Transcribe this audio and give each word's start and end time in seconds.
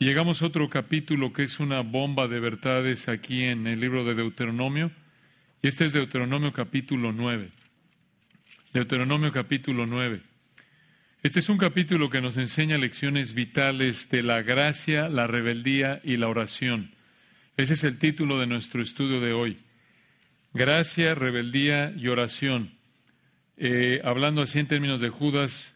Llegamos 0.00 0.42
a 0.42 0.46
otro 0.46 0.70
capítulo 0.70 1.32
que 1.32 1.42
es 1.42 1.58
una 1.58 1.80
bomba 1.80 2.28
de 2.28 2.38
verdades 2.38 3.08
aquí 3.08 3.42
en 3.42 3.66
el 3.66 3.80
libro 3.80 4.04
de 4.04 4.14
Deuteronomio. 4.14 4.92
Y 5.60 5.66
este 5.66 5.86
es 5.86 5.92
Deuteronomio 5.92 6.52
capítulo 6.52 7.10
9. 7.10 7.50
Deuteronomio 8.72 9.32
capítulo 9.32 9.86
9. 9.86 10.22
Este 11.24 11.40
es 11.40 11.48
un 11.48 11.58
capítulo 11.58 12.10
que 12.10 12.20
nos 12.20 12.36
enseña 12.36 12.78
lecciones 12.78 13.34
vitales 13.34 14.08
de 14.08 14.22
la 14.22 14.42
gracia, 14.42 15.08
la 15.08 15.26
rebeldía 15.26 15.98
y 16.04 16.16
la 16.16 16.28
oración. 16.28 16.92
Ese 17.56 17.72
es 17.72 17.82
el 17.82 17.98
título 17.98 18.38
de 18.38 18.46
nuestro 18.46 18.80
estudio 18.80 19.20
de 19.20 19.32
hoy. 19.32 19.58
Gracia, 20.54 21.16
rebeldía 21.16 21.92
y 21.96 22.06
oración. 22.06 22.70
Eh, 23.56 24.00
hablando 24.04 24.42
así 24.42 24.60
en 24.60 24.68
términos 24.68 25.00
de 25.00 25.08
Judas, 25.08 25.74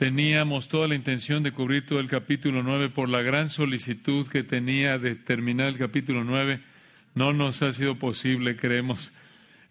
teníamos 0.00 0.70
toda 0.70 0.88
la 0.88 0.94
intención 0.94 1.42
de 1.42 1.52
cubrir 1.52 1.84
todo 1.84 2.00
el 2.00 2.08
capítulo 2.08 2.62
9 2.62 2.88
por 2.88 3.10
la 3.10 3.20
gran 3.20 3.50
solicitud 3.50 4.26
que 4.26 4.42
tenía 4.42 4.98
de 4.98 5.14
terminar 5.14 5.68
el 5.68 5.76
capítulo 5.76 6.24
9. 6.24 6.58
No 7.14 7.34
nos 7.34 7.60
ha 7.60 7.70
sido 7.74 7.96
posible, 7.96 8.56
creemos. 8.56 9.12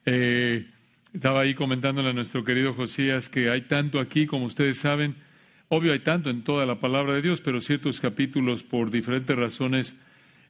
Eh, 0.06 0.68
estaba 1.16 1.42
ahí 1.42 1.56
comentándole 1.56 2.10
a 2.10 2.14
nuestro 2.14 2.44
querido 2.44 2.76
Josías 2.76 3.28
que 3.28 3.50
hay 3.50 3.62
tanto 3.62 4.00
aquí, 4.00 4.28
como 4.28 4.46
ustedes 4.46 4.78
saben. 4.78 5.16
Obvio, 5.68 5.94
hay 5.94 6.02
tanto 6.02 6.30
en 6.30 6.44
toda 6.44 6.68
la 6.68 6.80
palabra 6.80 7.14
de 7.14 7.24
Dios, 7.24 7.42
pero 7.42 7.60
ciertos 7.60 8.00
capítulos, 8.00 8.62
por 8.62 8.92
diferentes 8.92 9.36
razones, 9.36 9.96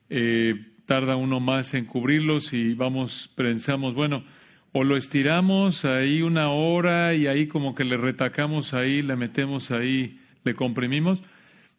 eh, 0.10 0.56
tarda 0.88 1.16
uno 1.16 1.40
más 1.40 1.74
en 1.74 1.86
cubrirlos 1.86 2.52
y 2.52 2.74
vamos, 2.74 3.30
pensamos, 3.34 3.94
bueno, 3.94 4.26
o 4.72 4.84
lo 4.84 4.98
estiramos 4.98 5.86
ahí 5.86 6.22
una 6.22 6.50
hora 6.50 7.14
y 7.14 7.28
ahí 7.28 7.48
como 7.48 7.74
que 7.74 7.84
le 7.84 7.98
retacamos 7.98 8.74
ahí, 8.74 9.02
le 9.02 9.16
metemos 9.16 9.72
ahí, 9.72 10.20
le 10.44 10.54
comprimimos. 10.54 11.22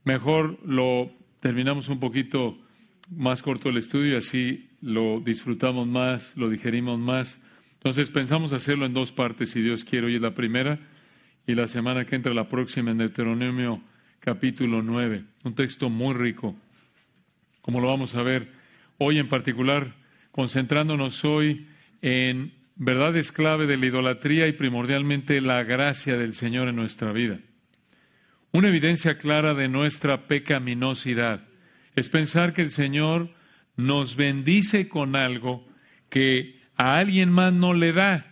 Mejor 0.04 0.58
lo 0.64 1.10
terminamos 1.40 1.88
un 1.88 2.00
poquito 2.00 2.58
más 3.10 3.42
corto 3.42 3.68
el 3.68 3.76
estudio 3.76 4.12
y 4.12 4.16
así 4.16 4.70
lo 4.80 5.20
disfrutamos 5.20 5.86
más, 5.86 6.36
lo 6.36 6.48
digerimos 6.48 6.98
más. 6.98 7.38
Entonces 7.74 8.10
pensamos 8.10 8.52
hacerlo 8.52 8.86
en 8.86 8.94
dos 8.94 9.12
partes, 9.12 9.50
si 9.50 9.62
Dios 9.62 9.84
quiere. 9.84 10.08
Hoy 10.08 10.16
es 10.16 10.20
la 10.20 10.34
primera 10.34 10.78
y 11.46 11.54
la 11.54 11.68
semana 11.68 12.04
que 12.04 12.16
entra 12.16 12.34
la 12.34 12.48
próxima 12.48 12.90
en 12.90 12.98
Deuteronomio 12.98 13.82
capítulo 14.18 14.82
9. 14.82 15.24
Un 15.44 15.54
texto 15.54 15.88
muy 15.88 16.14
rico, 16.14 16.56
como 17.62 17.80
lo 17.80 17.86
vamos 17.86 18.14
a 18.14 18.22
ver 18.22 18.48
hoy 18.98 19.18
en 19.18 19.28
particular, 19.28 19.94
concentrándonos 20.30 21.24
hoy 21.24 21.66
en 22.02 22.59
verdades 22.76 23.32
clave 23.32 23.66
de 23.66 23.76
la 23.76 23.86
idolatría 23.86 24.46
y 24.46 24.52
primordialmente 24.52 25.40
la 25.40 25.62
gracia 25.64 26.16
del 26.16 26.32
Señor 26.32 26.68
en 26.68 26.76
nuestra 26.76 27.12
vida. 27.12 27.38
Una 28.52 28.68
evidencia 28.68 29.16
clara 29.18 29.54
de 29.54 29.68
nuestra 29.68 30.26
pecaminosidad 30.26 31.46
es 31.94 32.08
pensar 32.08 32.52
que 32.52 32.62
el 32.62 32.70
Señor 32.70 33.34
nos 33.76 34.16
bendice 34.16 34.88
con 34.88 35.16
algo 35.16 35.66
que 36.08 36.60
a 36.76 36.98
alguien 36.98 37.30
más 37.30 37.52
no 37.52 37.74
le 37.74 37.92
da. 37.92 38.26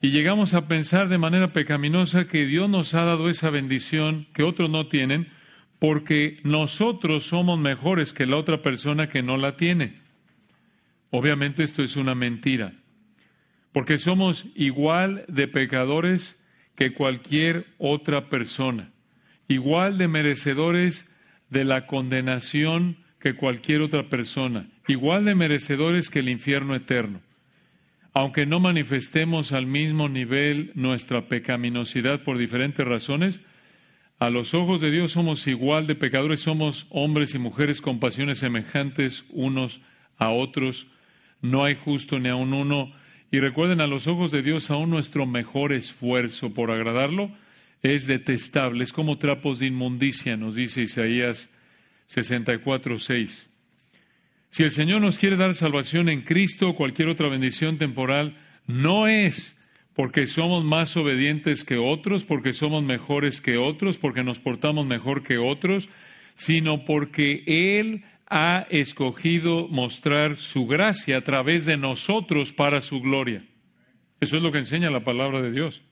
Y 0.00 0.10
llegamos 0.10 0.54
a 0.54 0.68
pensar 0.68 1.08
de 1.08 1.18
manera 1.18 1.52
pecaminosa 1.52 2.28
que 2.28 2.46
Dios 2.46 2.68
nos 2.68 2.94
ha 2.94 3.04
dado 3.04 3.28
esa 3.28 3.50
bendición 3.50 4.28
que 4.34 4.42
otros 4.42 4.70
no 4.70 4.86
tienen 4.86 5.28
porque 5.78 6.40
nosotros 6.42 7.26
somos 7.26 7.58
mejores 7.58 8.12
que 8.12 8.26
la 8.26 8.36
otra 8.36 8.62
persona 8.62 9.08
que 9.08 9.22
no 9.22 9.36
la 9.36 9.56
tiene. 9.56 10.00
Obviamente 11.10 11.62
esto 11.62 11.82
es 11.82 11.96
una 11.96 12.14
mentira, 12.14 12.74
porque 13.76 13.98
somos 13.98 14.46
igual 14.54 15.26
de 15.28 15.48
pecadores 15.48 16.38
que 16.76 16.94
cualquier 16.94 17.66
otra 17.76 18.30
persona, 18.30 18.90
igual 19.48 19.98
de 19.98 20.08
merecedores 20.08 21.06
de 21.50 21.64
la 21.64 21.86
condenación 21.86 22.96
que 23.20 23.34
cualquier 23.34 23.82
otra 23.82 24.04
persona, 24.04 24.70
igual 24.88 25.26
de 25.26 25.34
merecedores 25.34 26.08
que 26.08 26.20
el 26.20 26.30
infierno 26.30 26.74
eterno. 26.74 27.20
Aunque 28.14 28.46
no 28.46 28.60
manifestemos 28.60 29.52
al 29.52 29.66
mismo 29.66 30.08
nivel 30.08 30.72
nuestra 30.74 31.28
pecaminosidad 31.28 32.22
por 32.22 32.38
diferentes 32.38 32.86
razones, 32.86 33.42
a 34.18 34.30
los 34.30 34.54
ojos 34.54 34.80
de 34.80 34.90
Dios 34.90 35.12
somos 35.12 35.46
igual 35.46 35.86
de 35.86 35.96
pecadores, 35.96 36.40
somos 36.40 36.86
hombres 36.88 37.34
y 37.34 37.38
mujeres 37.38 37.82
con 37.82 38.00
pasiones 38.00 38.38
semejantes 38.38 39.26
unos 39.28 39.82
a 40.16 40.30
otros, 40.30 40.86
no 41.42 41.62
hay 41.62 41.74
justo 41.74 42.18
ni 42.18 42.30
aun 42.30 42.54
uno, 42.54 42.90
y 43.30 43.40
recuerden, 43.40 43.80
a 43.80 43.86
los 43.86 44.06
ojos 44.06 44.30
de 44.30 44.42
Dios 44.42 44.70
aún 44.70 44.90
nuestro 44.90 45.26
mejor 45.26 45.72
esfuerzo 45.72 46.54
por 46.54 46.70
agradarlo 46.70 47.30
es 47.82 48.06
detestable, 48.06 48.84
es 48.84 48.92
como 48.92 49.18
trapos 49.18 49.58
de 49.58 49.66
inmundicia, 49.66 50.36
nos 50.36 50.54
dice 50.54 50.82
Isaías 50.82 51.50
64, 52.06 52.98
6. 52.98 53.46
Si 54.50 54.62
el 54.62 54.70
Señor 54.70 55.00
nos 55.00 55.18
quiere 55.18 55.36
dar 55.36 55.54
salvación 55.54 56.08
en 56.08 56.22
Cristo 56.22 56.70
o 56.70 56.74
cualquier 56.76 57.08
otra 57.08 57.28
bendición 57.28 57.78
temporal, 57.78 58.36
no 58.66 59.06
es 59.06 59.56
porque 59.94 60.26
somos 60.26 60.64
más 60.64 60.96
obedientes 60.96 61.64
que 61.64 61.78
otros, 61.78 62.24
porque 62.24 62.52
somos 62.52 62.82
mejores 62.82 63.40
que 63.40 63.56
otros, 63.56 63.98
porque 63.98 64.22
nos 64.22 64.38
portamos 64.38 64.86
mejor 64.86 65.22
que 65.22 65.38
otros, 65.38 65.88
sino 66.34 66.84
porque 66.84 67.42
Él 67.46 68.04
ha 68.28 68.66
escogido 68.70 69.68
mostrar 69.68 70.36
su 70.36 70.66
gracia 70.66 71.18
a 71.18 71.20
través 71.20 71.66
de 71.66 71.76
nosotros 71.76 72.52
para 72.52 72.80
su 72.80 73.00
gloria. 73.00 73.44
Eso 74.20 74.36
es 74.36 74.42
lo 74.42 74.52
que 74.52 74.58
enseña 74.58 74.90
la 74.90 75.04
palabra 75.04 75.42
de 75.42 75.52
Dios. 75.52 75.82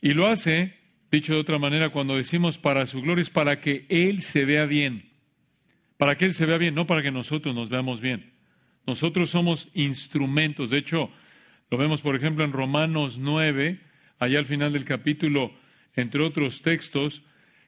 Y 0.00 0.14
lo 0.14 0.26
hace, 0.26 0.74
dicho 1.10 1.34
de 1.34 1.40
otra 1.40 1.58
manera, 1.58 1.90
cuando 1.90 2.16
decimos 2.16 2.58
para 2.58 2.86
su 2.86 3.02
gloria, 3.02 3.22
es 3.22 3.30
para 3.30 3.60
que 3.60 3.86
Él 3.88 4.22
se 4.22 4.44
vea 4.44 4.66
bien 4.66 5.16
para 5.96 6.16
que 6.16 6.26
Él 6.26 6.34
se 6.34 6.46
vea 6.46 6.58
bien, 6.58 6.74
no 6.74 6.86
para 6.86 7.02
que 7.02 7.10
nosotros 7.10 7.54
nos 7.54 7.68
veamos 7.68 8.00
bien. 8.00 8.32
Nosotros 8.86 9.30
somos 9.30 9.68
instrumentos. 9.74 10.70
De 10.70 10.78
hecho, 10.78 11.10
lo 11.70 11.78
vemos, 11.78 12.02
por 12.02 12.14
ejemplo, 12.14 12.44
en 12.44 12.52
Romanos 12.52 13.18
9, 13.18 13.80
allá 14.18 14.38
al 14.38 14.46
final 14.46 14.72
del 14.72 14.84
capítulo, 14.84 15.52
entre 15.94 16.22
otros 16.22 16.62
textos, 16.62 17.22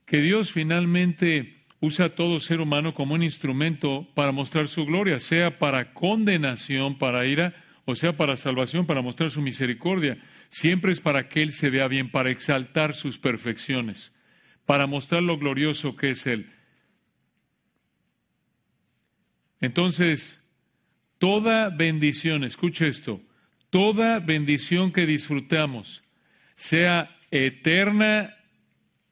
que 0.05 0.21
Dios 0.21 0.53
finalmente 0.53 1.58
usa 1.81 2.07
a 2.07 2.09
todo 2.15 2.41
ser 2.41 2.61
humano 2.61 2.95
como 2.95 3.15
un 3.15 3.23
instrumento 3.23 4.07
para 4.15 4.33
mostrar 4.33 4.69
su 4.69 4.85
gloria, 4.85 5.21
sea 5.21 5.59
para 5.59 5.93
condenación, 5.95 6.99
para 6.99 7.27
ira, 7.27 7.55
o 7.85 7.95
sea 7.95 8.17
para 8.17 8.37
salvación, 8.37 8.87
para 8.87 9.03
mostrar 9.03 9.31
su 9.31 9.41
misericordia. 9.41 10.19
Siempre 10.49 10.93
es 10.93 11.01
para 11.01 11.29
que 11.29 11.43
Él 11.43 11.53
se 11.53 11.71
vea 11.71 11.89
bien, 11.89 12.11
para 12.11 12.31
exaltar 12.31 12.95
sus 12.95 13.19
perfecciones, 13.19 14.13
para 14.67 14.87
mostrar 14.87 15.23
lo 15.23 15.39
glorioso 15.39 15.97
que 15.97 16.11
es 16.11 16.27
Él. 16.27 16.53
Entonces, 19.61 20.41
toda 21.19 21.69
bendición, 21.71 22.45
escuche 22.45 22.89
esto, 22.89 23.21
toda 23.71 24.19
bendición 24.21 24.93
que 24.93 25.07
disfrutamos, 25.07 26.03
sea 26.57 27.17
eterna, 27.31 28.38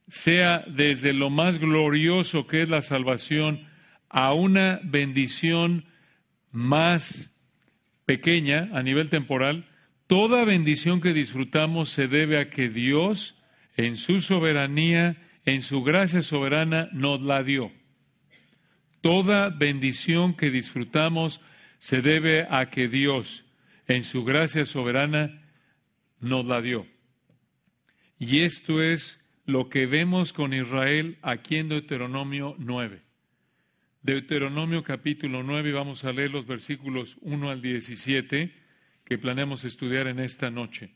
sea 0.08 0.64
desde 0.66 1.12
lo 1.12 1.30
más 1.30 1.58
glorioso 1.58 2.46
que 2.46 2.62
es 2.62 2.68
la 2.68 2.82
salvación, 2.82 3.68
a 4.08 4.32
una 4.32 4.80
bendición 4.84 5.86
más 6.52 7.30
pequeña 8.04 8.70
a 8.72 8.82
nivel 8.82 9.10
temporal, 9.10 9.68
toda 10.06 10.44
bendición 10.44 11.00
que 11.00 11.12
disfrutamos 11.12 11.90
se 11.90 12.06
debe 12.06 12.38
a 12.38 12.48
que 12.48 12.68
Dios, 12.68 13.36
en 13.76 13.96
su 13.96 14.20
soberanía, 14.20 15.16
en 15.44 15.60
su 15.60 15.82
gracia 15.82 16.22
soberana, 16.22 16.88
nos 16.92 17.20
la 17.20 17.42
dio. 17.42 17.72
Toda 19.00 19.50
bendición 19.50 20.34
que 20.34 20.50
disfrutamos 20.50 21.40
se 21.78 22.00
debe 22.00 22.46
a 22.50 22.70
que 22.70 22.88
Dios, 22.88 23.44
en 23.86 24.02
su 24.02 24.24
gracia 24.24 24.64
soberana, 24.64 25.42
nos 26.20 26.46
la 26.46 26.62
dio. 26.62 26.86
Y 28.18 28.40
esto 28.40 28.82
es 28.82 29.25
lo 29.46 29.68
que 29.68 29.86
vemos 29.86 30.32
con 30.32 30.52
Israel 30.52 31.18
aquí 31.22 31.56
en 31.56 31.68
Deuteronomio 31.68 32.56
9. 32.58 33.00
Deuteronomio 34.02 34.82
capítulo 34.82 35.42
9, 35.42 35.72
vamos 35.72 36.04
a 36.04 36.12
leer 36.12 36.32
los 36.32 36.46
versículos 36.46 37.16
1 37.20 37.50
al 37.50 37.62
17 37.62 38.52
que 39.04 39.18
planeamos 39.18 39.64
estudiar 39.64 40.08
en 40.08 40.18
esta 40.18 40.50
noche. 40.50 40.90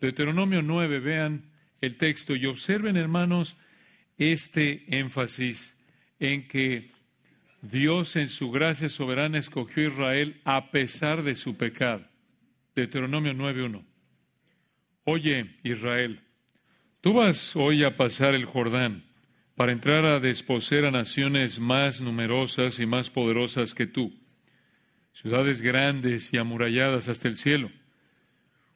Deuteronomio 0.00 0.60
9, 0.60 1.00
vean 1.00 1.50
el 1.80 1.96
texto 1.96 2.36
y 2.36 2.44
observen, 2.44 2.96
hermanos, 2.96 3.56
este 4.18 4.98
énfasis 4.98 5.74
en 6.20 6.46
que 6.48 6.90
Dios 7.62 8.16
en 8.16 8.28
su 8.28 8.50
gracia 8.50 8.90
soberana 8.90 9.38
escogió 9.38 9.84
a 9.84 9.92
Israel 9.92 10.40
a 10.44 10.70
pesar 10.70 11.22
de 11.22 11.34
su 11.34 11.56
pecado. 11.56 12.06
Deuteronomio 12.74 13.32
9.1. 13.32 13.84
Oye, 15.04 15.56
Israel, 15.62 16.25
tú 17.00 17.14
vas 17.14 17.54
hoy 17.56 17.84
a 17.84 17.96
pasar 17.96 18.34
el 18.34 18.44
Jordán 18.44 19.04
para 19.54 19.72
entrar 19.72 20.04
a 20.04 20.20
desposeer 20.20 20.84
a 20.84 20.90
naciones 20.90 21.58
más 21.58 22.00
numerosas 22.00 22.78
y 22.78 22.86
más 22.86 23.10
poderosas 23.10 23.74
que 23.74 23.86
tú, 23.86 24.14
ciudades 25.12 25.62
grandes 25.62 26.32
y 26.32 26.36
amuralladas 26.36 27.08
hasta 27.08 27.28
el 27.28 27.36
cielo, 27.36 27.70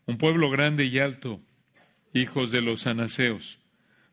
un 0.06 0.16
pueblo 0.16 0.50
grande 0.50 0.86
y 0.86 0.98
alto, 0.98 1.40
hijos 2.14 2.50
de 2.50 2.62
los 2.62 2.86
anaseos, 2.86 3.60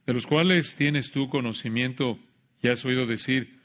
de 0.05 0.13
los 0.13 0.27
cuales 0.27 0.75
tienes 0.75 1.11
tú 1.11 1.29
conocimiento 1.29 2.19
y 2.61 2.67
has 2.67 2.83
oído 2.85 3.07
decir, 3.07 3.59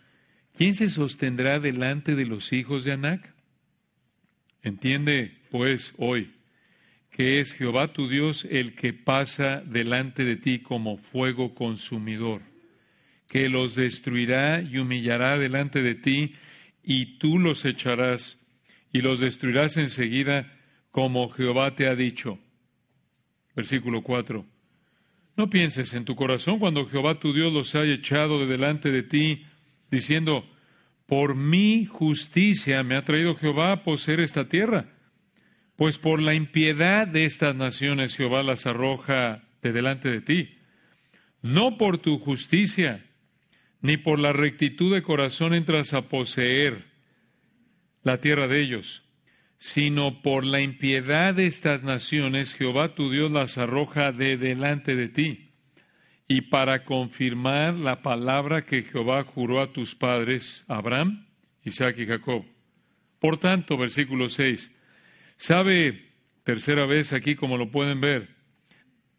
¿quién 0.57 0.75
se 0.75 0.89
sostendrá 0.89 1.59
delante 1.59 2.15
de 2.15 2.27
los 2.27 2.53
hijos 2.53 2.85
de 2.85 2.93
Anac? 2.93 3.35
Entiende, 4.63 5.43
pues, 5.51 5.93
hoy 5.99 6.33
que 7.13 7.41
es 7.41 7.53
Jehová 7.53 7.93
tu 7.93 8.09
Dios 8.09 8.47
el 8.51 8.75
que 8.75 8.95
pasa 8.95 9.63
delante 9.65 10.25
de 10.25 10.37
ti 10.37 10.61
como 10.61 10.97
fuego 10.97 11.55
consumidor, 11.55 12.41
que 13.29 13.49
los 13.51 13.75
destruirá 13.75 14.63
y 14.63 14.79
humillará 14.79 15.39
delante 15.39 15.83
de 15.83 15.95
ti, 15.95 16.35
y 16.83 17.19
tú 17.19 17.39
los 17.39 17.65
echarás, 17.67 18.39
y 18.93 19.03
los 19.03 19.21
destruirás 19.21 19.77
enseguida, 19.77 20.59
como 20.91 21.29
Jehová 21.29 21.75
te 21.75 21.87
ha 21.87 21.95
dicho. 21.95 22.39
Versículo 23.55 24.03
4. 24.03 24.45
No 25.37 25.51
pienses 25.51 25.93
en 25.95 26.05
tu 26.05 26.17
corazón 26.17 26.59
cuando 26.59 26.87
Jehová 26.87 27.19
tu 27.21 27.33
Dios 27.33 27.53
los 27.53 27.75
haya 27.75 27.95
echado 27.95 28.39
de 28.39 28.47
delante 28.47 28.91
de 28.91 29.03
ti, 29.03 29.47
diciendo, 29.91 30.47
por 31.07 31.35
mi 31.35 31.85
justicia 31.85 32.83
me 32.83 32.97
ha 32.97 33.05
traído 33.05 33.37
Jehová 33.37 33.73
a 33.73 33.83
poseer 33.83 34.21
esta 34.21 34.49
tierra. 34.49 34.92
Pues 35.77 35.99
por 35.99 36.21
la 36.21 36.35
impiedad 36.35 37.07
de 37.07 37.25
estas 37.25 37.55
naciones 37.55 38.17
Jehová 38.17 38.43
las 38.43 38.67
arroja 38.67 39.43
de 39.63 39.73
delante 39.73 40.11
de 40.11 40.21
ti. 40.21 40.59
No 41.41 41.79
por 41.79 41.99
tu 41.99 42.19
justicia, 42.19 43.05
ni 43.81 43.97
por 43.97 44.19
la 44.19 44.33
rectitud 44.33 44.95
de 44.95 45.03
corazón 45.03 45.55
entras 45.55 45.93
a 45.93 46.09
poseer 46.09 46.87
la 48.03 48.19
tierra 48.19 48.49
de 48.49 48.61
ellos, 48.61 49.03
sino 49.57 50.23
por 50.23 50.45
la 50.45 50.61
impiedad 50.61 51.35
de 51.35 51.47
estas 51.47 51.83
naciones 51.83 52.55
Jehová 52.55 52.95
tu 52.95 53.11
Dios 53.11 53.31
las 53.31 53.59
arroja 53.59 54.13
de 54.13 54.37
delante 54.37 54.97
de 54.97 55.09
ti. 55.09 55.51
Y 56.29 56.43
para 56.43 56.85
confirmar 56.85 57.77
la 57.77 58.03
palabra 58.03 58.65
que 58.65 58.83
Jehová 58.83 59.25
juró 59.25 59.61
a 59.61 59.73
tus 59.73 59.95
padres, 59.95 60.65
Abraham, 60.69 61.27
Isaac 61.65 61.99
y 61.99 62.07
Jacob. 62.07 62.45
Por 63.19 63.39
tanto, 63.39 63.77
versículo 63.77 64.29
6, 64.29 64.73
¿Sabe, 65.37 66.13
tercera 66.45 66.87
vez 66.87 67.13
aquí 67.13 67.35
como 67.35 67.59
lo 67.59 67.71
pueden 67.71 68.01
ver, 68.01 68.37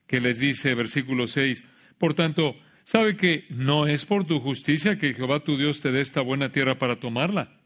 que 0.08 0.22
les 0.22 0.40
dice 0.40 0.76
versículo 0.76 1.28
6, 1.28 1.64
por 1.98 2.14
tanto, 2.14 2.56
¿sabe 2.84 3.16
que 3.16 3.46
no 3.50 3.88
es 3.88 4.06
por 4.06 4.26
tu 4.26 4.40
justicia 4.40 4.98
que 4.98 5.14
Jehová 5.14 5.40
tu 5.40 5.58
Dios 5.58 5.82
te 5.82 5.92
dé 5.92 6.02
esta 6.02 6.22
buena 6.22 6.52
tierra 6.52 6.78
para 6.78 6.98
tomarla? 6.98 7.62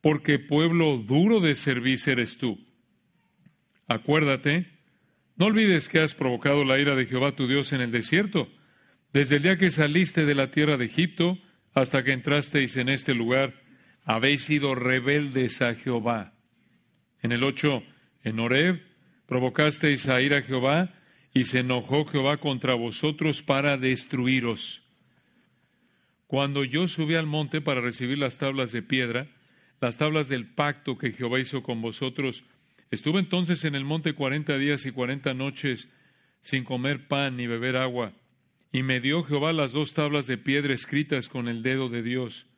Porque 0.00 0.38
pueblo 0.38 0.96
duro 0.96 1.40
de 1.40 1.54
servicio 1.54 2.12
eres 2.12 2.38
tú. 2.38 2.58
Acuérdate, 3.86 4.66
no 5.36 5.46
olvides 5.46 5.88
que 5.88 6.00
has 6.00 6.14
provocado 6.14 6.64
la 6.64 6.78
ira 6.78 6.96
de 6.96 7.06
Jehová 7.06 7.32
tu 7.32 7.46
Dios 7.46 7.72
en 7.72 7.80
el 7.80 7.90
desierto, 7.90 8.48
desde 9.12 9.36
el 9.36 9.42
día 9.42 9.58
que 9.58 9.70
saliste 9.70 10.24
de 10.24 10.34
la 10.34 10.50
tierra 10.50 10.76
de 10.76 10.84
Egipto 10.84 11.38
hasta 11.74 12.04
que 12.04 12.12
entrasteis 12.12 12.76
en 12.76 12.88
este 12.88 13.14
lugar, 13.14 13.62
habéis 14.04 14.44
sido 14.44 14.74
rebeldes 14.74 15.62
a 15.62 15.74
Jehová. 15.74 16.34
En 17.22 17.32
el 17.32 17.44
8, 17.44 17.82
en 18.24 18.38
Horeb, 18.38 18.82
provocasteis 19.26 20.08
a 20.08 20.20
ir 20.20 20.34
a 20.34 20.42
Jehová 20.42 20.94
y 21.32 21.44
se 21.44 21.60
enojó 21.60 22.04
Jehová 22.04 22.38
contra 22.38 22.74
vosotros 22.74 23.42
para 23.42 23.76
destruiros. 23.76 24.82
Cuando 26.26 26.64
yo 26.64 26.88
subí 26.88 27.14
al 27.14 27.26
monte 27.26 27.60
para 27.60 27.80
recibir 27.80 28.18
las 28.18 28.38
tablas 28.38 28.72
de 28.72 28.82
piedra, 28.82 29.28
las 29.80 29.96
tablas 29.96 30.28
del 30.28 30.46
pacto 30.46 30.98
que 30.98 31.12
Jehová 31.12 31.40
hizo 31.40 31.62
con 31.62 31.80
vosotros, 31.80 32.44
estuve 32.90 33.20
entonces 33.20 33.64
en 33.64 33.74
el 33.74 33.84
monte 33.84 34.14
cuarenta 34.14 34.58
días 34.58 34.86
y 34.86 34.92
cuarenta 34.92 35.34
noches 35.34 35.88
sin 36.40 36.64
comer 36.64 37.06
pan 37.06 37.36
ni 37.36 37.46
beber 37.46 37.76
agua, 37.76 38.12
y 38.72 38.82
me 38.82 39.00
dio 39.00 39.22
Jehová 39.24 39.52
las 39.52 39.72
dos 39.72 39.94
tablas 39.94 40.26
de 40.26 40.38
piedra 40.38 40.74
escritas 40.74 41.28
con 41.28 41.48
el 41.48 41.62
dedo 41.62 41.88
de 41.88 42.02
Dios 42.02 42.49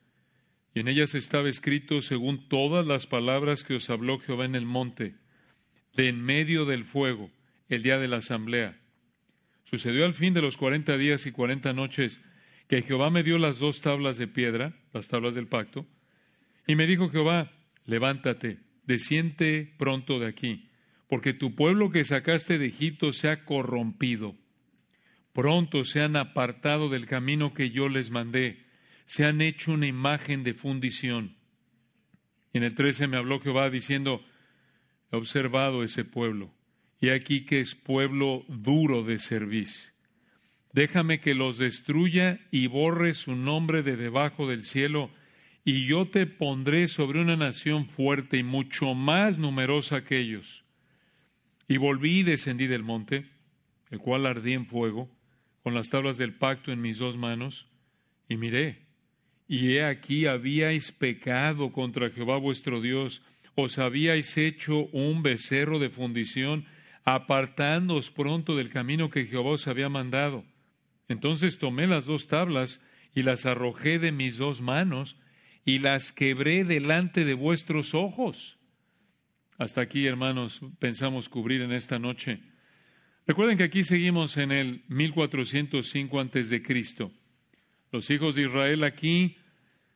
y 0.74 0.80
en 0.80 0.88
ellas 0.88 1.14
estaba 1.14 1.48
escrito 1.48 2.00
según 2.00 2.48
todas 2.48 2.86
las 2.86 3.06
palabras 3.06 3.64
que 3.64 3.74
os 3.74 3.90
habló 3.90 4.19
Jehová 4.19 4.44
en 4.44 4.54
el 4.54 4.64
monte, 4.64 5.14
de 5.94 6.08
en 6.08 6.22
medio 6.22 6.64
del 6.64 6.84
fuego, 6.84 7.30
el 7.69 7.82
día 7.82 7.98
de 7.98 8.08
la 8.08 8.19
asamblea. 8.19 8.78
Sucedió 9.64 10.04
al 10.04 10.14
fin 10.14 10.34
de 10.34 10.42
los 10.42 10.56
cuarenta 10.56 10.96
días 10.96 11.26
y 11.26 11.32
cuarenta 11.32 11.72
noches 11.72 12.20
que 12.69 12.82
Jehová 12.82 13.10
me 13.10 13.22
dio 13.22 13.38
las 13.38 13.58
dos 13.58 13.82
tablas 13.82 14.16
de 14.16 14.28
piedra, 14.28 14.74
las 14.92 15.08
tablas 15.08 15.34
del 15.34 15.46
pacto, 15.46 15.86
y 16.66 16.76
me 16.76 16.86
dijo 16.86 17.10
Jehová, 17.10 17.52
levántate, 17.84 18.58
desciente 18.84 19.74
pronto 19.76 20.19
de 20.19 20.26
aquí, 20.26 20.70
porque 21.06 21.34
tu 21.34 21.54
pueblo 21.54 21.90
que 21.90 22.04
sacaste 22.04 22.58
de 22.58 22.66
Egipto 22.66 23.12
se 23.12 23.28
ha 23.28 23.44
corrompido. 23.44 24.36
Pronto 25.34 25.84
se 25.84 26.00
han 26.00 26.16
apartado 26.16 26.88
del 26.88 27.06
camino 27.06 27.52
que 27.52 27.70
yo 27.70 27.88
les 27.88 28.10
mandé 28.10 28.64
se 29.04 29.25
han 29.25 29.40
hecho 29.40 29.72
una 29.72 29.87
imagen 29.87 30.43
de 30.44 30.54
fundición. 30.54 31.37
Y 32.52 32.58
en 32.58 32.64
el 32.64 32.75
13 32.75 33.06
me 33.06 33.16
habló 33.16 33.40
Jehová 33.40 33.70
diciendo, 33.70 34.25
he 35.10 35.16
observado 35.16 35.82
ese 35.82 36.04
pueblo, 36.04 36.52
y 37.00 37.10
aquí 37.10 37.44
que 37.44 37.60
es 37.60 37.75
pueblo 37.75 38.44
duro 38.49 39.02
de 39.02 39.19
servicio. 39.19 39.93
Déjame 40.72 41.20
que 41.20 41.34
los 41.34 41.58
destruya 41.58 42.40
y 42.50 42.66
borre 42.66 43.12
su 43.12 43.37
nombre 43.37 43.82
de 43.82 43.96
debajo 43.96 44.49
del 44.49 44.64
cielo, 44.64 45.10
y 45.64 45.87
yo 45.87 46.08
te 46.08 46.26
pondré 46.26 46.88
sobre 46.88 47.20
una 47.20 47.37
nación 47.37 47.87
fuerte 47.87 48.38
y 48.38 48.43
mucho 48.43 48.94
más 48.94 49.38
numerosa 49.38 50.02
que 50.05 50.19
ellos. 50.19 50.64
Y 51.69 51.76
volví 51.76 52.20
y 52.20 52.22
descendí 52.22 52.66
del 52.66 52.82
monte, 52.82 53.31
el 53.90 53.98
cual 53.98 54.26
ardí 54.26 54.55
en 54.55 54.66
fuego, 54.66 55.10
con 55.62 55.75
las 55.75 55.90
tablas 55.90 56.19
del 56.19 56.34
pacto 56.34 56.72
en 56.72 56.81
mis 56.81 56.98
dos 56.98 57.16
manos, 57.16 57.69
y 58.28 58.37
miré, 58.37 58.87
y 59.52 59.76
he 59.76 59.84
aquí 59.84 60.25
habíais 60.25 60.93
pecado 60.93 61.72
contra 61.72 62.08
Jehová 62.08 62.38
vuestro 62.38 62.81
Dios, 62.81 63.20
os 63.54 63.76
habíais 63.76 64.38
hecho 64.38 64.87
un 64.93 65.22
becerro 65.22 65.78
de 65.78 65.90
fundición, 65.90 66.64
apartándoos 67.04 68.10
pronto 68.10 68.56
del 68.56 68.70
camino 68.70 69.10
que 69.10 69.26
Jehová 69.26 69.50
os 69.50 69.69
había 69.69 69.90
mandado. 69.90 70.46
Entonces 71.06 71.58
tomé 71.58 71.87
las 71.87 72.06
dos 72.06 72.28
tablas 72.28 72.81
y 73.14 73.25
las 73.25 73.44
arrojé 73.44 73.99
de 73.99 74.10
mis 74.10 74.38
dos 74.38 74.62
manos 74.62 75.19
y 75.66 75.81
las 75.81 76.14
quebré 76.14 76.64
delante 76.64 77.26
de 77.26 77.34
vuestros 77.34 77.93
ojos. 77.93 78.56
Hasta 79.58 79.82
aquí, 79.82 80.06
hermanos, 80.06 80.62
pensamos 80.78 81.28
cubrir 81.28 81.60
en 81.60 81.72
esta 81.72 81.98
noche. 81.98 82.40
Recuerden 83.26 83.58
que 83.58 83.64
aquí 83.64 83.84
seguimos 83.84 84.38
en 84.38 84.50
el 84.50 84.82
1405 84.88 86.20
antes 86.20 86.48
de 86.48 86.62
Cristo. 86.62 87.12
Los 87.90 88.08
hijos 88.08 88.37
de 88.37 88.44
Israel 88.44 88.84
aquí 88.84 89.37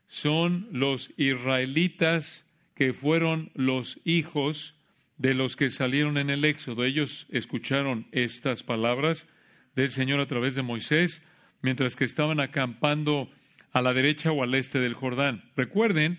son 0.06 0.68
los 0.72 1.10
israelitas 1.16 2.44
que 2.74 2.92
fueron 2.92 3.50
los 3.54 4.00
hijos 4.04 4.76
de 5.16 5.34
los 5.34 5.56
que 5.56 5.70
salieron 5.70 6.18
en 6.18 6.30
el 6.30 6.44
Éxodo. 6.44 6.84
Ellos 6.84 7.26
escucharon 7.30 8.06
estas 8.12 8.62
palabras 8.62 9.26
del 9.74 9.90
Señor 9.90 10.20
a 10.20 10.26
través 10.26 10.54
de 10.54 10.62
Moisés 10.62 11.22
mientras 11.62 11.96
que 11.96 12.04
estaban 12.04 12.40
acampando 12.40 13.30
a 13.72 13.82
la 13.82 13.94
derecha 13.94 14.30
o 14.30 14.42
al 14.42 14.54
este 14.54 14.78
del 14.78 14.94
Jordán. 14.94 15.50
Recuerden 15.56 16.18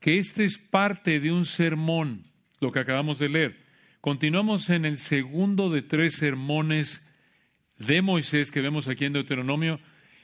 que 0.00 0.18
este 0.18 0.44
es 0.44 0.58
parte 0.58 1.20
de 1.20 1.30
un 1.32 1.44
sermón, 1.44 2.26
lo 2.60 2.72
que 2.72 2.80
acabamos 2.80 3.18
de 3.18 3.28
leer. 3.28 3.64
Continuamos 4.00 4.70
en 4.70 4.86
el 4.86 4.98
segundo 4.98 5.70
de 5.70 5.82
tres 5.82 6.16
sermones 6.16 7.02
de 7.78 8.02
Moisés 8.02 8.50
que 8.50 8.62
vemos 8.62 8.88
aquí 8.88 9.04
en 9.04 9.12
Deuteronomio 9.12 9.80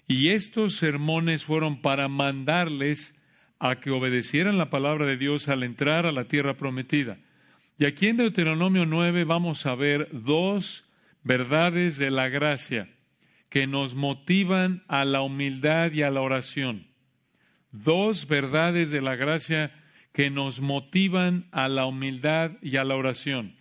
y 0.08 0.28
estos 0.28 0.76
sermones 0.76 1.44
fueron 1.44 1.80
para 1.80 2.08
mandarles 2.08 3.14
a 3.58 3.80
que 3.80 3.90
obedecieran 3.90 4.58
la 4.58 4.70
palabra 4.70 5.06
de 5.06 5.16
Dios 5.16 5.48
al 5.48 5.62
entrar 5.62 6.06
a 6.06 6.12
la 6.12 6.24
tierra 6.24 6.56
prometida. 6.56 7.18
Y 7.78 7.84
aquí 7.84 8.08
en 8.08 8.18
Deuteronomio 8.18 8.86
9 8.86 9.24
vamos 9.24 9.66
a 9.66 9.74
ver 9.74 10.08
dos 10.12 10.84
verdades 11.22 11.98
de 11.98 12.10
la 12.10 12.28
gracia 12.28 12.88
que 13.48 13.66
nos 13.66 13.94
motivan 13.94 14.84
a 14.88 15.04
la 15.04 15.22
humildad 15.22 15.92
y 15.92 16.02
a 16.02 16.10
la 16.10 16.20
oración. 16.20 16.86
Dos 17.72 18.28
verdades 18.28 18.90
de 18.90 19.02
la 19.02 19.16
gracia 19.16 19.72
que 20.12 20.30
nos 20.30 20.60
motivan 20.60 21.48
a 21.50 21.68
la 21.68 21.84
humildad 21.84 22.52
y 22.62 22.76
a 22.76 22.84
la 22.84 22.96
oración. 22.96 23.56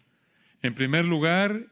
En 0.62 0.74
primer 0.74 1.06
lugar, 1.06 1.68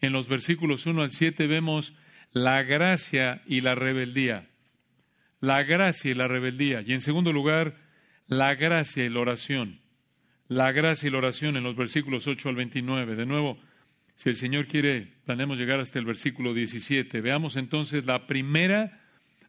en 0.00 0.12
los 0.12 0.28
versículos 0.28 0.86
1 0.86 1.02
al 1.02 1.10
7 1.10 1.46
vemos 1.46 1.94
la 2.34 2.64
gracia 2.64 3.42
y 3.46 3.62
la 3.62 3.74
rebeldía. 3.74 4.50
La 5.40 5.62
gracia 5.62 6.10
y 6.10 6.14
la 6.14 6.28
rebeldía. 6.28 6.82
Y 6.82 6.92
en 6.92 7.00
segundo 7.00 7.32
lugar, 7.32 7.76
la 8.26 8.54
gracia 8.56 9.04
y 9.04 9.08
la 9.08 9.20
oración. 9.20 9.80
La 10.48 10.72
gracia 10.72 11.06
y 11.06 11.10
la 11.10 11.18
oración 11.18 11.56
en 11.56 11.62
los 11.62 11.76
versículos 11.76 12.26
8 12.26 12.48
al 12.48 12.56
29. 12.56 13.14
De 13.14 13.24
nuevo, 13.24 13.58
si 14.16 14.30
el 14.30 14.36
Señor 14.36 14.66
quiere, 14.66 15.12
planeamos 15.24 15.58
llegar 15.58 15.78
hasta 15.78 15.98
el 15.98 16.04
versículo 16.04 16.52
17. 16.52 17.20
Veamos 17.20 17.56
entonces 17.56 18.04
la 18.04 18.26
primera 18.26 19.00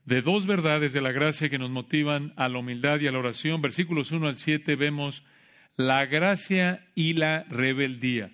de 0.06 0.22
dos 0.22 0.46
verdades 0.46 0.94
de 0.94 1.02
la 1.02 1.12
gracia 1.12 1.50
que 1.50 1.58
nos 1.58 1.72
motivan 1.72 2.34
a 2.36 2.48
la 2.50 2.60
humildad 2.60 3.00
y 3.00 3.08
a 3.08 3.12
la 3.12 3.20
oración. 3.20 3.62
Versículos 3.62 4.12
1 4.12 4.28
al 4.28 4.38
7 4.38 4.76
vemos 4.76 5.24
la 5.76 6.06
gracia 6.06 6.86
y 6.94 7.14
la 7.14 7.46
rebeldía. 7.50 8.32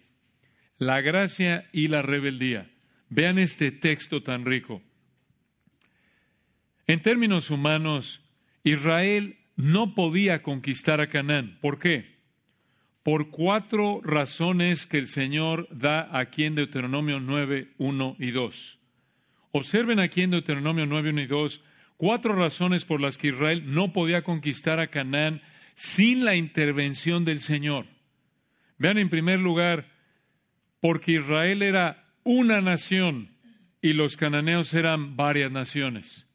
La 0.77 0.99
gracia 0.99 1.69
y 1.71 1.87
la 1.87 2.01
rebeldía. 2.01 2.70
Vean 3.11 3.37
este 3.37 3.71
texto 3.71 4.23
tan 4.23 4.45
rico. 4.45 4.81
En 6.87 7.03
términos 7.03 7.51
humanos, 7.51 8.21
Israel 8.63 9.37
no 9.55 9.93
podía 9.93 10.41
conquistar 10.41 10.99
a 11.01 11.07
Canaán. 11.07 11.59
¿Por 11.61 11.77
qué? 11.77 12.17
Por 13.03 13.29
cuatro 13.29 14.01
razones 14.03 14.87
que 14.87 14.97
el 14.97 15.07
Señor 15.07 15.67
da 15.69 16.09
aquí 16.17 16.45
en 16.45 16.55
Deuteronomio 16.55 17.19
9, 17.19 17.73
1 17.77 18.15
y 18.17 18.31
2. 18.31 18.79
Observen 19.51 19.99
aquí 19.99 20.23
en 20.23 20.31
Deuteronomio 20.31 20.87
9, 20.87 21.09
1 21.11 21.21
y 21.21 21.27
2 21.27 21.61
cuatro 22.01 22.33
razones 22.33 22.83
por 22.83 22.99
las 22.99 23.19
que 23.19 23.27
Israel 23.27 23.75
no 23.75 23.93
podía 23.93 24.23
conquistar 24.23 24.79
a 24.79 24.87
Canaán 24.87 25.43
sin 25.75 26.25
la 26.25 26.33
intervención 26.33 27.25
del 27.25 27.41
Señor. 27.41 27.85
Vean 28.79 28.97
en 28.97 29.07
primer 29.07 29.39
lugar, 29.39 29.85
porque 30.79 31.11
Israel 31.11 31.61
era 31.61 32.10
una 32.23 32.61
nación 32.61 33.31
y 33.81 33.93
los 33.93 34.17
cananeos 34.17 34.73
eran 34.73 35.15
varias 35.15 35.51
naciones. 35.51 36.27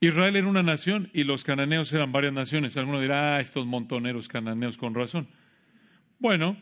Israel 0.00 0.36
era 0.36 0.46
una 0.46 0.62
nación 0.62 1.10
y 1.12 1.24
los 1.24 1.42
cananeos 1.42 1.92
eran 1.92 2.12
varias 2.12 2.32
naciones. 2.32 2.76
Alguno 2.76 3.00
dirá, 3.00 3.36
ah, 3.36 3.40
estos 3.40 3.66
montoneros 3.66 4.28
cananeos 4.28 4.78
con 4.78 4.94
razón. 4.94 5.28
Bueno, 6.18 6.56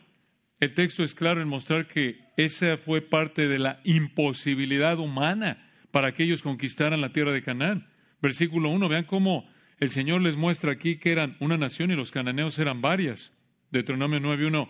el 0.59 0.73
texto 0.73 1.03
es 1.03 1.13
claro 1.13 1.41
en 1.41 1.47
mostrar 1.47 1.87
que 1.87 2.19
esa 2.35 2.77
fue 2.77 3.01
parte 3.01 3.47
de 3.47 3.59
la 3.59 3.79
imposibilidad 3.83 4.97
humana 4.97 5.69
para 5.91 6.13
que 6.13 6.23
ellos 6.23 6.41
conquistaran 6.41 7.01
la 7.01 7.13
tierra 7.13 7.31
de 7.31 7.43
Canaán. 7.43 7.87
Versículo 8.21 8.69
1, 8.69 8.89
vean 8.89 9.03
cómo 9.03 9.47
el 9.79 9.91
Señor 9.91 10.21
les 10.21 10.35
muestra 10.35 10.71
aquí 10.71 10.97
que 10.97 11.11
eran 11.11 11.37
una 11.39 11.57
nación 11.57 11.91
y 11.91 11.95
los 11.95 12.11
cananeos 12.11 12.57
eran 12.57 12.81
varias. 12.81 13.33
Deuteronomio 13.69 14.19
9.1. 14.19 14.67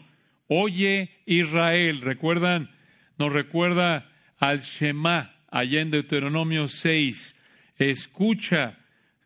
Oye 0.48 1.22
Israel, 1.26 2.02
recuerdan, 2.02 2.70
nos 3.18 3.34
recuerda 3.34 4.10
al 4.38 4.62
Shema 4.62 5.36
allá 5.50 5.82
en 5.82 5.92
Deuteronomio 5.92 6.68
6 6.68 7.36
escucha. 7.78 8.78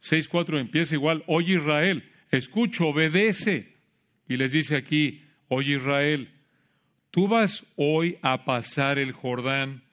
6.4 0.04 0.60
empieza 0.60 0.96
igual, 0.96 1.24
oye 1.28 1.56
Israel, 1.56 2.04
escucha, 2.32 2.84
obedece. 2.86 3.76
Y 4.28 4.38
les 4.38 4.52
dice 4.52 4.76
aquí, 4.76 5.24
oye 5.48 5.76
Israel, 5.76 6.30
tú 7.12 7.28
vas 7.28 7.66
hoy 7.76 8.18
a 8.22 8.46
pasar 8.46 8.98
el 8.98 9.12
Jordán. 9.12 9.84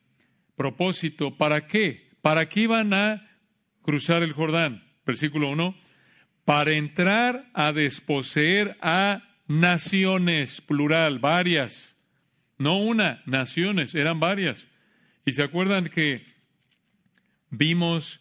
Propósito, 0.57 1.37
¿para 1.37 1.67
qué? 1.67 2.09
¿Para 2.23 2.49
qué 2.49 2.61
iban 2.61 2.95
a 2.95 3.29
cruzar 3.83 4.23
el 4.23 4.33
Jordán? 4.33 4.83
Versículo 5.05 5.51
1. 5.51 5.77
Para 6.45 6.73
entrar 6.73 7.51
a 7.53 7.73
desposeer 7.73 8.79
a 8.81 9.23
naciones, 9.47 10.61
plural, 10.63 11.19
varias. 11.19 11.97
No 12.59 12.79
una, 12.79 13.23
naciones, 13.27 13.95
eran 13.95 14.21
varias. 14.21 14.67
Y 15.25 15.33
se 15.33 15.43
acuerdan 15.43 15.89
que 15.89 16.25
vimos 17.51 18.21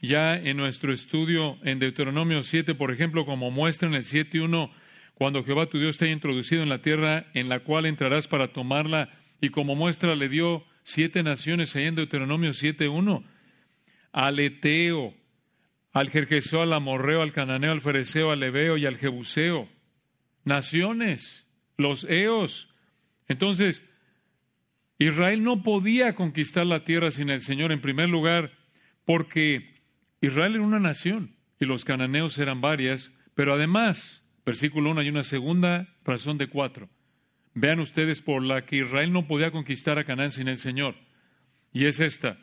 ya 0.00 0.36
en 0.36 0.56
nuestro 0.56 0.92
estudio 0.92 1.58
en 1.62 1.78
Deuteronomio 1.78 2.42
7, 2.42 2.74
por 2.74 2.92
ejemplo, 2.92 3.26
como 3.26 3.50
muestra 3.50 3.88
en 3.88 3.94
el 3.94 4.04
7.1, 4.04 4.70
cuando 5.14 5.44
Jehová 5.44 5.66
tu 5.66 5.78
Dios 5.78 5.96
te 5.96 6.06
haya 6.06 6.14
introducido 6.14 6.62
en 6.62 6.68
la 6.68 6.82
tierra 6.82 7.26
en 7.34 7.48
la 7.48 7.60
cual 7.60 7.86
entrarás 7.86 8.28
para 8.28 8.48
tomarla, 8.48 9.10
y 9.40 9.50
como 9.50 9.74
muestra 9.74 10.14
le 10.14 10.28
dio 10.28 10.64
siete 10.82 11.22
naciones 11.22 11.74
ahí 11.76 11.84
en 11.84 11.94
Deuteronomio 11.94 12.50
7.1, 12.50 13.24
al 14.12 14.38
Eteo, 14.38 15.14
al 15.92 16.10
Jerjeseo, 16.10 16.62
al 16.62 16.72
Amorreo, 16.72 17.22
al 17.22 17.32
Cananeo, 17.32 17.72
al 17.72 17.80
Fereceo, 17.80 18.30
al 18.30 18.40
Leveo 18.40 18.76
y 18.76 18.86
al 18.86 18.96
Jebuseo. 18.96 19.68
Naciones, 20.44 21.46
los 21.76 22.04
Eos. 22.04 22.68
Entonces, 23.28 23.84
Israel 24.98 25.42
no 25.42 25.62
podía 25.62 26.14
conquistar 26.14 26.66
la 26.66 26.84
tierra 26.84 27.10
sin 27.10 27.30
el 27.30 27.42
Señor, 27.42 27.72
en 27.72 27.80
primer 27.80 28.08
lugar, 28.08 28.52
porque 29.04 29.82
Israel 30.20 30.54
era 30.54 30.64
una 30.64 30.80
nación 30.80 31.36
y 31.60 31.66
los 31.66 31.84
cananeos 31.84 32.38
eran 32.38 32.60
varias, 32.60 33.12
pero 33.34 33.54
además, 33.54 34.24
versículo 34.44 34.90
1, 34.90 35.00
hay 35.00 35.08
una 35.08 35.22
segunda 35.22 35.94
razón 36.04 36.38
de 36.38 36.48
cuatro. 36.48 36.88
Vean 37.54 37.80
ustedes 37.80 38.22
por 38.22 38.42
la 38.42 38.64
que 38.64 38.76
Israel 38.76 39.12
no 39.12 39.26
podía 39.26 39.50
conquistar 39.50 39.98
a 39.98 40.04
Canaán 40.04 40.30
sin 40.30 40.48
el 40.48 40.58
Señor. 40.58 40.94
Y 41.72 41.86
es 41.86 42.00
esta. 42.00 42.38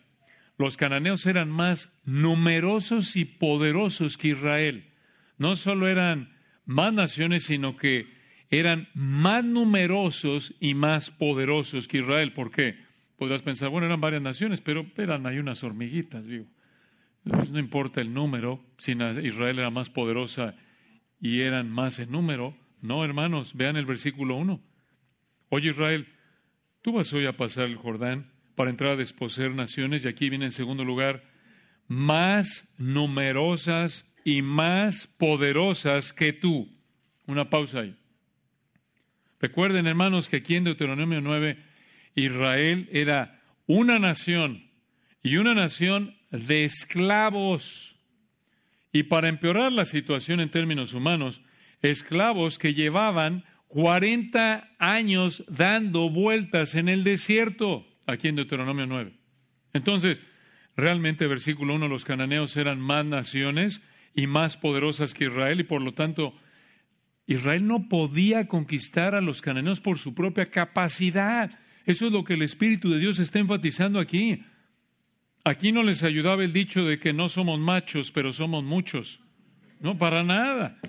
Los 0.58 0.78
cananeos 0.78 1.26
eran 1.26 1.50
más 1.50 1.92
numerosos 2.04 3.16
y 3.16 3.26
poderosos 3.26 4.18
que 4.18 4.30
Israel. 4.30 4.92
No 5.38 5.56
solo 5.56 5.88
eran 5.88 6.36
más 6.66 6.94
naciones, 6.94 7.44
sino 7.44 7.78
que 7.78 8.08
eran 8.60 8.88
más 8.94 9.44
numerosos 9.44 10.54
y 10.60 10.76
más 10.76 11.10
poderosos 11.10 11.88
que 11.88 11.98
Israel. 11.98 12.34
¿Por 12.34 12.52
qué? 12.52 12.78
Podrás 13.18 13.42
pensar, 13.42 13.70
bueno, 13.70 13.88
eran 13.88 14.00
varias 14.00 14.22
naciones, 14.22 14.62
pero 14.62 14.86
eran 14.96 15.26
hay 15.26 15.40
unas 15.40 15.64
hormiguitas, 15.64 16.28
digo. 16.28 16.46
Pues 17.24 17.50
no 17.50 17.58
importa 17.58 18.00
el 18.00 18.14
número, 18.14 18.64
si 18.78 18.92
Israel 18.92 19.58
era 19.58 19.72
más 19.72 19.90
poderosa 19.90 20.56
y 21.20 21.42
eran 21.42 21.72
más 21.72 21.98
en 21.98 22.12
número. 22.12 22.56
No, 22.82 23.04
hermanos, 23.04 23.56
vean 23.56 23.76
el 23.76 23.86
versículo 23.86 24.36
1. 24.36 24.62
Oye 25.50 25.70
Israel, 25.70 26.08
tú 26.84 26.92
vas 26.92 27.12
hoy 27.14 27.26
a 27.26 27.36
pasar 27.36 27.66
el 27.66 27.78
Jordán 27.78 28.34
para 28.54 28.70
entrar 28.70 28.92
a 28.92 28.96
desposeer 28.98 29.56
naciones 29.56 30.06
y 30.06 30.10
aquí 30.10 30.30
viene 30.30 30.46
en 30.46 30.52
segundo 30.52 30.84
lugar, 30.84 31.24
más 31.88 32.68
numerosas 32.78 34.06
y 34.24 34.44
más 34.44 35.08
poderosas 35.08 36.14
que 36.14 36.34
tú. 36.34 36.70
Una 37.26 37.50
pausa 37.50 37.80
ahí. 37.80 37.98
Recuerden, 39.44 39.88
hermanos, 39.88 40.30
que 40.30 40.38
aquí 40.38 40.56
en 40.56 40.64
Deuteronomio 40.64 41.20
9, 41.20 41.58
Israel 42.16 42.88
era 42.94 43.42
una 43.68 44.00
nación 44.00 44.70
y 45.22 45.36
una 45.36 45.54
nación 45.54 46.16
de 46.32 46.64
esclavos. 46.64 47.98
Y 48.94 49.04
para 49.04 49.28
empeorar 49.28 49.74
la 49.74 49.84
situación 49.84 50.40
en 50.40 50.50
términos 50.50 50.94
humanos, 50.94 51.42
esclavos 51.82 52.58
que 52.58 52.74
llevaban 52.74 53.44
40 53.68 54.76
años 54.80 55.44
dando 55.50 56.10
vueltas 56.10 56.76
en 56.76 56.88
el 56.88 57.04
desierto, 57.04 57.86
aquí 58.08 58.30
en 58.30 58.38
Deuteronomio 58.38 58.86
9. 58.86 59.12
Entonces, 59.74 60.22
realmente, 60.78 61.28
versículo 61.28 61.76
1, 61.76 61.90
los 61.90 62.06
cananeos 62.06 62.56
eran 62.56 62.80
más 62.80 63.04
naciones 63.04 63.82
y 64.16 64.26
más 64.26 64.56
poderosas 64.56 65.14
que 65.14 65.26
Israel, 65.26 65.60
y 65.60 65.64
por 65.64 65.82
lo 65.82 65.94
tanto, 65.94 66.34
Israel 67.26 67.66
no 67.66 67.88
podía 67.88 68.48
conquistar 68.48 69.16
a 69.16 69.22
los 69.22 69.42
cananeos 69.42 69.82
por 69.82 70.00
su 70.00 70.14
propia 70.14 70.50
capacidad. 70.50 71.58
Eso 71.86 72.08
es 72.08 72.14
lo 72.14 72.24
que 72.24 72.34
el 72.34 72.42
Espíritu 72.42 72.90
de 72.90 73.00
Dios 73.00 73.20
está 73.20 73.40
enfatizando 73.40 74.00
aquí. 74.00 74.44
Aquí 75.46 75.72
no 75.72 75.84
les 75.84 76.04
ayudaba 76.04 76.44
el 76.44 76.54
dicho 76.54 76.86
de 76.86 77.00
que 77.00 77.14
no 77.14 77.30
somos 77.30 77.60
machos, 77.60 78.12
pero 78.12 78.34
somos 78.34 78.64
muchos. 78.64 79.22
No, 79.80 79.98
para 79.98 80.24
nada. 80.24 80.80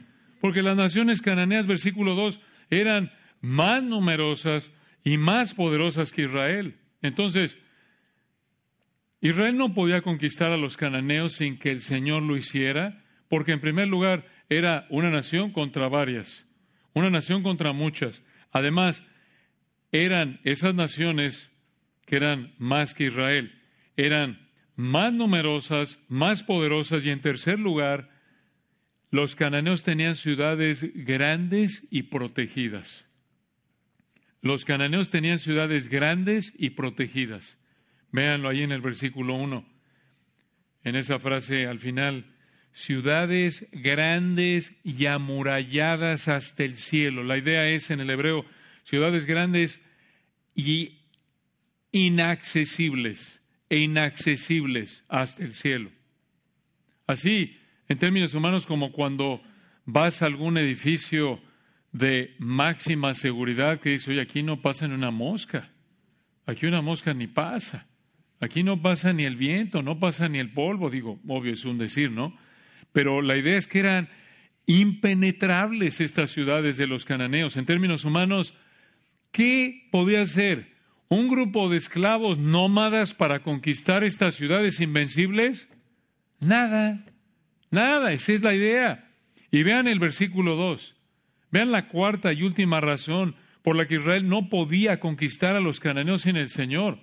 Porque 0.40 0.62
las 0.62 0.76
naciones 0.76 1.22
cananeas, 1.22 1.66
versículo 1.66 2.14
2, 2.14 2.40
eran 2.70 3.12
más 3.40 3.82
numerosas 3.82 4.72
y 5.02 5.18
más 5.18 5.54
poderosas 5.54 6.12
que 6.12 6.22
Israel. 6.22 6.76
Entonces, 7.02 7.58
Israel 9.20 9.56
no 9.56 9.74
podía 9.74 10.02
conquistar 10.02 10.52
a 10.52 10.56
los 10.56 10.76
cananeos 10.76 11.34
sin 11.34 11.58
que 11.58 11.70
el 11.70 11.80
Señor 11.80 12.22
lo 12.22 12.36
hiciera, 12.36 13.02
porque 13.28 13.52
en 13.52 13.60
primer 13.60 13.88
lugar 13.88 14.26
era 14.48 14.86
una 14.90 15.10
nación 15.10 15.52
contra 15.52 15.88
varias, 15.88 16.46
una 16.92 17.10
nación 17.10 17.42
contra 17.42 17.72
muchas. 17.72 18.22
Además, 18.52 19.02
eran 19.92 20.40
esas 20.44 20.74
naciones 20.74 21.50
que 22.06 22.16
eran 22.16 22.54
más 22.58 22.94
que 22.94 23.06
Israel, 23.06 23.60
eran 23.96 24.48
más 24.76 25.12
numerosas, 25.12 26.00
más 26.08 26.42
poderosas 26.42 27.04
y 27.04 27.10
en 27.10 27.20
tercer 27.20 27.58
lugar, 27.58 28.10
los 29.10 29.36
cananeos 29.36 29.84
tenían 29.84 30.16
ciudades 30.16 30.84
grandes 30.94 31.86
y 31.90 32.04
protegidas. 32.04 33.06
Los 34.42 34.64
cananeos 34.64 35.10
tenían 35.10 35.38
ciudades 35.38 35.88
grandes 35.88 36.52
y 36.58 36.70
protegidas. 36.70 37.56
Véanlo 38.10 38.48
ahí 38.48 38.62
en 38.62 38.72
el 38.72 38.80
versículo 38.80 39.34
1. 39.36 39.64
En 40.82 40.96
esa 40.96 41.18
frase 41.18 41.66
al 41.66 41.78
final, 41.78 42.33
ciudades 42.74 43.68
grandes 43.70 44.74
y 44.82 45.06
amuralladas 45.06 46.26
hasta 46.26 46.64
el 46.64 46.76
cielo. 46.76 47.22
La 47.22 47.38
idea 47.38 47.68
es 47.68 47.90
en 47.90 48.00
el 48.00 48.10
hebreo, 48.10 48.44
ciudades 48.82 49.26
grandes 49.26 49.80
y 50.56 50.98
inaccesibles 51.92 53.40
e 53.70 53.78
inaccesibles 53.78 55.04
hasta 55.08 55.44
el 55.44 55.54
cielo. 55.54 55.92
Así, 57.06 57.56
en 57.88 57.98
términos 57.98 58.34
humanos, 58.34 58.66
como 58.66 58.90
cuando 58.90 59.40
vas 59.84 60.20
a 60.20 60.26
algún 60.26 60.58
edificio 60.58 61.40
de 61.92 62.34
máxima 62.40 63.14
seguridad 63.14 63.78
que 63.78 63.90
dice, 63.90 64.10
oye, 64.10 64.20
aquí 64.20 64.42
no 64.42 64.62
pasa 64.62 64.88
ni 64.88 64.94
una 64.94 65.12
mosca, 65.12 65.70
aquí 66.44 66.66
una 66.66 66.82
mosca 66.82 67.14
ni 67.14 67.28
pasa, 67.28 67.86
aquí 68.40 68.64
no 68.64 68.82
pasa 68.82 69.12
ni 69.12 69.22
el 69.22 69.36
viento, 69.36 69.80
no 69.80 70.00
pasa 70.00 70.28
ni 70.28 70.40
el 70.40 70.52
polvo, 70.52 70.90
digo, 70.90 71.20
obvio 71.28 71.52
es 71.52 71.64
un 71.64 71.78
decir, 71.78 72.10
¿no? 72.10 72.36
Pero 72.94 73.20
la 73.20 73.36
idea 73.36 73.58
es 73.58 73.66
que 73.66 73.80
eran 73.80 74.08
impenetrables 74.64 76.00
estas 76.00 76.30
ciudades 76.30 76.78
de 76.78 76.86
los 76.86 77.04
cananeos. 77.04 77.58
En 77.58 77.66
términos 77.66 78.06
humanos, 78.06 78.54
¿qué 79.32 79.86
podía 79.90 80.24
ser 80.24 80.72
un 81.08 81.28
grupo 81.28 81.68
de 81.68 81.76
esclavos 81.76 82.38
nómadas 82.38 83.12
para 83.12 83.42
conquistar 83.42 84.02
estas 84.02 84.36
ciudades 84.36 84.80
invencibles? 84.80 85.68
Nada, 86.40 87.04
Nada, 87.74 88.12
esa 88.12 88.32
es 88.32 88.42
la 88.42 88.54
idea. 88.54 89.10
Y 89.50 89.64
vean 89.64 89.88
el 89.88 89.98
versículo 89.98 90.54
2. 90.54 90.94
Vean 91.50 91.72
la 91.72 91.88
cuarta 91.88 92.32
y 92.32 92.44
última 92.44 92.80
razón 92.80 93.34
por 93.62 93.74
la 93.74 93.88
que 93.88 93.96
Israel 93.96 94.28
no 94.28 94.48
podía 94.48 95.00
conquistar 95.00 95.56
a 95.56 95.60
los 95.60 95.80
cananeos 95.80 96.22
sin 96.22 96.36
el 96.36 96.50
Señor. 96.50 97.00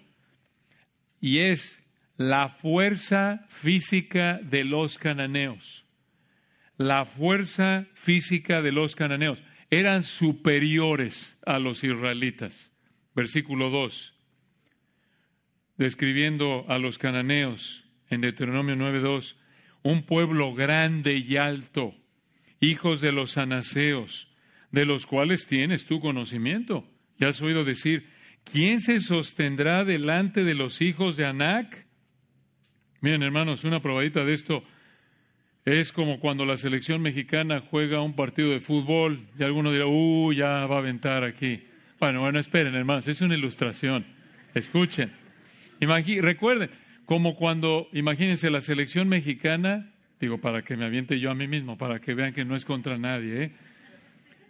Y 1.20 1.40
es 1.40 1.86
la 2.16 2.48
fuerza 2.48 3.46
física 3.50 4.40
de 4.44 4.64
los 4.64 4.98
cananeos. 4.98 5.81
La 6.78 7.06
fuerza 7.06 7.88
física 7.94 8.62
de 8.62 8.72
los 8.72 8.96
cananeos. 8.96 9.44
Eran 9.70 10.04
superiores 10.04 11.38
a 11.46 11.60
los 11.60 11.84
israelitas. 11.84 12.72
Versículo 13.16 13.70
2. 13.70 14.14
Describiendo 15.78 16.66
a 16.68 16.78
los 16.78 16.98
cananeos 16.98 17.86
en 18.10 18.22
Deuteronomio 18.22 18.76
9.2, 18.76 19.36
un 19.84 20.04
pueblo 20.04 20.54
grande 20.54 21.16
y 21.16 21.38
alto, 21.38 21.96
hijos 22.60 23.02
de 23.02 23.12
los 23.12 23.38
anaseos, 23.38 24.30
de 24.72 24.86
los 24.86 25.06
cuales 25.06 25.48
tienes 25.48 25.86
tu 25.86 26.00
conocimiento. 26.00 26.88
Ya 27.18 27.30
has 27.30 27.42
oído 27.42 27.64
decir, 27.64 28.08
¿quién 28.44 28.80
se 28.82 29.00
sostendrá 29.00 29.86
delante 29.86 30.44
de 30.44 30.56
los 30.56 30.82
hijos 30.82 31.18
de 31.18 31.26
Anac? 31.26 31.88
Miren, 33.02 33.24
hermanos, 33.24 33.64
una 33.64 33.82
probadita 33.82 34.24
de 34.24 34.34
esto 34.34 34.64
es 35.66 35.92
como 35.92 36.20
cuando 36.20 36.46
la 36.46 36.58
selección 36.58 37.02
mexicana 37.02 37.62
juega 37.70 38.02
un 38.02 38.16
partido 38.16 38.50
de 38.50 38.60
fútbol 38.60 39.28
y 39.38 39.44
alguno 39.44 39.72
dirá, 39.72 39.86
uh, 39.86 40.34
ya 40.34 40.66
va 40.66 40.78
a 40.78 40.80
aventar 40.80 41.24
aquí. 41.24 41.62
Bueno, 42.00 42.22
bueno, 42.22 42.40
esperen, 42.40 42.74
hermanos, 42.74 43.08
es 43.08 43.22
una 43.22 43.36
ilustración. 43.36 44.06
Escuchen. 44.56 45.12
recuerden, 45.80 46.72
como 47.06 47.36
cuando, 47.36 47.90
imagínense, 47.94 48.50
la 48.50 48.62
selección 48.62 49.08
mexicana, 49.08 49.92
digo, 50.20 50.40
para 50.40 50.64
que 50.64 50.76
me 50.78 50.86
aviente 50.86 51.20
yo 51.20 51.30
a 51.30 51.36
mí 51.36 51.48
mismo, 51.48 51.78
para 51.78 52.00
que 52.00 52.16
vean 52.16 52.34
que 52.34 52.44
no 52.44 52.56
es 52.56 52.66
contra 52.66 52.98
nadie, 52.98 53.44
¿eh? 53.44 53.52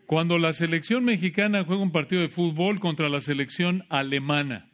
Cuando 0.05 0.37
la 0.37 0.51
selección 0.51 1.05
mexicana 1.05 1.63
juega 1.63 1.81
un 1.81 1.93
partido 1.93 2.21
de 2.21 2.27
fútbol 2.27 2.81
contra 2.81 3.07
la 3.07 3.21
selección 3.21 3.85
alemana, 3.87 4.67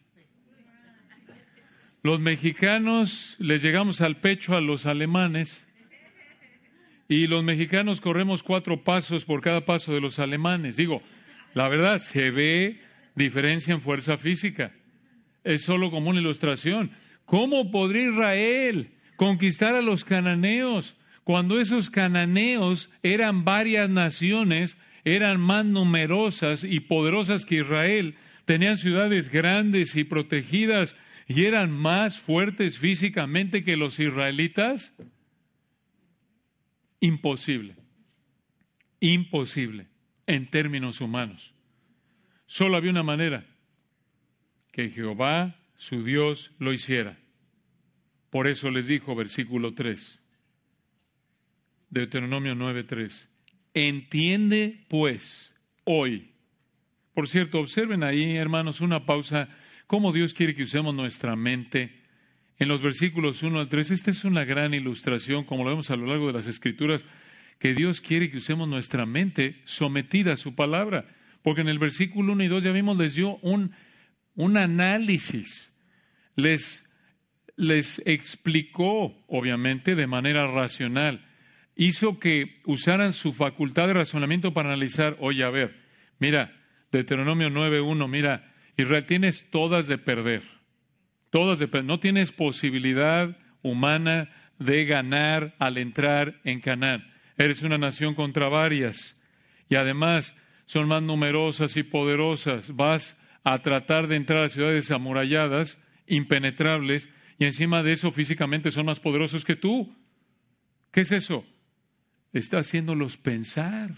los 2.02 2.20
mexicanos 2.20 3.36
les 3.38 3.62
llegamos 3.62 4.02
al 4.02 4.16
pecho 4.16 4.56
a 4.56 4.62
los 4.62 4.88
alemanes 4.88 5.67
y 7.08 7.28
los 7.28 7.44
mexicanos 7.44 8.02
corremos 8.02 8.44
cuatro 8.44 8.84
pasos 8.84 9.26
por 9.26 9.42
cada 9.42 9.66
paso 9.66 9.94
de 9.94 10.02
los 10.02 10.20
alemanes. 10.20 10.76
Digo, 10.76 11.02
la 11.54 11.68
verdad, 11.70 12.00
se 12.00 12.32
ve 12.32 12.82
diferencia 13.16 13.74
en 13.74 13.82
fuerza 13.82 14.18
física. 14.18 14.74
Es 15.44 15.64
solo 15.64 15.90
como 15.90 16.10
una 16.10 16.20
ilustración. 16.20 16.92
¿Cómo 17.26 17.72
podría 17.72 18.10
Israel 18.10 18.92
conquistar 19.16 19.76
a 19.76 19.82
los 19.82 20.04
cananeos 20.06 20.96
cuando 21.24 21.60
esos 21.60 21.90
cananeos 21.90 22.90
eran 23.04 23.44
varias 23.44 23.90
naciones 23.90 24.78
eran 25.04 25.40
más 25.40 25.66
numerosas 25.66 26.66
y 26.66 26.82
poderosas 26.82 27.46
que 27.46 27.60
Israel, 27.60 28.16
tenían 28.46 28.78
ciudades 28.78 29.30
grandes 29.30 29.96
y 29.96 30.04
protegidas 30.04 30.96
y 31.28 31.46
eran 31.46 31.72
más 31.72 32.20
fuertes 32.20 32.78
físicamente 32.78 33.64
que 33.64 33.78
los 33.78 34.00
israelitas? 34.00 34.94
Imposible. 37.00 37.76
Imposible 39.00 39.88
en 40.26 40.50
términos 40.50 41.02
humanos. 41.02 41.54
Solo 42.46 42.78
había 42.78 42.92
una 42.92 43.04
manera, 43.04 43.46
que 44.72 44.90
Jehová, 44.90 45.60
su 45.76 46.04
Dios, 46.04 46.52
lo 46.60 46.74
hiciera. 46.74 47.18
Por 48.30 48.48
eso 48.48 48.70
les 48.70 48.88
dijo, 48.88 49.16
versículo 49.16 49.74
3, 49.74 50.20
Deuteronomio 51.90 52.56
9:3, 52.56 53.28
Entiende 53.74 54.86
pues 54.88 55.54
hoy. 55.84 56.32
Por 57.14 57.28
cierto, 57.28 57.60
observen 57.60 58.04
ahí, 58.04 58.36
hermanos, 58.36 58.82
una 58.82 59.06
pausa, 59.06 59.50
cómo 59.88 60.12
Dios 60.12 60.34
quiere 60.34 60.56
que 60.56 60.64
usemos 60.64 60.94
nuestra 60.94 61.36
mente. 61.36 61.97
En 62.60 62.68
los 62.68 62.82
versículos 62.82 63.44
1 63.44 63.60
al 63.60 63.70
3, 63.70 63.92
esta 63.92 64.12
es 64.12 64.24
una 64.24 64.44
gran 64.44 64.74
ilustración, 64.74 65.44
como 65.44 65.64
lo 65.64 65.70
vemos 65.70 65.92
a 65.92 65.96
lo 65.96 66.08
largo 66.08 66.28
de 66.28 66.34
las 66.34 66.48
Escrituras, 66.48 67.06
que 67.60 67.74
Dios 67.74 68.02
quiere 68.02 68.32
que 68.32 68.38
usemos 68.38 68.68
nuestra 68.68 69.06
mente 69.06 69.62
sometida 69.64 70.34
a 70.34 70.38
su 70.38 70.56
palabra. 70.56 71.06
Porque 71.44 71.62
en 71.62 71.70
el 71.70 71.80
versículo 71.80 72.34
1 72.34 72.44
y 72.44 72.48
2 72.48 72.64
ya 72.64 72.72
vimos, 72.72 72.98
les 72.98 73.16
dio 73.16 73.38
un, 73.38 73.74
un 74.36 74.58
análisis, 74.58 75.72
les, 76.36 76.90
les 77.56 78.02
explicó, 78.06 79.24
obviamente, 79.28 79.96
de 79.96 80.08
manera 80.08 80.48
racional. 80.48 81.26
Hizo 81.76 82.20
que 82.20 82.62
usaran 82.66 83.14
su 83.14 83.34
facultad 83.34 83.88
de 83.88 83.94
razonamiento 83.94 84.54
para 84.54 84.70
analizar, 84.70 85.16
oye, 85.20 85.44
a 85.44 85.52
ver, 85.52 85.76
mira, 86.18 86.56
Deuteronomio 86.92 87.50
9.1, 87.50 88.08
mira, 88.08 88.48
Israel, 88.78 89.06
tienes 89.06 89.50
todas 89.52 89.88
de 89.88 89.98
perder, 89.98 90.42
no 91.84 92.00
tienes 92.00 92.32
posibilidad 92.32 93.38
humana 93.62 94.30
de 94.60 94.86
ganar 94.86 95.56
al 95.60 95.78
entrar 95.78 96.40
en 96.44 96.62
Canaán. 96.62 97.06
Eres 97.38 97.62
una 97.62 97.78
nación 97.78 98.16
contra 98.16 98.50
varias 98.50 99.16
y 99.70 99.76
además 99.76 100.36
son 100.66 100.88
más 100.88 101.02
numerosas 101.02 101.78
y 101.78 101.84
poderosas. 101.84 102.76
Vas 102.76 103.18
a 103.44 103.60
tratar 103.60 104.08
de 104.08 104.16
entrar 104.16 104.44
a 104.44 104.50
ciudades 104.50 104.92
amuralladas, 104.92 105.78
impenetrables, 106.08 107.10
y 107.40 107.46
encima 107.46 107.84
de 107.84 107.94
eso 107.94 108.12
físicamente 108.12 108.72
son 108.72 108.88
más 108.88 109.00
poderosos 109.00 109.46
que 109.46 109.56
tú. 109.56 109.96
¿Qué 110.92 111.02
es 111.02 111.12
eso? 111.12 111.46
está 112.34 112.60
haciéndolos 112.60 113.18
pensar. 113.18 113.96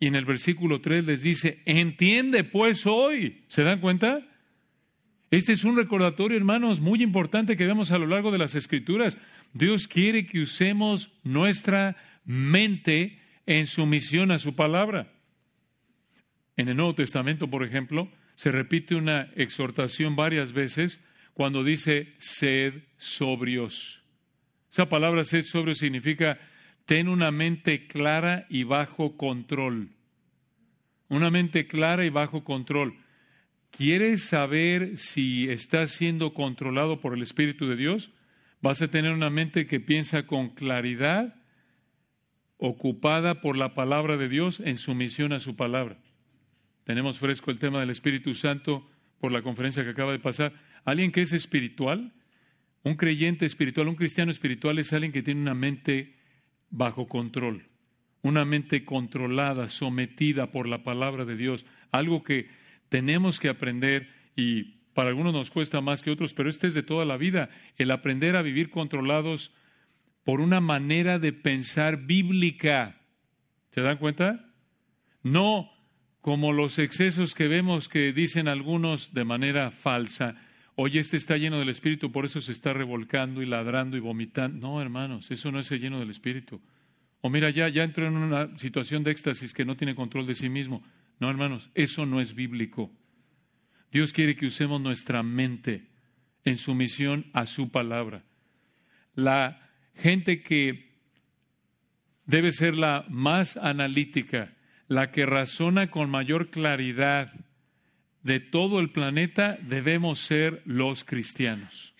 Y 0.00 0.06
en 0.06 0.16
el 0.16 0.24
versículo 0.24 0.80
3 0.80 1.04
les 1.04 1.22
dice, 1.22 1.62
entiende 1.64 2.44
pues 2.44 2.86
hoy. 2.86 3.44
¿Se 3.48 3.62
dan 3.62 3.80
cuenta? 3.80 4.26
Este 5.36 5.52
es 5.52 5.64
un 5.64 5.76
recordatorio, 5.76 6.36
hermanos, 6.36 6.80
muy 6.80 7.02
importante 7.02 7.56
que 7.56 7.66
vemos 7.66 7.90
a 7.90 7.98
lo 7.98 8.06
largo 8.06 8.30
de 8.30 8.38
las 8.38 8.54
escrituras. 8.54 9.18
Dios 9.52 9.88
quiere 9.88 10.26
que 10.26 10.40
usemos 10.40 11.10
nuestra 11.24 11.96
mente 12.24 13.20
en 13.44 13.66
sumisión 13.66 14.30
a 14.30 14.38
su 14.38 14.54
palabra. 14.54 15.12
En 16.56 16.68
el 16.68 16.76
Nuevo 16.76 16.94
Testamento, 16.94 17.50
por 17.50 17.64
ejemplo, 17.64 18.12
se 18.36 18.52
repite 18.52 18.94
una 18.94 19.22
exhortación 19.34 20.14
varias 20.14 20.52
veces 20.52 21.00
cuando 21.32 21.64
dice 21.64 22.14
sed 22.18 22.84
sobrios. 22.96 24.04
Esa 24.70 24.88
palabra 24.88 25.24
sed 25.24 25.42
sobrio 25.42 25.74
significa 25.74 26.38
ten 26.84 27.08
una 27.08 27.32
mente 27.32 27.88
clara 27.88 28.46
y 28.48 28.62
bajo 28.62 29.16
control. 29.16 29.88
Una 31.08 31.32
mente 31.32 31.66
clara 31.66 32.04
y 32.04 32.10
bajo 32.10 32.44
control. 32.44 33.03
¿Quieres 33.76 34.22
saber 34.22 34.96
si 34.96 35.50
estás 35.50 35.90
siendo 35.90 36.32
controlado 36.32 37.00
por 37.00 37.12
el 37.12 37.22
Espíritu 37.22 37.66
de 37.66 37.74
Dios? 37.74 38.12
Vas 38.62 38.80
a 38.82 38.88
tener 38.88 39.10
una 39.12 39.30
mente 39.30 39.66
que 39.66 39.80
piensa 39.80 40.28
con 40.28 40.50
claridad, 40.50 41.34
ocupada 42.56 43.40
por 43.40 43.58
la 43.58 43.74
palabra 43.74 44.16
de 44.16 44.28
Dios 44.28 44.60
en 44.60 44.78
sumisión 44.78 45.32
a 45.32 45.40
su 45.40 45.56
palabra. 45.56 45.98
Tenemos 46.84 47.18
fresco 47.18 47.50
el 47.50 47.58
tema 47.58 47.80
del 47.80 47.90
Espíritu 47.90 48.36
Santo 48.36 48.88
por 49.18 49.32
la 49.32 49.42
conferencia 49.42 49.82
que 49.82 49.90
acaba 49.90 50.12
de 50.12 50.20
pasar. 50.20 50.52
Alguien 50.84 51.10
que 51.10 51.22
es 51.22 51.32
espiritual, 51.32 52.12
un 52.84 52.94
creyente 52.94 53.44
espiritual, 53.44 53.88
un 53.88 53.96
cristiano 53.96 54.30
espiritual 54.30 54.78
es 54.78 54.92
alguien 54.92 55.10
que 55.10 55.24
tiene 55.24 55.40
una 55.40 55.54
mente 55.54 56.14
bajo 56.70 57.08
control, 57.08 57.66
una 58.22 58.44
mente 58.44 58.84
controlada, 58.84 59.68
sometida 59.68 60.52
por 60.52 60.68
la 60.68 60.84
palabra 60.84 61.24
de 61.24 61.36
Dios, 61.36 61.66
algo 61.90 62.22
que 62.22 62.62
tenemos 62.94 63.40
que 63.40 63.48
aprender 63.48 64.08
y 64.36 64.76
para 64.94 65.08
algunos 65.08 65.32
nos 65.32 65.50
cuesta 65.50 65.80
más 65.80 66.00
que 66.00 66.12
otros, 66.12 66.32
pero 66.32 66.48
este 66.48 66.68
es 66.68 66.74
de 66.74 66.84
toda 66.84 67.04
la 67.04 67.16
vida, 67.16 67.50
el 67.76 67.90
aprender 67.90 68.36
a 68.36 68.42
vivir 68.42 68.70
controlados 68.70 69.50
por 70.22 70.40
una 70.40 70.60
manera 70.60 71.18
de 71.18 71.32
pensar 71.32 72.06
bíblica. 72.06 73.00
¿Se 73.72 73.80
dan 73.80 73.98
cuenta? 73.98 74.48
No 75.24 75.72
como 76.20 76.52
los 76.52 76.78
excesos 76.78 77.34
que 77.34 77.48
vemos 77.48 77.88
que 77.88 78.12
dicen 78.12 78.46
algunos 78.46 79.12
de 79.12 79.24
manera 79.24 79.72
falsa. 79.72 80.36
Oye, 80.76 81.00
este 81.00 81.16
está 81.16 81.36
lleno 81.36 81.58
del 81.58 81.70
Espíritu, 81.70 82.12
por 82.12 82.24
eso 82.24 82.40
se 82.40 82.52
está 82.52 82.74
revolcando 82.74 83.42
y 83.42 83.46
ladrando 83.46 83.96
y 83.96 84.00
vomitando. 84.00 84.68
No, 84.68 84.80
hermanos, 84.80 85.32
eso 85.32 85.50
no 85.50 85.58
es 85.58 85.68
lleno 85.72 85.98
del 85.98 86.10
Espíritu. 86.10 86.62
O 87.22 87.28
mira, 87.28 87.50
ya, 87.50 87.68
ya 87.68 87.82
entró 87.82 88.06
en 88.06 88.16
una 88.16 88.56
situación 88.56 89.02
de 89.02 89.10
éxtasis 89.10 89.52
que 89.52 89.64
no 89.64 89.76
tiene 89.76 89.96
control 89.96 90.28
de 90.28 90.36
sí 90.36 90.48
mismo. 90.48 90.84
No, 91.18 91.30
hermanos, 91.30 91.70
eso 91.74 92.06
no 92.06 92.20
es 92.20 92.34
bíblico. 92.34 92.90
Dios 93.90 94.12
quiere 94.12 94.36
que 94.36 94.46
usemos 94.46 94.80
nuestra 94.80 95.22
mente 95.22 95.86
en 96.44 96.58
sumisión 96.58 97.30
a 97.32 97.46
su 97.46 97.70
palabra. 97.70 98.24
La 99.14 99.70
gente 99.94 100.42
que 100.42 100.98
debe 102.26 102.52
ser 102.52 102.76
la 102.76 103.06
más 103.08 103.56
analítica, 103.56 104.54
la 104.88 105.10
que 105.10 105.26
razona 105.26 105.90
con 105.90 106.10
mayor 106.10 106.50
claridad, 106.50 107.32
de 108.22 108.40
todo 108.40 108.80
el 108.80 108.90
planeta 108.90 109.58
debemos 109.60 110.18
ser 110.18 110.62
los 110.64 111.04
cristianos, 111.04 111.94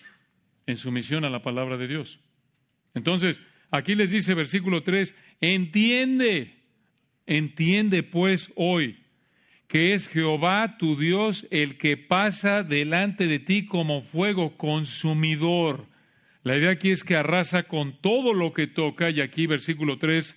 en 0.66 0.77
sumisión 0.77 1.24
a 1.24 1.31
la 1.31 1.42
palabra 1.42 1.77
de 1.77 1.87
Dios. 1.87 2.18
Entonces, 2.94 3.42
Aquí 3.74 3.96
les 3.96 4.12
dice 4.12 4.35
versículo 4.35 4.85
3, 4.85 5.16
entiende, 5.40 6.62
entiende 7.27 8.05
pues 8.05 8.53
hoy 8.55 9.03
que 9.74 9.92
es 9.92 10.08
Jehová 10.08 10.76
tu 10.78 10.96
Dios 10.96 11.48
el 11.50 11.78
que 11.78 11.96
pasa 11.96 12.62
delante 12.62 13.26
de 13.26 13.40
ti 13.40 13.66
como 13.66 14.02
fuego 14.02 14.56
consumidor. 14.56 15.88
La 16.44 16.56
idea 16.56 16.70
aquí 16.70 16.92
es 16.92 17.02
que 17.02 17.16
arrasa 17.16 17.64
con 17.64 18.00
todo 18.00 18.34
lo 18.34 18.52
que 18.52 18.68
toca, 18.68 19.10
y 19.10 19.20
aquí 19.20 19.48
versículo 19.48 19.98
3, 19.98 20.37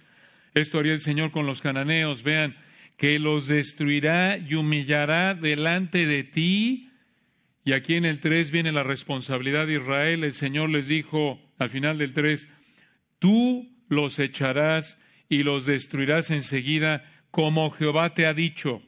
esto 0.56 0.80
haría 0.80 0.94
el 0.94 1.02
Señor 1.02 1.30
con 1.30 1.46
los 1.46 1.62
cananeos, 1.62 2.24
vean, 2.24 2.58
que 2.98 3.20
los 3.20 3.46
destruirá 3.46 4.40
y 4.40 4.56
humillará 4.56 5.36
delante 5.36 6.08
de 6.08 6.24
ti. 6.24 6.90
Y 7.64 7.74
aquí 7.74 7.94
en 7.94 8.06
el 8.06 8.20
3 8.20 8.50
viene 8.50 8.72
la 8.72 8.82
responsabilidad 8.82 9.68
de 9.68 9.76
Israel. 9.76 10.24
El 10.24 10.34
Señor 10.34 10.72
les 10.72 10.88
dijo 10.88 11.40
al 11.60 11.70
final 11.70 12.00
del 12.00 12.14
3, 12.14 12.48
tú 13.20 13.72
los 13.88 14.18
echarás 14.18 14.98
y 15.30 15.44
los 15.44 15.68
destruirás 15.68 16.32
enseguida 16.32 17.06
como 17.30 17.70
Jehová 17.70 18.16
te 18.16 18.26
ha 18.26 18.34
dicho. 18.34 18.82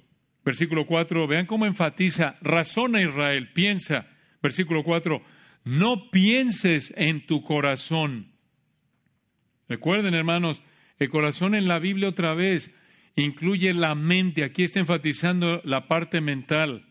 Versículo 0.49 0.87
4, 0.87 1.27
vean 1.27 1.45
cómo 1.45 1.67
enfatiza, 1.67 2.35
razona 2.41 3.03
Israel, 3.03 3.51
piensa. 3.53 4.07
Versículo 4.41 4.83
4, 4.83 5.21
no 5.63 6.09
pienses 6.09 6.91
en 6.97 7.23
tu 7.27 7.43
corazón. 7.43 8.31
Recuerden, 9.67 10.15
hermanos, 10.15 10.63
el 10.97 11.09
corazón 11.09 11.53
en 11.53 11.67
la 11.67 11.77
Biblia 11.77 12.09
otra 12.09 12.33
vez 12.33 12.71
incluye 13.15 13.75
la 13.75 13.93
mente. 13.93 14.43
Aquí 14.43 14.63
está 14.63 14.79
enfatizando 14.79 15.61
la 15.65 15.87
parte 15.87 16.19
mental. 16.19 16.87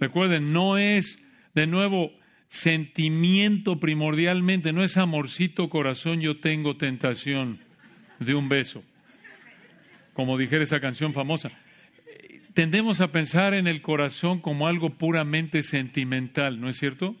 Recuerden, 0.00 0.52
no 0.52 0.76
es, 0.76 1.20
de 1.54 1.68
nuevo, 1.68 2.10
sentimiento 2.48 3.78
primordialmente, 3.78 4.72
no 4.72 4.82
es 4.82 4.96
amorcito 4.96 5.70
corazón, 5.70 6.20
yo 6.20 6.40
tengo 6.40 6.76
tentación 6.76 7.60
de 8.18 8.34
un 8.34 8.48
beso, 8.48 8.82
como 10.14 10.36
dijera 10.36 10.64
esa 10.64 10.80
canción 10.80 11.14
famosa 11.14 11.52
tendemos 12.54 13.00
a 13.00 13.12
pensar 13.12 13.54
en 13.54 13.66
el 13.66 13.82
corazón 13.82 14.40
como 14.40 14.66
algo 14.66 14.90
puramente 14.90 15.62
sentimental, 15.62 16.60
¿no 16.60 16.68
es 16.68 16.76
cierto? 16.76 17.16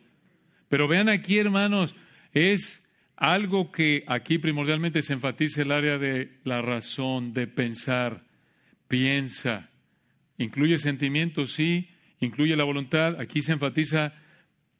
Pero 0.68 0.88
vean 0.88 1.08
aquí, 1.08 1.38
hermanos, 1.38 1.94
es 2.32 2.82
algo 3.16 3.70
que 3.70 4.04
aquí 4.06 4.38
primordialmente 4.38 5.02
se 5.02 5.12
enfatiza 5.12 5.62
el 5.62 5.72
área 5.72 5.98
de 5.98 6.38
la 6.44 6.62
razón, 6.62 7.32
de 7.32 7.46
pensar, 7.46 8.24
piensa, 8.88 9.70
incluye 10.38 10.78
sentimientos, 10.78 11.52
sí, 11.52 11.90
incluye 12.18 12.56
la 12.56 12.64
voluntad, 12.64 13.20
aquí 13.20 13.42
se 13.42 13.52
enfatiza 13.52 14.14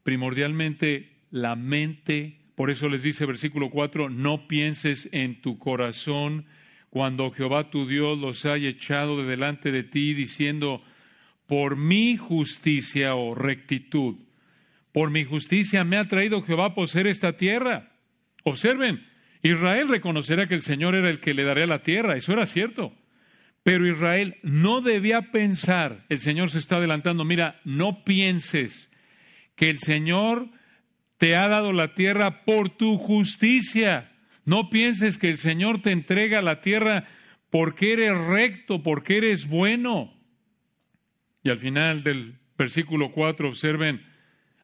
primordialmente 0.02 1.10
la 1.30 1.54
mente, 1.54 2.40
por 2.54 2.70
eso 2.70 2.88
les 2.88 3.02
dice 3.02 3.26
versículo 3.26 3.70
4, 3.70 4.08
no 4.08 4.48
pienses 4.48 5.08
en 5.12 5.40
tu 5.40 5.58
corazón, 5.58 6.46
cuando 6.90 7.31
Jehová 7.31 7.70
tu 7.70 7.87
Dios 7.87 8.18
los 8.18 8.44
haya 8.44 8.68
echado 8.68 9.16
de 9.16 9.29
delante 9.29 9.72
de 9.72 9.85
ti, 9.85 10.12
diciendo, 10.12 10.83
por 11.46 11.76
mi 11.76 12.16
justicia 12.16 13.14
o 13.14 13.35
rectitud, 13.35 14.16
por 14.92 15.11
mi 15.11 15.24
justicia 15.24 15.85
me 15.85 15.96
ha 15.96 16.09
traído 16.09 16.42
Jehová 16.42 16.66
a 16.66 16.74
poseer 16.74 17.07
esta 17.07 17.37
tierra. 17.37 17.92
Observen, 18.42 19.00
Israel 19.42 19.88
reconocerá 19.88 20.46
que 20.48 20.55
el 20.55 20.62
Señor 20.62 20.94
era 20.94 21.09
el 21.09 21.20
que 21.20 21.33
le 21.33 21.44
daría 21.44 21.66
la 21.66 21.83
tierra, 21.83 22.16
eso 22.16 22.33
era 22.33 22.46
cierto. 22.46 22.92
Pero 23.62 23.87
Israel 23.87 24.38
no 24.42 24.81
debía 24.81 25.31
pensar, 25.31 26.07
el 26.09 26.20
Señor 26.20 26.50
se 26.50 26.59
está 26.59 26.76
adelantando, 26.76 27.24
mira, 27.24 27.61
no 27.64 28.05
pienses 28.05 28.90
que 29.55 29.70
el 29.70 29.79
Señor 29.79 30.48
te 31.18 31.37
ha 31.37 31.46
dado 31.48 31.72
la 31.72 31.94
tierra 31.94 32.44
por 32.44 32.70
tu 32.70 32.96
justicia. 32.96 34.10
No 34.44 34.70
pienses 34.70 35.18
que 35.18 35.31
el 35.31 35.38
Señor 35.38 35.83
te 35.83 35.92
entrega 35.92 36.42
la 36.42 36.61
tierra 36.61 37.05
porque 37.50 37.92
eres 37.92 38.16
recto, 38.16 38.83
porque 38.83 39.18
eres 39.18 39.48
bueno. 39.48 40.14
Y 41.42 41.50
al 41.50 41.59
final 41.59 42.03
del 42.03 42.38
versículo 42.57 43.11
4, 43.12 43.48
observen, 43.48 44.03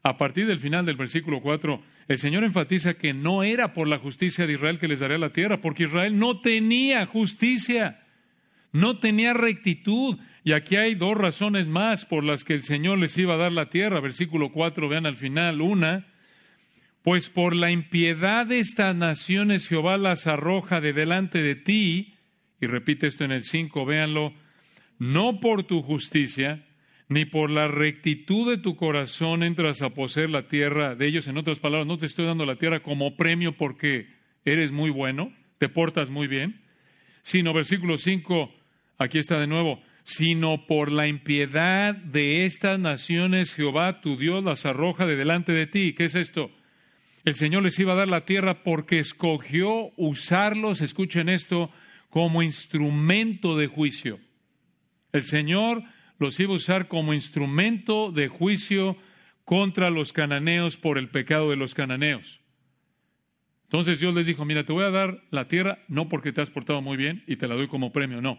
a 0.02 0.16
partir 0.16 0.46
del 0.46 0.60
final 0.60 0.86
del 0.86 0.96
versículo 0.96 1.40
4, 1.40 1.82
el 2.08 2.18
Señor 2.18 2.44
enfatiza 2.44 2.94
que 2.94 3.12
no 3.12 3.42
era 3.42 3.74
por 3.74 3.88
la 3.88 3.98
justicia 3.98 4.46
de 4.46 4.52
Israel 4.52 4.78
que 4.78 4.88
les 4.88 5.00
daría 5.00 5.18
la 5.18 5.32
tierra, 5.32 5.60
porque 5.60 5.84
Israel 5.84 6.18
no 6.18 6.40
tenía 6.40 7.06
justicia, 7.06 8.04
no 8.72 8.98
tenía 8.98 9.34
rectitud. 9.34 10.18
Y 10.44 10.52
aquí 10.52 10.76
hay 10.76 10.94
dos 10.94 11.16
razones 11.16 11.66
más 11.66 12.04
por 12.04 12.22
las 12.22 12.44
que 12.44 12.54
el 12.54 12.62
Señor 12.62 12.98
les 12.98 13.18
iba 13.18 13.34
a 13.34 13.38
dar 13.38 13.52
la 13.52 13.68
tierra. 13.68 14.00
Versículo 14.00 14.52
4, 14.52 14.88
vean 14.88 15.06
al 15.06 15.16
final, 15.16 15.60
una, 15.60 16.06
pues 17.06 17.30
por 17.30 17.54
la 17.54 17.70
impiedad 17.70 18.46
de 18.46 18.58
estas 18.58 18.96
naciones 18.96 19.68
Jehová 19.68 19.96
las 19.96 20.26
arroja 20.26 20.80
de 20.80 20.92
delante 20.92 21.40
de 21.40 21.54
ti, 21.54 22.16
y 22.60 22.66
repite 22.66 23.06
esto 23.06 23.22
en 23.22 23.30
el 23.30 23.44
5, 23.44 23.86
véanlo, 23.86 24.34
no 24.98 25.38
por 25.38 25.62
tu 25.62 25.82
justicia, 25.82 26.66
ni 27.08 27.24
por 27.24 27.48
la 27.52 27.68
rectitud 27.68 28.50
de 28.50 28.58
tu 28.58 28.74
corazón 28.74 29.44
entras 29.44 29.82
a 29.82 29.90
poseer 29.90 30.30
la 30.30 30.48
tierra 30.48 30.96
de 30.96 31.06
ellos. 31.06 31.28
En 31.28 31.36
otras 31.36 31.60
palabras, 31.60 31.86
no 31.86 31.96
te 31.96 32.06
estoy 32.06 32.26
dando 32.26 32.44
la 32.44 32.56
tierra 32.56 32.82
como 32.82 33.16
premio 33.16 33.56
porque 33.56 34.08
eres 34.44 34.72
muy 34.72 34.90
bueno, 34.90 35.32
te 35.58 35.68
portas 35.68 36.10
muy 36.10 36.26
bien, 36.26 36.60
sino 37.22 37.52
versículo 37.52 37.98
5, 37.98 38.52
aquí 38.98 39.18
está 39.18 39.38
de 39.38 39.46
nuevo, 39.46 39.80
sino 40.02 40.66
por 40.66 40.90
la 40.90 41.06
impiedad 41.06 41.94
de 41.94 42.46
estas 42.46 42.80
naciones 42.80 43.54
Jehová 43.54 44.00
tu 44.00 44.16
Dios 44.16 44.42
las 44.42 44.66
arroja 44.66 45.06
de 45.06 45.14
delante 45.14 45.52
de 45.52 45.68
ti. 45.68 45.94
¿Qué 45.94 46.06
es 46.06 46.16
esto? 46.16 46.50
El 47.26 47.34
Señor 47.34 47.64
les 47.64 47.76
iba 47.80 47.92
a 47.92 47.96
dar 47.96 48.06
la 48.06 48.24
tierra 48.24 48.62
porque 48.62 49.00
escogió 49.00 49.90
usarlos, 49.96 50.80
escuchen 50.80 51.28
esto, 51.28 51.72
como 52.08 52.40
instrumento 52.40 53.56
de 53.56 53.66
juicio. 53.66 54.20
El 55.12 55.24
Señor 55.24 55.82
los 56.20 56.38
iba 56.38 56.52
a 56.52 56.56
usar 56.56 56.86
como 56.86 57.14
instrumento 57.14 58.12
de 58.12 58.28
juicio 58.28 58.96
contra 59.44 59.90
los 59.90 60.12
cananeos 60.12 60.76
por 60.76 60.98
el 60.98 61.08
pecado 61.08 61.50
de 61.50 61.56
los 61.56 61.74
cananeos. 61.74 62.40
Entonces 63.64 63.98
Dios 63.98 64.14
les 64.14 64.28
dijo, 64.28 64.44
mira, 64.44 64.64
te 64.64 64.72
voy 64.72 64.84
a 64.84 64.90
dar 64.90 65.24
la 65.30 65.48
tierra 65.48 65.80
no 65.88 66.08
porque 66.08 66.30
te 66.30 66.42
has 66.42 66.50
portado 66.52 66.80
muy 66.80 66.96
bien 66.96 67.24
y 67.26 67.34
te 67.34 67.48
la 67.48 67.56
doy 67.56 67.66
como 67.66 67.90
premio, 67.90 68.22
no. 68.22 68.38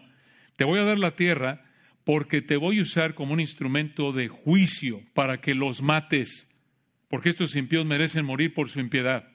Te 0.56 0.64
voy 0.64 0.80
a 0.80 0.84
dar 0.84 0.98
la 0.98 1.14
tierra 1.14 1.62
porque 2.04 2.40
te 2.40 2.56
voy 2.56 2.78
a 2.78 2.82
usar 2.82 3.12
como 3.12 3.34
un 3.34 3.40
instrumento 3.40 4.12
de 4.12 4.28
juicio 4.28 5.02
para 5.12 5.42
que 5.42 5.54
los 5.54 5.82
mates 5.82 6.47
porque 7.08 7.30
estos 7.30 7.56
impíos 7.56 7.86
merecen 7.86 8.24
morir 8.24 8.54
por 8.54 8.68
su 8.68 8.80
impiedad. 8.80 9.28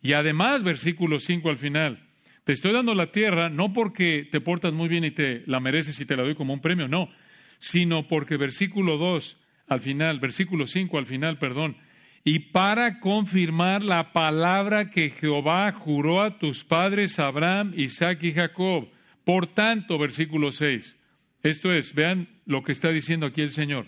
Y 0.00 0.12
además, 0.12 0.62
versículo 0.62 1.18
5 1.18 1.50
al 1.50 1.58
final, 1.58 2.08
te 2.44 2.52
estoy 2.52 2.72
dando 2.72 2.94
la 2.94 3.12
tierra 3.12 3.50
no 3.50 3.72
porque 3.72 4.26
te 4.30 4.40
portas 4.40 4.72
muy 4.72 4.88
bien 4.88 5.04
y 5.04 5.10
te 5.10 5.42
la 5.46 5.60
mereces 5.60 6.00
y 6.00 6.06
te 6.06 6.16
la 6.16 6.22
doy 6.22 6.34
como 6.34 6.54
un 6.54 6.60
premio, 6.60 6.88
no, 6.88 7.10
sino 7.58 8.06
porque 8.08 8.36
versículo 8.36 8.96
2 8.96 9.36
al 9.66 9.80
final, 9.80 10.20
versículo 10.20 10.66
5 10.66 10.98
al 10.98 11.06
final, 11.06 11.38
perdón, 11.38 11.76
y 12.24 12.40
para 12.40 13.00
confirmar 13.00 13.82
la 13.82 14.12
palabra 14.12 14.90
que 14.90 15.10
Jehová 15.10 15.72
juró 15.72 16.22
a 16.22 16.38
tus 16.38 16.64
padres 16.64 17.18
Abraham, 17.18 17.72
Isaac 17.76 18.22
y 18.22 18.32
Jacob. 18.32 18.88
Por 19.24 19.46
tanto, 19.46 19.98
versículo 19.98 20.52
6, 20.52 20.96
esto 21.42 21.72
es, 21.72 21.94
vean 21.94 22.28
lo 22.44 22.62
que 22.62 22.72
está 22.72 22.90
diciendo 22.90 23.26
aquí 23.26 23.40
el 23.40 23.50
Señor. 23.50 23.86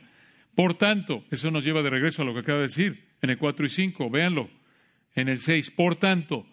Por 0.55 0.75
tanto, 0.75 1.25
eso 1.31 1.51
nos 1.51 1.65
lleva 1.65 1.83
de 1.83 1.91
regreso 1.91 2.23
a 2.23 2.25
lo 2.25 2.35
que 2.35 2.41
acaba 2.41 2.59
de 2.59 2.67
decir 2.67 3.11
en 3.23 3.31
el 3.31 3.39
4 3.39 3.67
y 3.67 3.69
5, 3.69 4.11
véanlo, 4.11 4.51
en 5.15 5.29
el 5.29 5.39
6. 5.41 5.71
Por 5.73 5.97
tanto, 5.97 6.47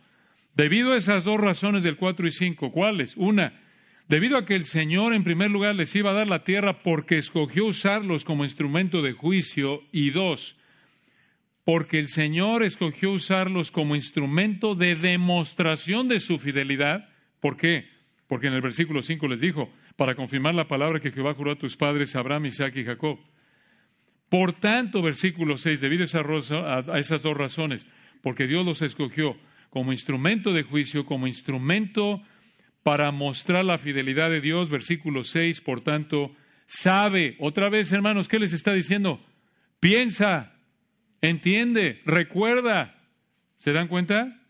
debido 0.53 0.93
a 0.93 0.97
esas 0.97 1.23
dos 1.23 1.39
razones 1.39 1.83
del 1.83 1.97
4 1.97 2.27
y 2.27 2.31
5, 2.31 2.71
¿cuáles? 2.71 3.15
Una, 3.17 3.59
debido 4.07 4.37
a 4.37 4.45
que 4.45 4.55
el 4.55 4.65
Señor 4.65 5.13
en 5.13 5.23
primer 5.23 5.51
lugar 5.51 5.75
les 5.75 5.95
iba 5.95 6.11
a 6.11 6.13
dar 6.13 6.27
la 6.27 6.43
tierra 6.43 6.83
porque 6.83 7.17
escogió 7.17 7.65
usarlos 7.65 8.25
como 8.25 8.43
instrumento 8.43 9.01
de 9.01 9.13
juicio, 9.13 9.83
y 9.91 10.11
dos, 10.11 10.57
porque 11.63 11.99
el 11.99 12.07
Señor 12.07 12.63
escogió 12.63 13.11
usarlos 13.11 13.71
como 13.71 13.95
instrumento 13.95 14.73
de 14.75 14.95
demostración 14.95 16.07
de 16.07 16.21
su 16.21 16.37
fidelidad. 16.37 17.09
¿Por 17.41 17.57
qué? 17.57 17.89
Porque 18.27 18.47
en 18.47 18.53
el 18.53 18.61
versículo 18.61 19.01
5 19.01 19.27
les 19.27 19.41
dijo, 19.41 19.69
para 19.97 20.15
confirmar 20.15 20.55
la 20.55 20.67
palabra 20.67 20.99
que 20.99 21.11
Jehová 21.11 21.33
juró 21.33 21.51
a 21.51 21.55
tus 21.57 21.75
padres, 21.75 22.15
Abraham, 22.15 22.45
Isaac 22.45 22.75
y 22.77 22.85
Jacob. 22.85 23.19
Por 24.29 24.53
tanto, 24.53 25.01
versículo 25.01 25.57
6, 25.57 25.79
debido 25.81 26.03
a 26.03 26.99
esas 26.99 27.21
dos 27.23 27.37
razones, 27.37 27.87
porque 28.21 28.47
Dios 28.47 28.65
los 28.65 28.81
escogió 28.81 29.37
como 29.69 29.91
instrumento 29.91 30.53
de 30.53 30.63
juicio, 30.63 31.05
como 31.05 31.27
instrumento 31.27 32.21
para 32.83 33.11
mostrar 33.11 33.65
la 33.65 33.77
fidelidad 33.77 34.29
de 34.29 34.41
Dios, 34.41 34.69
versículo 34.69 35.23
6, 35.23 35.61
por 35.61 35.81
tanto, 35.81 36.33
sabe, 36.65 37.35
otra 37.39 37.69
vez 37.69 37.91
hermanos, 37.91 38.27
¿qué 38.27 38.39
les 38.39 38.53
está 38.53 38.73
diciendo? 38.73 39.21
Piensa, 39.79 40.53
entiende, 41.21 42.01
recuerda. 42.05 42.95
¿Se 43.57 43.73
dan 43.73 43.87
cuenta? 43.87 44.41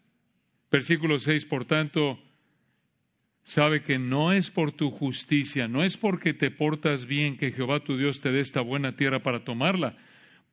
Versículo 0.72 1.20
6, 1.20 1.46
por 1.46 1.66
tanto, 1.66 2.20
sabe 3.48 3.82
que 3.82 3.98
no 3.98 4.34
es 4.34 4.52
por 4.52 4.74
tu 4.74 4.92
justicia, 4.92 5.70
no 5.70 5.82
es 5.82 5.96
porque 5.96 6.34
te 6.34 6.52
portas 6.52 7.06
bien 7.06 7.38
que 7.38 7.54
Jehová 7.54 7.80
tu 7.80 7.98
Dios 7.98 8.20
te 8.20 8.34
dé 8.34 8.42
esta 8.42 8.60
buena 8.60 8.98
tierra 8.98 9.24
para 9.24 9.46
tomarla, 9.46 9.96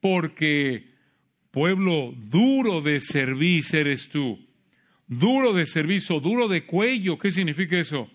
porque 0.00 0.86
pueblo 1.50 2.14
duro 2.16 2.82
de 2.82 3.00
servir 3.00 3.64
eres 3.72 4.08
tú. 4.10 4.38
duro 5.08 5.52
de 5.52 5.66
servicio, 5.66 6.20
duro 6.20 6.46
de 6.46 6.66
cuello. 6.66 7.18
¿Qué 7.18 7.32
significa 7.32 7.76
eso? 7.76 8.08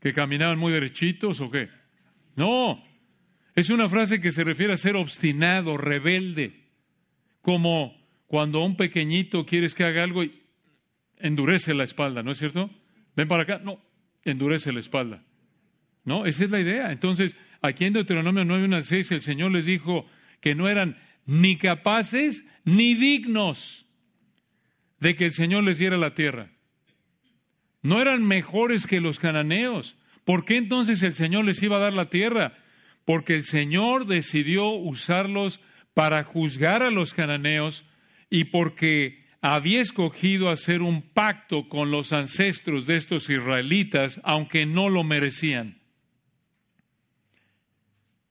¿Que 0.00 0.14
caminaban 0.14 0.58
muy 0.58 0.72
derechitos 0.72 1.42
o 1.42 1.50
qué? 1.50 1.68
No, 2.34 2.82
es 3.54 3.68
una 3.68 3.90
frase 3.90 4.22
que 4.22 4.32
se 4.32 4.42
refiere 4.42 4.72
a 4.72 4.78
ser 4.78 4.96
obstinado, 4.96 5.76
rebelde, 5.76 6.64
como 7.42 7.94
cuando 8.26 8.64
un 8.64 8.74
pequeñito 8.74 9.44
quieres 9.44 9.74
que 9.74 9.84
haga 9.84 10.02
algo 10.02 10.24
y 10.24 10.44
endurece 11.18 11.74
la 11.74 11.84
espalda, 11.84 12.22
¿no 12.22 12.30
es 12.30 12.38
cierto? 12.38 12.70
Ven 13.18 13.26
para 13.26 13.42
acá, 13.42 13.60
no, 13.64 13.80
endurece 14.22 14.72
la 14.72 14.78
espalda. 14.78 15.24
No, 16.04 16.24
esa 16.24 16.44
es 16.44 16.50
la 16.52 16.60
idea. 16.60 16.92
Entonces, 16.92 17.36
aquí 17.60 17.84
en 17.84 17.92
Deuteronomio 17.92 18.44
9, 18.44 18.66
1 18.66 18.76
al 18.76 18.84
6, 18.84 19.10
el 19.10 19.22
Señor 19.22 19.50
les 19.50 19.66
dijo 19.66 20.06
que 20.40 20.54
no 20.54 20.68
eran 20.68 20.96
ni 21.26 21.56
capaces 21.56 22.44
ni 22.64 22.94
dignos 22.94 23.86
de 25.00 25.16
que 25.16 25.24
el 25.24 25.32
Señor 25.32 25.64
les 25.64 25.78
diera 25.78 25.96
la 25.96 26.14
tierra. 26.14 26.52
No 27.82 28.00
eran 28.00 28.24
mejores 28.24 28.86
que 28.86 29.00
los 29.00 29.18
cananeos. 29.18 29.96
¿Por 30.24 30.44
qué 30.44 30.56
entonces 30.56 31.02
el 31.02 31.14
Señor 31.14 31.44
les 31.44 31.60
iba 31.60 31.78
a 31.78 31.80
dar 31.80 31.94
la 31.94 32.10
tierra? 32.10 32.56
Porque 33.04 33.34
el 33.34 33.42
Señor 33.42 34.06
decidió 34.06 34.68
usarlos 34.68 35.60
para 35.92 36.22
juzgar 36.22 36.84
a 36.84 36.92
los 36.92 37.14
cananeos 37.14 37.84
y 38.30 38.44
porque 38.44 39.26
había 39.40 39.80
escogido 39.80 40.48
hacer 40.48 40.82
un 40.82 41.02
pacto 41.02 41.68
con 41.68 41.90
los 41.90 42.12
ancestros 42.12 42.86
de 42.86 42.96
estos 42.96 43.30
israelitas, 43.30 44.20
aunque 44.24 44.66
no 44.66 44.88
lo 44.88 45.04
merecían. 45.04 45.80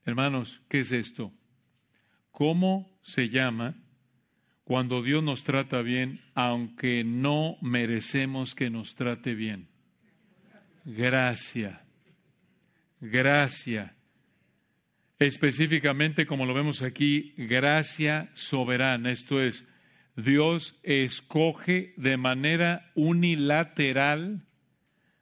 Hermanos, 0.05 0.61
¿qué 0.69 0.79
es 0.79 0.91
esto? 0.91 1.33
¿Cómo 2.31 2.89
se 3.01 3.29
llama 3.29 3.75
cuando 4.63 5.01
Dios 5.01 5.23
nos 5.23 5.43
trata 5.43 5.81
bien, 5.81 6.21
aunque 6.33 7.03
no 7.03 7.57
merecemos 7.61 8.53
que 8.53 8.69
nos 8.69 8.95
trate 8.95 9.33
bien? 9.33 9.69
Gracia. 10.85 11.81
Gracia. 12.99 13.95
Específicamente, 15.19 16.25
como 16.25 16.45
lo 16.45 16.53
vemos 16.53 16.81
aquí, 16.81 17.33
gracia 17.37 18.29
soberana. 18.33 19.11
Esto 19.11 19.41
es, 19.41 19.65
Dios 20.17 20.75
escoge 20.81 21.93
de 21.95 22.17
manera 22.17 22.91
unilateral 22.95 24.47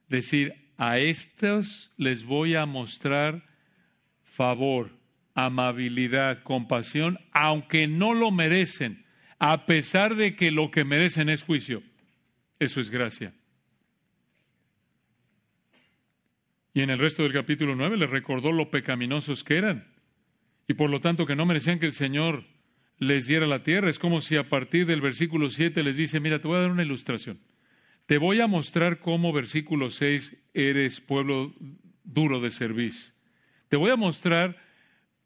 decir, 0.07 0.71
a 0.77 0.99
estos 0.99 1.91
les 1.97 2.23
voy 2.23 2.55
a 2.55 2.65
mostrar 2.65 3.45
favor, 4.23 4.97
amabilidad, 5.33 6.39
compasión, 6.39 7.19
aunque 7.33 7.87
no 7.87 8.13
lo 8.13 8.31
merecen, 8.31 9.05
a 9.37 9.65
pesar 9.65 10.15
de 10.15 10.37
que 10.37 10.49
lo 10.49 10.71
que 10.71 10.85
merecen 10.85 11.27
es 11.27 11.43
juicio. 11.43 11.83
Eso 12.57 12.79
es 12.79 12.89
gracia. 12.89 13.33
Y 16.73 16.81
en 16.81 16.89
el 16.89 16.99
resto 16.99 17.23
del 17.23 17.33
capítulo 17.33 17.75
9 17.75 17.97
les 17.97 18.09
recordó 18.09 18.53
lo 18.53 18.71
pecaminosos 18.71 19.43
que 19.43 19.57
eran 19.57 19.93
y 20.67 20.73
por 20.73 20.89
lo 20.89 21.01
tanto 21.01 21.25
que 21.25 21.35
no 21.35 21.45
merecían 21.45 21.79
que 21.79 21.85
el 21.85 21.93
Señor 21.93 22.54
les 22.97 23.27
diera 23.27 23.47
la 23.47 23.63
tierra. 23.63 23.89
Es 23.89 23.99
como 23.99 24.21
si 24.21 24.37
a 24.37 24.49
partir 24.49 24.85
del 24.85 25.01
versículo 25.01 25.49
7 25.49 25.83
les 25.83 25.97
dice, 25.97 26.19
mira, 26.19 26.39
te 26.39 26.47
voy 26.47 26.57
a 26.57 26.61
dar 26.61 26.71
una 26.71 26.83
ilustración. 26.83 27.39
Te 28.05 28.17
voy 28.17 28.39
a 28.39 28.47
mostrar 28.47 28.99
cómo 28.99 29.33
versículo 29.33 29.89
6 29.91 30.35
eres 30.53 31.01
pueblo 31.01 31.53
duro 32.03 32.39
de 32.39 32.51
servicio. 32.51 33.13
Te 33.67 33.77
voy 33.77 33.91
a 33.91 33.95
mostrar, 33.95 34.57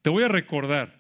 te 0.02 0.10
voy 0.10 0.24
a 0.24 0.30
recordar 0.30 1.00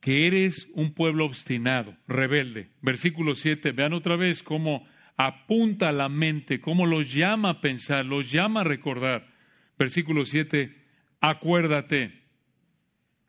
que 0.00 0.26
eres 0.26 0.68
un 0.74 0.94
pueblo 0.94 1.24
obstinado, 1.24 1.96
rebelde. 2.06 2.70
Versículo 2.80 3.34
7, 3.34 3.72
vean 3.72 3.92
otra 3.92 4.16
vez 4.16 4.42
cómo 4.42 4.86
apunta 5.16 5.92
la 5.92 6.08
mente, 6.08 6.60
cómo 6.60 6.86
los 6.86 7.12
llama 7.12 7.50
a 7.50 7.60
pensar, 7.60 8.06
los 8.06 8.30
llama 8.30 8.60
a 8.60 8.64
recordar. 8.64 9.32
Versículo 9.78 10.24
7, 10.24 10.76
acuérdate 11.20 12.21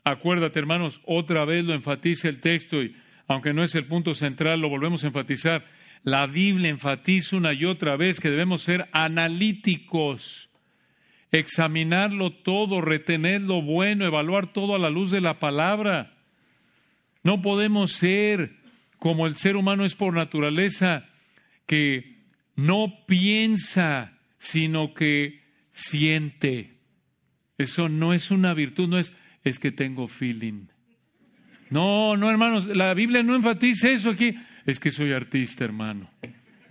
Acuérdate, 0.04 0.60
hermanos, 0.60 1.02
otra 1.06 1.46
vez 1.46 1.64
lo 1.64 1.74
enfatiza 1.74 2.28
el 2.28 2.40
texto 2.40 2.84
y 2.84 2.96
aunque 3.28 3.54
no 3.54 3.64
es 3.64 3.74
el 3.76 3.86
punto 3.86 4.14
central, 4.14 4.60
lo 4.60 4.70
volvemos 4.70 5.04
a 5.04 5.08
enfatizar. 5.08 5.66
La 6.04 6.28
Biblia 6.28 6.70
enfatiza 6.70 7.38
una 7.38 7.54
y 7.54 7.64
otra 7.66 7.96
vez 7.96 8.20
que 8.20 8.30
debemos 8.30 8.62
ser 8.62 8.90
analíticos, 8.92 10.50
examinarlo 11.32 12.32
todo, 12.32 12.82
retener 12.82 13.42
lo 13.42 13.62
bueno, 13.62 14.06
evaluar 14.06 14.52
todo 14.52 14.76
a 14.76 14.80
la 14.80 14.90
luz 14.90 15.10
de 15.12 15.22
la 15.22 15.40
palabra. 15.40 16.14
No 17.24 17.42
podemos 17.42 17.94
ser 17.94 18.58
como 19.00 19.28
el 19.28 19.38
ser 19.38 19.56
humano 19.56 19.86
es 19.86 19.96
por 19.96 20.14
naturaleza, 20.14 21.10
que 21.66 22.18
no 22.56 23.06
piensa, 23.06 24.18
sino 24.38 24.94
que 24.94 25.44
siente. 25.72 26.78
Eso 27.58 27.88
no 27.88 28.14
es 28.14 28.32
una 28.32 28.54
virtud, 28.54 28.90
no 28.90 28.98
es 28.98 29.14
es 29.44 29.60
que 29.60 29.72
tengo 29.72 30.08
feeling. 30.08 30.68
No, 31.70 32.16
no, 32.18 32.30
hermanos, 32.30 32.66
la 32.68 32.94
Biblia 32.94 33.24
no 33.24 33.36
enfatiza 33.36 33.90
eso 33.90 34.12
aquí. 34.12 34.36
Es 34.66 34.80
que 34.80 34.92
soy 34.92 35.12
artista, 35.12 35.66
hermano. 35.66 36.10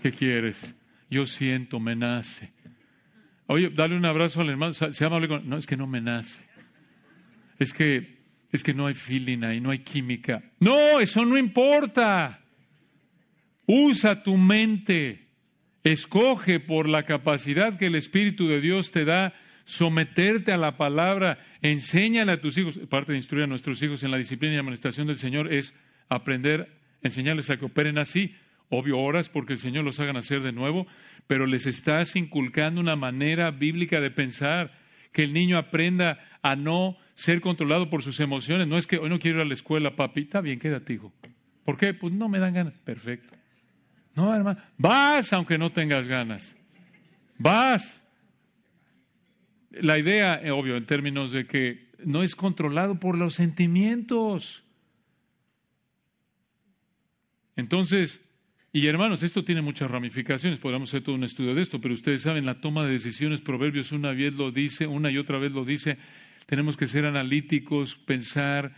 ¿Qué 0.01 0.13
quieres? 0.13 0.75
Yo 1.11 1.27
siento, 1.27 1.81
me 1.81 1.95
nace. 1.95 2.53
Oye, 3.47 3.71
dale 3.71 3.97
un 3.97 4.05
abrazo 4.05 4.41
al 4.41 4.49
hermano, 4.49 4.73
se 4.73 4.93
llama 4.93 5.21
No, 5.45 5.59
es 5.59 5.67
que 5.67 5.77
no 5.77 5.87
me 5.87 6.01
nace. 6.01 6.41
Es 7.59 7.75
que, 7.75 8.23
es 8.51 8.63
que 8.63 8.73
no 8.73 8.87
hay 8.87 8.95
feeling 8.95 9.43
ahí, 9.45 9.61
no 9.61 9.71
hay 9.71 9.81
química. 9.81 10.43
No, 10.59 11.01
eso 11.01 11.25
no 11.25 11.37
importa. 11.37 12.41
Usa 13.67 14.23
tu 14.23 14.37
mente. 14.37 15.29
Escoge 15.85 16.61
por 16.61 16.89
la 16.89 17.03
capacidad 17.03 17.77
que 17.77 17.87
el 17.87 17.97
Espíritu 17.97 18.49
de 18.49 18.61
Dios 18.61 18.93
te 18.93 19.05
da 19.05 19.35
someterte 19.65 20.53
a 20.53 20.57
la 20.57 20.77
palabra, 20.77 21.39
enséñale 21.63 22.33
a 22.33 22.41
tus 22.41 22.59
hijos, 22.59 22.79
parte 22.89 23.13
de 23.13 23.19
instruir 23.19 23.45
a 23.45 23.47
nuestros 23.47 23.83
hijos 23.83 24.03
en 24.03 24.11
la 24.11 24.19
disciplina 24.19 24.55
y 24.55 24.59
administración 24.59 25.07
del 25.07 25.19
Señor 25.19 25.53
es 25.53 25.75
aprender, 26.09 26.77
enseñarles 27.03 27.49
a 27.51 27.57
que 27.57 27.65
operen 27.65 27.99
así. 27.99 28.35
Obvio, 28.69 28.99
horas 28.99 29.29
porque 29.29 29.53
el 29.53 29.59
Señor 29.59 29.85
los 29.85 30.01
haga 30.01 30.13
nacer 30.13 30.43
de 30.43 30.53
nuevo, 30.53 30.87
pero 31.27 31.47
les 31.47 31.67
estás 31.67 32.17
inculcando 32.17 32.81
una 32.81 32.97
manera 32.97 33.51
bíblica 33.51 34.01
de 34.01 34.11
pensar, 34.11 34.73
que 35.13 35.23
el 35.23 35.33
niño 35.33 35.59
aprenda 35.59 36.19
a 36.41 36.57
no 36.57 36.97
ser 37.15 37.41
controlado 37.41 37.91
por 37.91 38.03
sus 38.03 38.19
emociones. 38.21 38.67
No 38.67 38.79
es 38.79 38.87
que 38.87 38.97
hoy 38.97 39.11
no 39.11 39.19
quiero 39.19 39.39
ir 39.39 39.43
a 39.43 39.47
la 39.47 39.55
escuela, 39.55 39.95
papi, 39.95 40.23
está 40.23 40.41
bien, 40.41 40.59
quédate, 40.59 40.95
hijo. 40.95 41.13
¿Por 41.65 41.77
qué? 41.77 41.95
Pues 41.95 42.13
no 42.13 42.29
me 42.29 42.39
dan 42.39 42.55
ganas. 42.55 42.75
Perfecto. 42.85 43.37
No, 44.15 44.35
hermano, 44.35 44.61
vas 44.77 45.33
aunque 45.33 45.59
no 45.59 45.71
tengas 45.71 46.07
ganas. 46.07 46.57
Vas. 47.39 48.02
La 49.81 49.99
idea, 49.99 50.41
eh, 50.43 50.51
obvio, 50.51 50.77
en 50.77 50.87
términos 50.87 51.33
de 51.33 51.47
que 51.47 51.91
no 52.05 52.23
es 52.23 52.35
controlado 52.35 53.01
por 53.01 53.17
los 53.17 53.35
sentimientos. 53.35 54.65
Entonces, 57.57 58.21
y 58.73 58.87
hermanos, 58.87 59.23
esto 59.23 59.45
tiene 59.45 59.61
muchas 59.61 59.91
ramificaciones, 59.91 60.59
podríamos 60.59 60.91
hacer 60.91 61.03
todo 61.03 61.15
un 61.15 61.25
estudio 61.25 61.55
de 61.55 61.63
esto, 61.63 61.81
pero 61.81 61.95
ustedes 61.95 62.23
saben, 62.23 62.47
la 62.47 62.61
toma 62.61 62.85
de 62.85 62.93
decisiones, 62.93 63.43
Proverbios 63.43 63.93
una 63.93 64.13
vez 64.13 64.33
lo 64.33 64.51
dice, 64.51 64.87
una 64.87 65.11
y 65.11 65.19
otra 65.19 65.39
vez 65.39 65.53
lo 65.53 65.65
dice, 65.65 65.99
tenemos 66.47 66.77
que 66.77 66.87
ser 66.87 67.05
analíticos, 67.05 67.97
pensar, 67.97 68.75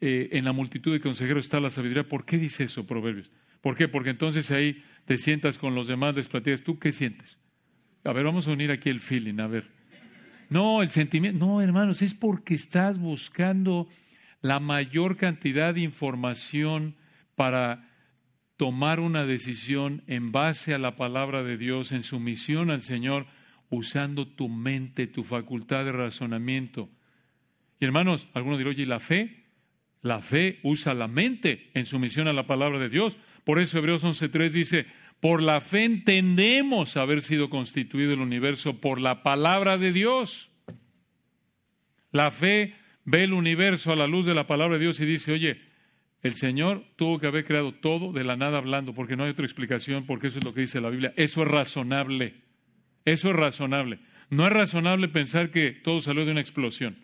eh, 0.00 0.30
en 0.32 0.46
la 0.46 0.52
multitud 0.52 0.92
de 0.92 1.00
consejeros 1.00 1.44
está 1.44 1.60
la 1.60 1.68
sabiduría. 1.68 2.08
¿Por 2.08 2.24
qué 2.24 2.38
dice 2.38 2.64
eso, 2.64 2.86
Proverbios? 2.86 3.30
¿Por 3.60 3.76
qué? 3.76 3.86
Porque 3.86 4.10
entonces 4.10 4.50
ahí 4.50 4.82
te 5.04 5.18
sientas 5.18 5.58
con 5.58 5.74
los 5.74 5.88
demás, 5.88 6.16
les 6.16 6.28
platicas, 6.28 6.62
¿tú 6.62 6.78
qué 6.78 6.92
sientes? 6.92 7.36
A 8.04 8.12
ver, 8.12 8.24
vamos 8.24 8.48
a 8.48 8.52
unir 8.52 8.70
aquí 8.70 8.88
el 8.88 9.00
feeling, 9.00 9.38
a 9.40 9.46
ver. 9.46 9.79
No, 10.50 10.82
el 10.82 10.90
sentimiento, 10.90 11.46
no, 11.46 11.62
hermanos, 11.62 12.02
es 12.02 12.12
porque 12.12 12.54
estás 12.54 12.98
buscando 12.98 13.88
la 14.42 14.58
mayor 14.58 15.16
cantidad 15.16 15.74
de 15.74 15.80
información 15.80 16.96
para 17.36 17.88
tomar 18.56 18.98
una 18.98 19.24
decisión 19.24 20.02
en 20.08 20.32
base 20.32 20.74
a 20.74 20.78
la 20.78 20.96
palabra 20.96 21.44
de 21.44 21.56
Dios, 21.56 21.92
en 21.92 22.02
sumisión 22.02 22.70
al 22.70 22.82
Señor, 22.82 23.26
usando 23.70 24.26
tu 24.26 24.48
mente, 24.48 25.06
tu 25.06 25.22
facultad 25.22 25.84
de 25.84 25.92
razonamiento. 25.92 26.90
Y 27.78 27.84
hermanos, 27.84 28.28
algunos 28.34 28.58
dirán, 28.58 28.74
oye, 28.74 28.82
¿y 28.82 28.86
la 28.86 28.98
fe? 28.98 29.44
La 30.02 30.20
fe 30.20 30.58
usa 30.64 30.94
la 30.94 31.06
mente 31.06 31.70
en 31.74 31.86
sumisión 31.86 32.26
a 32.26 32.32
la 32.32 32.48
palabra 32.48 32.80
de 32.80 32.88
Dios. 32.88 33.18
Por 33.44 33.60
eso 33.60 33.78
Hebreos 33.78 34.02
11.3 34.02 34.50
dice, 34.50 34.86
por 35.20 35.42
la 35.42 35.60
fe 35.60 35.84
entendemos 35.84 36.96
haber 36.96 37.22
sido 37.22 37.50
constituido 37.50 38.14
el 38.14 38.20
universo 38.20 38.80
por 38.80 39.00
la 39.00 39.22
palabra 39.22 39.76
de 39.76 39.92
Dios. 39.92 40.50
La 42.10 42.30
fe 42.30 42.74
ve 43.04 43.24
el 43.24 43.34
universo 43.34 43.92
a 43.92 43.96
la 43.96 44.06
luz 44.06 44.26
de 44.26 44.34
la 44.34 44.46
palabra 44.46 44.78
de 44.78 44.84
Dios 44.84 44.98
y 45.00 45.06
dice, 45.06 45.32
oye, 45.32 45.60
el 46.22 46.34
Señor 46.34 46.84
tuvo 46.96 47.18
que 47.18 47.26
haber 47.26 47.44
creado 47.44 47.72
todo 47.72 48.12
de 48.12 48.24
la 48.24 48.36
nada 48.36 48.58
hablando, 48.58 48.94
porque 48.94 49.16
no 49.16 49.24
hay 49.24 49.30
otra 49.30 49.44
explicación, 49.44 50.06
porque 50.06 50.28
eso 50.28 50.38
es 50.38 50.44
lo 50.44 50.54
que 50.54 50.62
dice 50.62 50.80
la 50.80 50.90
Biblia. 50.90 51.12
Eso 51.16 51.42
es 51.42 51.48
razonable. 51.48 52.34
Eso 53.04 53.30
es 53.30 53.36
razonable. 53.36 54.00
No 54.30 54.46
es 54.46 54.52
razonable 54.52 55.08
pensar 55.08 55.50
que 55.50 55.72
todo 55.72 56.00
salió 56.00 56.24
de 56.24 56.32
una 56.32 56.40
explosión. 56.40 56.96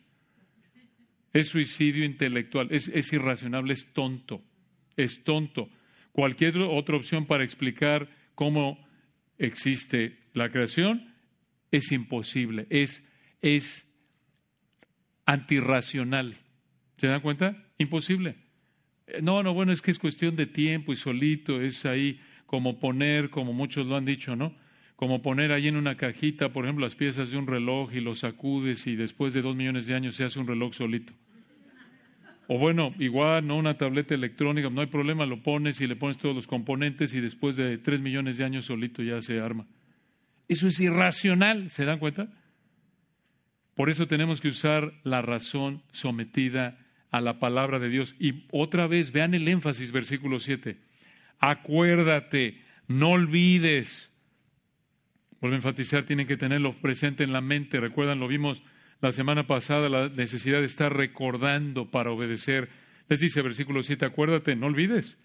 Es 1.32 1.48
suicidio 1.48 2.04
intelectual, 2.04 2.68
es, 2.70 2.88
es 2.88 3.12
irracionable, 3.12 3.74
es 3.74 3.92
tonto, 3.92 4.42
es 4.96 5.22
tonto. 5.22 5.68
Cualquier 6.16 6.56
otra 6.56 6.96
opción 6.96 7.26
para 7.26 7.44
explicar 7.44 8.08
cómo 8.34 8.82
existe 9.36 10.18
la 10.32 10.50
creación 10.50 11.12
es 11.70 11.92
imposible, 11.92 12.66
es, 12.70 13.04
es 13.42 13.86
antirracional. 15.26 16.34
¿Se 16.96 17.08
dan 17.08 17.20
cuenta? 17.20 17.66
Imposible. 17.76 18.36
No, 19.20 19.42
no, 19.42 19.52
bueno, 19.52 19.72
es 19.72 19.82
que 19.82 19.90
es 19.90 19.98
cuestión 19.98 20.36
de 20.36 20.46
tiempo 20.46 20.94
y 20.94 20.96
solito, 20.96 21.60
es 21.60 21.84
ahí 21.84 22.18
como 22.46 22.80
poner, 22.80 23.28
como 23.28 23.52
muchos 23.52 23.86
lo 23.86 23.94
han 23.94 24.06
dicho, 24.06 24.36
¿no? 24.36 24.56
Como 24.96 25.20
poner 25.20 25.52
ahí 25.52 25.68
en 25.68 25.76
una 25.76 25.98
cajita, 25.98 26.48
por 26.48 26.64
ejemplo, 26.64 26.86
las 26.86 26.96
piezas 26.96 27.30
de 27.30 27.36
un 27.36 27.46
reloj 27.46 27.92
y 27.92 28.00
lo 28.00 28.14
sacudes 28.14 28.86
y 28.86 28.96
después 28.96 29.34
de 29.34 29.42
dos 29.42 29.54
millones 29.54 29.86
de 29.86 29.94
años 29.94 30.14
se 30.14 30.24
hace 30.24 30.38
un 30.38 30.46
reloj 30.46 30.72
solito. 30.72 31.12
O 32.48 32.58
bueno, 32.58 32.94
igual, 32.98 33.46
¿no? 33.46 33.56
Una 33.56 33.76
tableta 33.76 34.14
electrónica, 34.14 34.70
no 34.70 34.80
hay 34.80 34.86
problema, 34.86 35.26
lo 35.26 35.42
pones 35.42 35.80
y 35.80 35.86
le 35.86 35.96
pones 35.96 36.18
todos 36.18 36.34
los 36.34 36.46
componentes 36.46 37.12
y 37.14 37.20
después 37.20 37.56
de 37.56 37.78
tres 37.78 38.00
millones 38.00 38.38
de 38.38 38.44
años 38.44 38.66
solito 38.66 39.02
ya 39.02 39.20
se 39.20 39.40
arma. 39.40 39.66
Eso 40.48 40.68
es 40.68 40.78
irracional, 40.78 41.70
¿se 41.70 41.84
dan 41.84 41.98
cuenta? 41.98 42.28
Por 43.74 43.90
eso 43.90 44.06
tenemos 44.06 44.40
que 44.40 44.48
usar 44.48 44.94
la 45.02 45.22
razón 45.22 45.82
sometida 45.90 46.78
a 47.10 47.20
la 47.20 47.38
palabra 47.40 47.78
de 47.78 47.88
Dios. 47.88 48.14
Y 48.18 48.44
otra 48.50 48.86
vez, 48.86 49.10
vean 49.10 49.34
el 49.34 49.48
énfasis, 49.48 49.90
versículo 49.90 50.38
7. 50.38 50.78
Acuérdate, 51.40 52.62
no 52.86 53.10
olvides. 53.10 54.10
Vuelvo 55.40 55.54
a 55.54 55.58
enfatizar, 55.58 56.04
tienen 56.04 56.26
que 56.26 56.36
tenerlo 56.36 56.72
presente 56.72 57.24
en 57.24 57.32
la 57.32 57.40
mente. 57.40 57.80
Recuerdan, 57.80 58.20
lo 58.20 58.28
vimos 58.28 58.62
la 59.00 59.12
semana 59.12 59.46
pasada, 59.46 59.88
la 59.88 60.08
necesidad 60.08 60.60
de 60.60 60.66
estar 60.66 60.94
recordando 60.96 61.90
para 61.90 62.10
obedecer. 62.10 62.68
Les 63.08 63.20
dice 63.20 63.42
versículo 63.42 63.82
7, 63.82 64.04
acuérdate, 64.06 64.56
no 64.56 64.66
olvides 64.66 65.18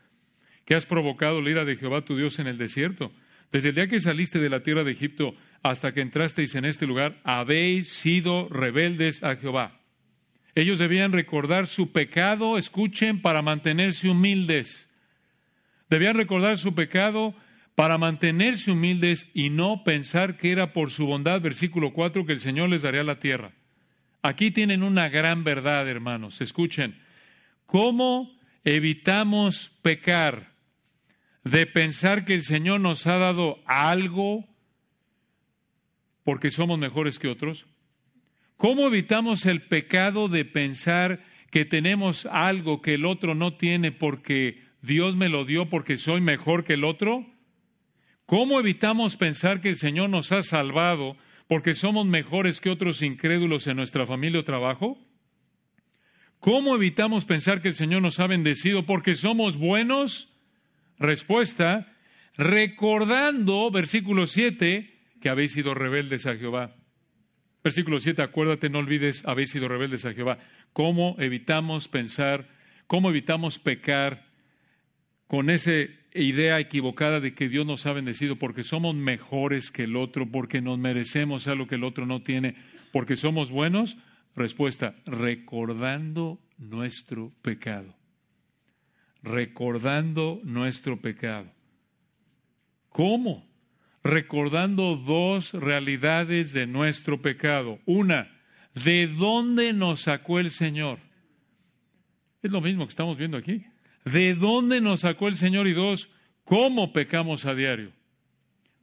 que 0.66 0.76
has 0.76 0.86
provocado 0.86 1.42
la 1.42 1.50
ira 1.50 1.66
de 1.66 1.76
Jehová 1.76 2.02
tu 2.02 2.16
Dios 2.16 2.40
en 2.40 2.48
el 2.48 2.58
desierto. 2.58 3.12
Desde 3.52 3.70
el 3.70 3.76
día 3.76 3.88
que 3.88 4.00
saliste 4.00 4.40
de 4.40 4.50
la 4.50 4.64
tierra 4.64 4.84
de 4.84 4.92
Egipto 4.92 5.36
hasta 5.64 5.94
que 5.94 6.02
entrasteis 6.02 6.56
en 6.56 6.66
este 6.66 6.88
lugar, 6.88 7.20
habéis 7.24 7.90
sido 7.90 8.48
rebeldes 8.50 9.24
a 9.24 9.36
Jehová. 9.36 9.80
Ellos 10.56 10.80
debían 10.80 11.12
recordar 11.12 11.68
su 11.68 11.92
pecado, 11.92 12.58
escuchen, 12.58 13.22
para 13.22 13.42
mantenerse 13.42 14.10
humildes. 14.10 14.90
Debían 15.90 16.16
recordar 16.16 16.58
su 16.58 16.76
pecado 16.76 17.36
para 17.76 17.98
mantenerse 17.98 18.72
humildes 18.72 19.28
y 19.34 19.50
no 19.50 19.84
pensar 19.84 20.38
que 20.38 20.52
era 20.52 20.74
por 20.74 20.92
su 20.92 21.06
bondad, 21.06 21.42
versículo 21.42 21.94
4, 21.94 22.26
que 22.26 22.34
el 22.34 22.40
Señor 22.40 22.70
les 22.70 22.82
daría 22.82 23.04
la 23.04 23.20
tierra. 23.20 23.54
Aquí 24.22 24.52
tienen 24.52 24.84
una 24.84 25.10
gran 25.10 25.44
verdad, 25.44 25.88
hermanos. 25.90 26.42
Escuchen, 26.42 27.02
¿cómo 27.66 28.32
evitamos 28.64 29.72
pecar 29.82 30.52
de 31.44 31.66
pensar 31.66 32.24
que 32.24 32.36
el 32.36 32.44
Señor 32.44 32.82
nos 32.82 33.08
ha 33.08 33.18
dado 33.18 33.60
algo 33.66 34.48
porque 36.24 36.52
somos 36.52 36.78
mejores 36.78 37.18
que 37.18 37.30
otros? 37.30 37.66
¿Cómo 38.58 38.86
evitamos 38.86 39.48
el 39.48 39.64
pecado 39.64 40.28
de 40.28 40.46
pensar 40.46 41.24
que 41.50 41.66
tenemos 41.66 42.28
algo 42.28 42.80
que 42.80 42.94
el 42.94 43.06
otro 43.06 43.34
no 43.34 43.56
tiene 43.56 43.92
porque 43.92 44.60
Dios 44.84 45.16
me 45.16 45.30
lo 45.30 45.46
dio 45.46 45.68
porque 45.68 45.98
soy 45.98 46.22
mejor 46.22 46.64
que 46.64 46.74
el 46.74 46.84
otro? 46.84 47.26
¿Cómo 48.28 48.60
evitamos 48.60 49.18
pensar 49.18 49.62
que 49.62 49.70
el 49.70 49.78
Señor 49.78 50.12
nos 50.12 50.32
ha 50.32 50.44
salvado 50.44 51.18
porque 51.52 51.74
somos 51.74 52.06
mejores 52.06 52.62
que 52.62 52.70
otros 52.70 53.02
incrédulos 53.02 53.68
en 53.68 53.76
nuestra 53.76 54.06
familia 54.06 54.40
o 54.40 54.46
trabajo? 54.46 54.98
¿Cómo 56.40 56.78
evitamos 56.78 57.26
pensar 57.26 57.62
que 57.62 57.68
el 57.68 57.76
Señor 57.76 58.02
nos 58.02 58.22
ha 58.22 58.28
bendecido 58.28 58.86
porque 58.86 59.16
somos 59.16 59.58
buenos? 59.58 60.30
Respuesta, 60.98 61.94
recordando, 62.38 63.70
versículo 63.70 64.28
7, 64.28 64.98
que 65.20 65.28
habéis 65.28 65.52
sido 65.52 65.74
rebeldes 65.74 66.26
a 66.26 66.38
Jehová. 66.38 66.74
Versículo 67.66 68.00
7, 68.00 68.22
acuérdate, 68.22 68.70
no 68.70 68.80
olvides, 68.80 69.26
habéis 69.26 69.50
sido 69.50 69.68
rebeldes 69.68 70.06
a 70.06 70.14
Jehová. 70.14 70.38
¿Cómo 70.72 71.18
evitamos 71.20 71.90
pensar, 71.90 72.48
cómo 72.88 73.10
evitamos 73.10 73.60
pecar 73.60 74.24
con 75.28 75.50
esa 75.50 75.74
idea 76.14 76.60
equivocada 76.60 77.20
de 77.20 77.34
que 77.34 77.50
Dios 77.50 77.66
nos 77.66 77.86
ha 77.86 77.94
bendecido 77.94 78.36
porque 78.36 78.64
somos 78.64 78.96
mejores 78.96 79.72
que 79.72 79.84
el 79.84 79.96
otro, 79.96 80.30
porque 80.30 80.62
nos 80.62 80.80
merecemos 80.80 81.48
algo 81.48 81.68
que 81.68 81.76
el 81.76 81.84
otro 81.84 82.06
no 82.06 82.22
tiene, 82.22 82.56
porque 82.92 83.16
somos 83.16 83.52
buenos? 83.52 83.98
Respuesta, 84.36 84.96
recordando 85.06 86.40
nuestro 86.58 87.32
pecado. 87.42 87.96
Recordando 89.24 90.42
nuestro 90.44 91.00
pecado. 91.00 91.52
¿Cómo? 92.90 93.52
recordando 94.04 94.96
dos 94.96 95.54
realidades 95.54 96.54
de 96.54 96.68
nuestro 96.68 97.22
pecado. 97.22 97.80
Una, 97.86 98.32
¿de 98.84 99.08
dónde 99.08 99.74
nos 99.74 100.02
sacó 100.02 100.40
el 100.40 100.52
Señor? 100.52 101.00
Es 102.42 102.52
lo 102.52 102.62
mismo 102.62 102.86
que 102.86 102.90
estamos 102.90 103.18
viendo 103.18 103.38
aquí. 103.38 103.66
¿De 104.06 104.34
dónde 104.34 104.82
nos 104.82 105.02
sacó 105.02 105.28
el 105.28 105.38
Señor? 105.38 105.68
Y 105.68 105.74
dos, 105.74 106.10
¿cómo 106.44 106.94
pecamos 106.94 107.46
a 107.46 107.56
diario? 107.56 107.92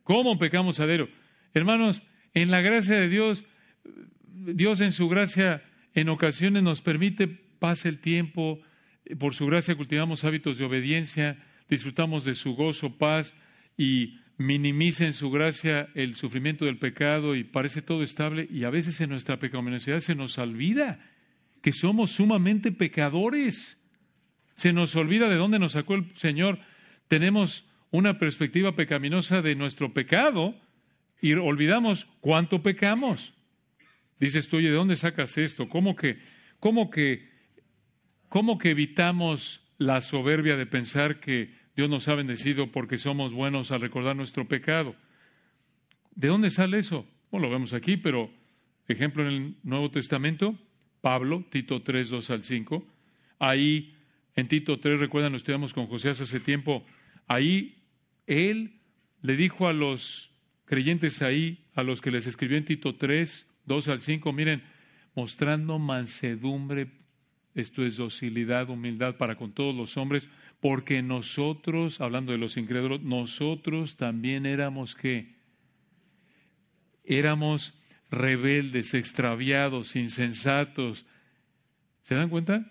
¿Cómo 0.05 0.39
pecamos 0.39 0.81
a 0.81 0.87
diario? 0.87 1.09
Hermanos, 1.55 2.03
en 2.35 2.51
la 2.51 2.61
gracia 2.61 2.97
de 2.97 3.09
Dios, 3.09 3.45
Dios 4.25 4.81
en 4.81 4.93
su 4.93 5.09
gracia 5.09 5.63
en 5.95 6.09
ocasiones 6.09 6.63
nos 6.63 6.83
permite, 6.83 7.27
pase 7.27 7.89
el 7.89 7.99
tiempo, 7.99 8.61
por 9.19 9.35
su 9.35 9.47
gracia 9.47 9.75
cultivamos 9.75 10.25
hábitos 10.25 10.59
de 10.59 10.65
obediencia, 10.65 11.45
disfrutamos 11.69 12.25
de 12.25 12.35
su 12.35 12.55
gozo, 12.55 12.97
paz 12.99 13.35
y 13.77 14.19
minimiza 14.37 15.05
en 15.05 15.13
su 15.13 15.31
gracia 15.31 15.89
el 15.95 16.15
sufrimiento 16.15 16.65
del 16.65 16.79
pecado 16.79 17.35
y 17.35 17.45
parece 17.45 17.83
todo 17.83 18.03
estable 18.03 18.47
y 18.51 18.65
a 18.65 18.71
veces 18.71 19.01
en 19.01 19.11
nuestra 19.11 19.39
pecaminosidad 19.39 20.01
se 20.01 20.15
nos 20.15 20.39
olvida 20.39 21.01
que 21.61 21.73
somos 21.73 22.13
sumamente 22.13 22.71
pecadores. 22.71 23.78
Se 24.59 24.73
nos 24.73 24.95
olvida 24.97 25.31
de 25.31 25.37
dónde 25.37 25.61
nos 25.61 25.73
sacó 25.73 25.95
el 25.95 26.15
Señor. 26.17 26.59
Tenemos 27.07 27.65
una 27.93 28.19
perspectiva 28.19 28.75
pecaminosa 28.75 29.41
de 29.41 29.55
nuestro 29.55 29.95
pecado 29.95 30.61
y 31.23 31.33
olvidamos 31.35 32.09
cuánto 32.21 32.61
pecamos. 32.61 33.35
Dices 34.19 34.49
tú, 34.49 34.59
¿y 34.59 34.65
de 34.65 34.73
dónde 34.73 34.97
sacas 34.97 35.39
esto? 35.39 35.69
¿Cómo 35.69 35.95
que, 35.95 36.19
cómo 36.59 36.91
que, 36.91 37.31
cómo 38.29 38.59
que 38.59 38.71
evitamos 38.71 39.63
la 39.79 40.01
soberbia 40.01 40.57
de 40.57 40.67
pensar 40.67 41.21
que 41.21 41.57
Dios 41.77 41.89
nos 41.89 42.09
ha 42.09 42.17
bendecido 42.17 42.73
porque 42.73 42.99
somos 42.99 43.33
buenos 43.33 43.71
al 43.71 43.81
recordar 43.81 44.17
nuestro 44.17 44.49
pecado. 44.49 44.97
¿De 46.17 46.27
dónde 46.27 46.51
sale 46.51 46.79
eso? 46.79 47.07
Bueno, 47.31 47.47
lo 47.47 47.53
vemos 47.53 47.73
aquí, 47.73 47.97
pero 47.97 48.33
ejemplo 48.89 49.23
en 49.23 49.29
el 49.29 49.55
Nuevo 49.63 49.89
Testamento, 49.93 50.59
Pablo, 51.01 51.47
Tito 51.49 51.81
3, 51.81 52.11
2 52.11 52.31
al 52.31 52.43
5. 52.43 52.85
Ahí, 53.39 53.95
en 54.39 54.47
Tito 54.47 54.79
3, 54.79 55.01
recuerdan, 55.01 55.33
lo 55.33 55.39
estudiamos 55.39 55.75
con 55.75 55.89
José 55.89 56.11
hace 56.11 56.39
tiempo, 56.39 56.87
ahí 57.27 57.83
él 58.29 58.79
le 59.21 59.37
dijo 59.37 59.67
a 59.67 59.73
los 59.73 60.31
creyentes 60.65 61.23
ahí, 61.23 61.65
a 61.75 61.83
los 61.83 62.01
que 62.01 62.13
les 62.13 62.29
escribió 62.29 62.57
en 62.57 62.65
Tito 62.65 62.95
3, 62.95 63.49
2 63.67 63.89
al 63.89 64.01
5, 64.01 64.33
miren, 64.33 64.63
mostrando 65.17 65.81
mansedumbre 65.81 66.87
esto 67.57 67.85
es 67.85 67.97
docilidad, 67.97 68.71
humildad 68.71 69.17
para 69.17 69.35
con 69.35 69.51
todos 69.51 69.75
los 69.75 69.97
hombres, 69.97 70.31
porque 70.61 71.03
nosotros, 71.03 72.01
hablando 72.01 72.31
de 72.31 72.39
los 72.39 72.57
incrédulos, 72.57 73.03
nosotros 73.03 73.97
también 73.97 74.47
éramos 74.47 74.95
qué? 74.95 75.35
Éramos 77.03 77.75
rebeldes, 78.09 78.95
extraviados, 78.95 79.97
insensatos. 79.97 81.05
¿Se 82.05 82.15
dan 82.15 82.29
cuenta? 82.29 82.71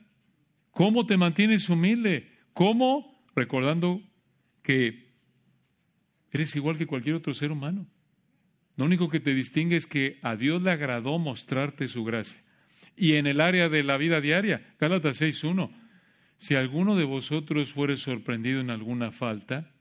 ¿Cómo 0.77 1.07
te 1.07 1.17
mantienes 1.17 1.69
humilde? 1.69 2.31
¿Cómo? 2.53 3.25
Recordando 3.35 3.99
que 4.61 5.11
eres 6.29 6.55
igual 6.55 6.77
que 6.77 6.85
cualquier 6.85 7.15
otro 7.15 7.33
ser 7.33 7.51
humano. 7.51 7.87
Lo 8.75 8.85
único 8.85 9.09
que 9.09 9.19
te 9.19 9.33
distingue 9.33 9.75
es 9.75 9.87
que 9.87 10.19
a 10.21 10.35
Dios 10.35 10.61
le 10.61 10.69
agradó 10.69 11.17
mostrarte 11.17 11.87
su 11.87 12.03
gracia 12.03 12.39
y 12.95 13.13
en 13.13 13.25
el 13.25 13.41
área 13.41 13.69
de 13.69 13.81
la 13.81 13.97
vida 13.97 14.21
diaria. 14.21 14.75
Gálatas 14.79 15.19
6.1. 15.19 15.71
Si 16.37 16.53
alguno 16.53 16.95
de 16.95 17.05
vosotros 17.05 17.71
fuere 17.71 17.97
sorprendido 17.97 18.61
en 18.61 18.69
alguna 18.69 19.11
falta, 19.11 19.73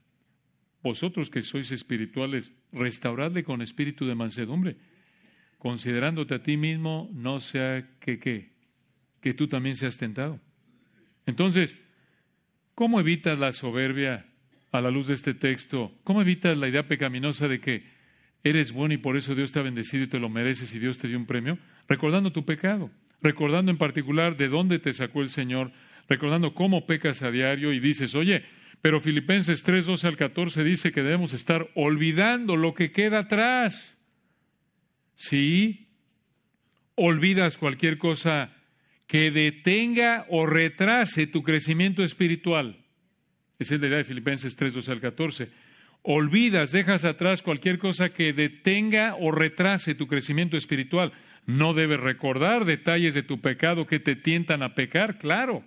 vosotros 0.83 1.29
que 1.29 1.43
sois 1.43 1.73
espirituales, 1.73 2.55
restauradle 2.73 3.45
con 3.45 3.61
espíritu 3.61 4.07
de 4.07 4.15
mansedumbre, 4.15 4.79
considerándote 5.59 6.37
a 6.37 6.43
ti 6.43 6.57
mismo, 6.57 7.11
no 7.13 7.39
sea 7.41 7.87
que 8.01 8.19
qué, 8.19 8.55
que 9.21 9.35
tú 9.35 9.47
también 9.47 9.77
seas 9.77 9.99
tentado. 9.99 10.41
Entonces, 11.27 11.77
¿cómo 12.75 13.01
evitas 13.01 13.39
la 13.39 13.53
soberbia 13.53 14.27
a 14.73 14.81
la 14.81 14.91
luz 14.91 15.09
de 15.09 15.15
este 15.15 15.35
texto? 15.35 15.93
¿Cómo 16.05 16.23
evitas 16.23 16.57
la 16.57 16.69
idea 16.69 16.83
pecaminosa 16.83 17.49
de 17.49 17.61
que 17.61 17.85
eres 18.45 18.73
bueno 18.73 18.95
y 18.95 18.99
por 18.99 19.17
eso 19.17 19.35
Dios 19.35 19.53
te 19.53 19.59
ha 19.59 19.63
bendecido 19.63 20.05
y 20.05 20.09
te 20.09 20.19
lo 20.19 20.29
mereces 20.29 20.73
y 20.73 20.79
Dios 20.79 20.99
te 20.99 21.09
dio 21.09 21.19
un 21.19 21.27
premio? 21.27 21.59
Recordando 21.89 22.33
tu 22.33 22.45
pecado 22.45 22.91
recordando 23.23 23.71
en 23.71 23.79
particular 23.79 24.37
de 24.37 24.49
dónde 24.49 24.79
te 24.79 24.93
sacó 24.93 25.23
el 25.23 25.31
Señor, 25.31 25.73
recordando 26.09 26.55
cómo 26.55 26.87
pecas 26.87 27.23
a 27.23 27.31
diario 27.31 27.73
y 27.73 27.81
dices, 27.81 28.15
oye, 28.15 28.45
Pero 28.83 29.01
Filipenses 29.01 29.63
3, 29.63 29.87
12 29.87 30.07
al 30.07 30.17
14 30.17 30.63
dice 30.63 30.93
que 30.93 31.03
debemos 31.03 31.33
estar 31.33 31.69
olvidando 31.75 32.57
lo 32.57 32.75
que 32.75 32.93
queda 32.93 33.21
atrás. 33.21 33.97
Sí, 35.15 35.89
olvidas 36.95 37.57
cualquier 37.57 37.97
cosa 37.97 38.55
que 39.07 39.31
detenga 39.31 40.27
o 40.29 40.47
retrase 40.47 41.27
tu 41.27 41.43
crecimiento 41.43 42.03
espiritual. 42.03 42.77
Es 43.59 43.71
el 43.71 43.81
de 43.81 43.89
de 43.89 44.05
Filipenses 44.05 44.57
3, 44.57 44.75
12 44.75 44.93
al 44.93 45.01
14. 45.01 45.49
Olvidas, 46.03 46.73
dejas 46.73 47.05
atrás 47.05 47.43
cualquier 47.43 47.79
cosa 47.79 48.11
que 48.11 48.33
detenga 48.33 49.17
o 49.19 49.33
retrase 49.33 49.95
tu 49.95 50.07
crecimiento 50.07 50.57
espiritual. 50.57 51.13
No 51.47 51.75
debes 51.75 52.01
recordar 52.01 52.65
detalles 52.65 53.15
de 53.15 53.23
tu 53.23 53.41
pecado 53.41 53.87
que 53.87 54.01
te 54.01 54.17
tientan 54.17 54.63
a 54.63 54.75
pecar, 54.75 55.19
claro. 55.19 55.65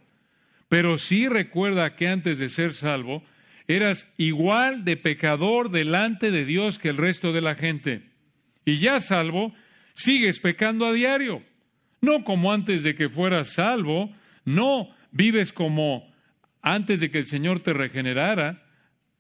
Pero 0.67 0.97
sí 0.97 1.27
recuerda 1.27 1.95
que 1.95 2.07
antes 2.07 2.39
de 2.39 2.49
ser 2.49 2.73
salvo, 2.73 3.23
eras 3.67 4.07
igual 4.17 4.85
de 4.85 4.97
pecador 4.97 5.71
delante 5.71 6.31
de 6.31 6.45
Dios 6.45 6.79
que 6.79 6.89
el 6.89 6.97
resto 6.97 7.33
de 7.33 7.41
la 7.41 7.55
gente. 7.55 8.03
Y 8.65 8.79
ya 8.79 8.99
salvo, 8.99 9.53
sigues 9.93 10.39
pecando 10.39 10.85
a 10.85 10.93
diario. 10.93 11.43
No 12.01 12.23
como 12.23 12.51
antes 12.51 12.83
de 12.83 12.95
que 12.95 13.09
fueras 13.09 13.53
salvo, 13.53 14.13
no 14.45 14.89
vives 15.11 15.53
como 15.53 16.11
antes 16.61 16.99
de 16.99 17.11
que 17.11 17.19
el 17.19 17.27
Señor 17.27 17.59
te 17.59 17.73
regenerara, 17.73 18.65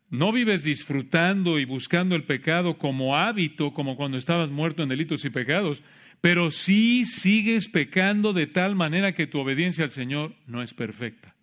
no 0.09 0.31
vives 0.31 0.63
disfrutando 0.63 1.59
y 1.59 1.65
buscando 1.65 2.15
el 2.15 2.23
pecado 2.23 2.77
como 2.77 3.15
hábito, 3.15 3.73
como 3.73 3.95
cuando 3.95 4.17
estabas 4.17 4.49
muerto 4.49 4.81
en 4.81 4.89
delitos 4.89 5.23
y 5.25 5.29
pecados, 5.29 5.83
pero 6.21 6.51
sí 6.51 7.05
sigues 7.05 7.69
pecando 7.69 8.33
de 8.33 8.47
tal 8.47 8.75
manera 8.75 9.13
que 9.13 9.27
tu 9.27 9.39
obediencia 9.39 9.83
al 9.83 9.91
Señor 9.91 10.35
no 10.47 10.61
es 10.61 10.73
perfecta. 10.73 11.35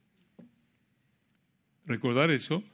Recordar 1.86 2.30
eso 2.30 2.64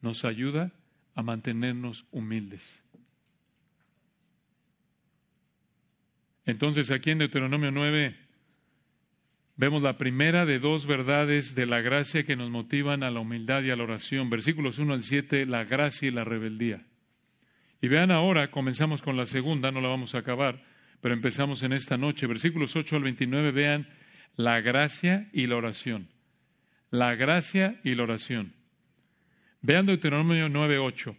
nos 0.00 0.24
ayuda 0.24 0.72
a 1.14 1.22
mantenernos 1.22 2.06
humildes. 2.10 2.82
Entonces 6.46 6.90
aquí 6.90 7.10
en 7.10 7.18
Deuteronomio 7.18 7.70
9 7.70 8.16
vemos 9.56 9.82
la 9.82 9.98
primera 9.98 10.46
de 10.46 10.58
dos 10.58 10.86
verdades 10.86 11.54
de 11.54 11.66
la 11.66 11.80
gracia 11.80 12.24
que 12.24 12.36
nos 12.36 12.50
motivan 12.50 13.02
a 13.02 13.10
la 13.10 13.20
humildad 13.20 13.62
y 13.62 13.70
a 13.70 13.76
la 13.76 13.82
oración. 13.82 14.30
Versículos 14.30 14.78
1 14.78 14.94
al 14.94 15.02
7, 15.02 15.44
la 15.44 15.64
gracia 15.64 16.08
y 16.08 16.12
la 16.12 16.24
rebeldía. 16.24 16.86
Y 17.82 17.88
vean 17.88 18.10
ahora, 18.10 18.50
comenzamos 18.50 19.02
con 19.02 19.16
la 19.16 19.26
segunda, 19.26 19.70
no 19.70 19.80
la 19.80 19.88
vamos 19.88 20.14
a 20.14 20.18
acabar, 20.18 20.64
pero 21.02 21.14
empezamos 21.14 21.62
en 21.62 21.74
esta 21.74 21.98
noche. 21.98 22.26
Versículos 22.26 22.74
8 22.74 22.96
al 22.96 23.02
29, 23.02 23.50
vean 23.50 23.88
la 24.36 24.60
gracia 24.62 25.28
y 25.32 25.46
la 25.46 25.56
oración 25.56 26.08
la 26.90 27.14
gracia 27.14 27.80
y 27.84 27.94
la 27.94 28.04
oración. 28.04 28.54
Vean 29.62 29.86
Deuteronomio 29.86 30.48
9:8. 30.48 31.16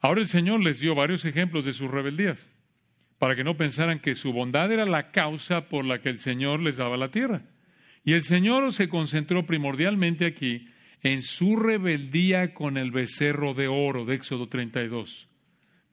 Ahora 0.00 0.20
el 0.20 0.28
Señor 0.28 0.62
les 0.62 0.80
dio 0.80 0.94
varios 0.94 1.24
ejemplos 1.24 1.64
de 1.64 1.72
sus 1.72 1.90
rebeldías, 1.90 2.48
para 3.18 3.34
que 3.34 3.44
no 3.44 3.56
pensaran 3.56 4.00
que 4.00 4.14
su 4.14 4.32
bondad 4.32 4.70
era 4.72 4.84
la 4.84 5.10
causa 5.10 5.68
por 5.68 5.84
la 5.84 6.00
que 6.00 6.08
el 6.08 6.18
Señor 6.18 6.60
les 6.60 6.76
daba 6.76 6.96
la 6.96 7.10
tierra. 7.10 7.42
Y 8.04 8.12
el 8.12 8.24
Señor 8.24 8.72
se 8.72 8.88
concentró 8.88 9.46
primordialmente 9.46 10.26
aquí 10.26 10.68
en 11.02 11.22
su 11.22 11.56
rebeldía 11.56 12.54
con 12.54 12.76
el 12.76 12.90
becerro 12.90 13.54
de 13.54 13.68
oro 13.68 14.04
de 14.04 14.14
Éxodo 14.14 14.48
32. 14.48 15.28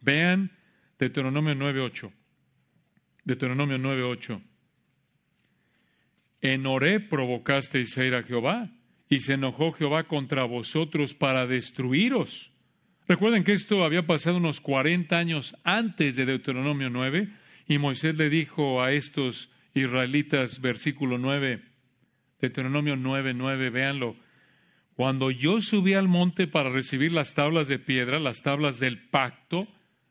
Vean 0.01 0.51
Deuteronomio 0.99 1.55
9:8. 1.55 2.11
Deuteronomio 3.25 3.77
9:8. 3.77 4.41
En 6.41 6.65
Oré 6.65 6.99
provocasteis 6.99 7.97
a 7.97 8.05
ir 8.05 8.15
a 8.15 8.23
Jehová 8.23 8.69
y 9.09 9.19
se 9.19 9.33
enojó 9.33 9.71
Jehová 9.73 10.03
contra 10.05 10.43
vosotros 10.43 11.13
para 11.13 11.47
destruiros. 11.47 12.52
Recuerden 13.07 13.43
que 13.43 13.51
esto 13.51 13.83
había 13.83 14.07
pasado 14.07 14.37
unos 14.37 14.61
40 14.61 15.17
años 15.17 15.57
antes 15.65 16.15
de 16.15 16.25
Deuteronomio 16.25 16.89
9 16.89 17.27
y 17.67 17.77
Moisés 17.77 18.15
le 18.15 18.29
dijo 18.29 18.81
a 18.81 18.93
estos 18.93 19.49
israelitas, 19.73 20.61
versículo 20.61 21.17
9, 21.17 21.61
Deuteronomio 22.39 22.95
9, 22.95 23.33
9, 23.33 23.69
véanlo, 23.71 24.15
cuando 24.95 25.31
yo 25.31 25.59
subí 25.59 25.95
al 25.95 26.07
monte 26.07 26.47
para 26.47 26.69
recibir 26.69 27.11
las 27.11 27.33
tablas 27.33 27.67
de 27.67 27.79
piedra, 27.79 28.19
las 28.19 28.41
tablas 28.41 28.79
del 28.79 28.99
pacto, 28.99 29.67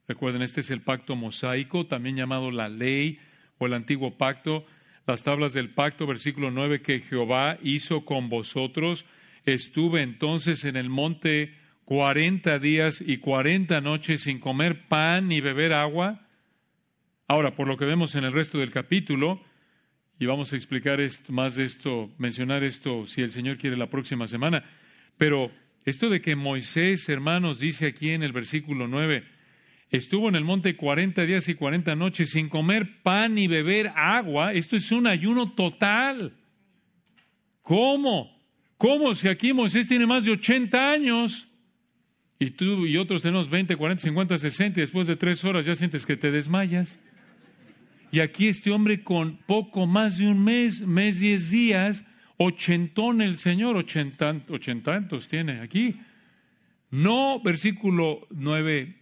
recuerden, 0.07 0.43
este 0.43 0.61
es 0.61 0.71
el 0.71 0.83
pacto 0.83 1.17
mosaico, 1.17 1.87
también 1.87 2.17
llamado 2.17 2.51
la 2.51 2.69
ley 2.69 3.19
o 3.57 3.67
el 3.67 3.73
antiguo 3.73 4.19
pacto, 4.19 4.67
las 5.07 5.23
tablas 5.23 5.55
del 5.55 5.71
pacto, 5.71 6.07
versículo 6.07 6.51
9, 6.51 6.83
que 6.83 7.01
Jehová 7.01 7.59
hizo 7.63 8.05
con 8.05 8.29
vosotros. 8.29 9.07
Estuve 9.45 10.03
entonces 10.03 10.65
en 10.65 10.77
el 10.77 10.91
monte 10.91 11.62
cuarenta 11.85 12.59
días 12.59 13.03
y 13.05 13.19
cuarenta 13.19 13.81
noches 13.81 14.23
sin 14.23 14.39
comer 14.39 14.87
pan 14.89 15.29
ni 15.29 15.41
beber 15.41 15.73
agua. 15.73 16.27
Ahora, 17.29 17.55
por 17.55 17.67
lo 17.69 17.77
que 17.77 17.85
vemos 17.85 18.15
en 18.15 18.25
el 18.25 18.33
resto 18.33 18.59
del 18.59 18.71
capítulo, 18.71 19.43
y 20.19 20.27
vamos 20.27 20.53
a 20.53 20.57
explicar 20.57 21.01
más 21.29 21.57
de 21.57 21.65
esto, 21.65 22.13
mencionar 22.19 22.63
esto, 22.63 23.07
si 23.07 23.23
el 23.23 23.33
Señor 23.33 23.59
quiere, 23.59 23.77
la 23.77 23.91
próxima 23.91 24.29
semana, 24.29 24.65
pero 25.17 25.51
esto 25.85 26.09
de 26.11 26.21
que 26.21 26.37
Moisés, 26.37 27.09
hermanos, 27.09 27.59
dice 27.59 27.87
aquí 27.87 28.11
en 28.11 28.23
el 28.23 28.33
versículo 28.33 28.87
9, 28.87 29.25
estuvo 29.91 30.29
en 30.29 30.37
el 30.37 30.45
monte 30.45 30.77
40 30.77 31.27
días 31.27 31.49
y 31.49 31.55
40 31.55 31.97
noches 31.97 32.31
sin 32.31 32.49
comer 32.49 33.03
pan 33.03 33.35
ni 33.35 33.49
beber 33.49 33.93
agua. 33.97 34.53
Esto 34.53 34.77
es 34.77 34.93
un 34.93 35.09
ayuno 35.09 35.53
total. 35.53 36.35
¿Cómo? 37.63 38.41
¿Cómo 38.77 39.15
si 39.15 39.29
aquí 39.29 39.53
Moisés 39.53 39.89
tiene 39.89 40.07
más 40.07 40.25
de 40.25 40.33
80 40.33 40.93
años? 40.93 41.49
Y 42.43 42.51
tú 42.51 42.87
y 42.87 42.97
otros 42.97 43.23
tenemos 43.23 43.49
20, 43.49 43.77
40, 43.77 44.03
50, 44.03 44.37
60 44.37 44.81
y 44.81 44.83
después 44.83 45.07
de 45.07 45.15
tres 45.15 45.45
horas 45.45 45.65
ya 45.65 45.77
sientes 45.77 46.05
que 46.05 46.17
te 46.17 46.33
desmayas. 46.33 46.99
Y 48.11 48.19
aquí 48.19 48.49
este 48.49 48.73
hombre 48.73 49.05
con 49.05 49.37
poco 49.47 49.87
más 49.87 50.19
de 50.19 50.27
un 50.27 50.43
mes, 50.43 50.81
mes, 50.81 51.21
diez 51.21 51.51
días, 51.51 52.05
ochentón 52.39 53.23
el 53.23 53.39
Señor, 53.39 53.77
ochentantos 53.77 55.29
tiene 55.29 55.61
aquí. 55.61 56.01
No, 56.91 57.41
versículo 57.41 58.27
9, 58.31 58.97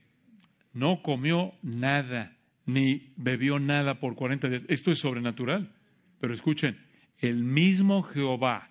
no 0.74 1.00
comió 1.00 1.54
nada, 1.62 2.36
ni 2.66 3.14
bebió 3.16 3.58
nada 3.58 4.00
por 4.00 4.16
40 4.16 4.50
días. 4.50 4.64
Esto 4.68 4.90
es 4.90 4.98
sobrenatural. 4.98 5.72
Pero 6.20 6.34
escuchen, 6.34 6.76
el 7.16 7.42
mismo 7.42 8.02
Jehová, 8.02 8.68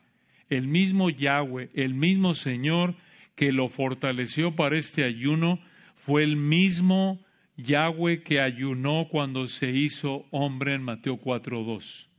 el 0.48 0.68
mismo 0.68 1.10
Yahweh, 1.10 1.72
el 1.74 1.96
mismo 1.96 2.36
Señor 2.36 2.94
que 3.40 3.54
lo 3.54 3.70
fortaleció 3.70 4.54
para 4.54 4.78
este 4.78 5.06
ayuno, 5.06 5.62
fue 5.96 6.26
el 6.26 6.36
mismo 6.36 7.24
Yahweh 7.56 8.22
que 8.22 8.42
ayunó 8.42 9.08
cuando 9.10 9.48
se 9.48 9.72
hizo 9.72 10.26
hombre 10.30 10.74
en 10.74 10.84
Mateo 10.84 11.18
4.2. 11.18 12.10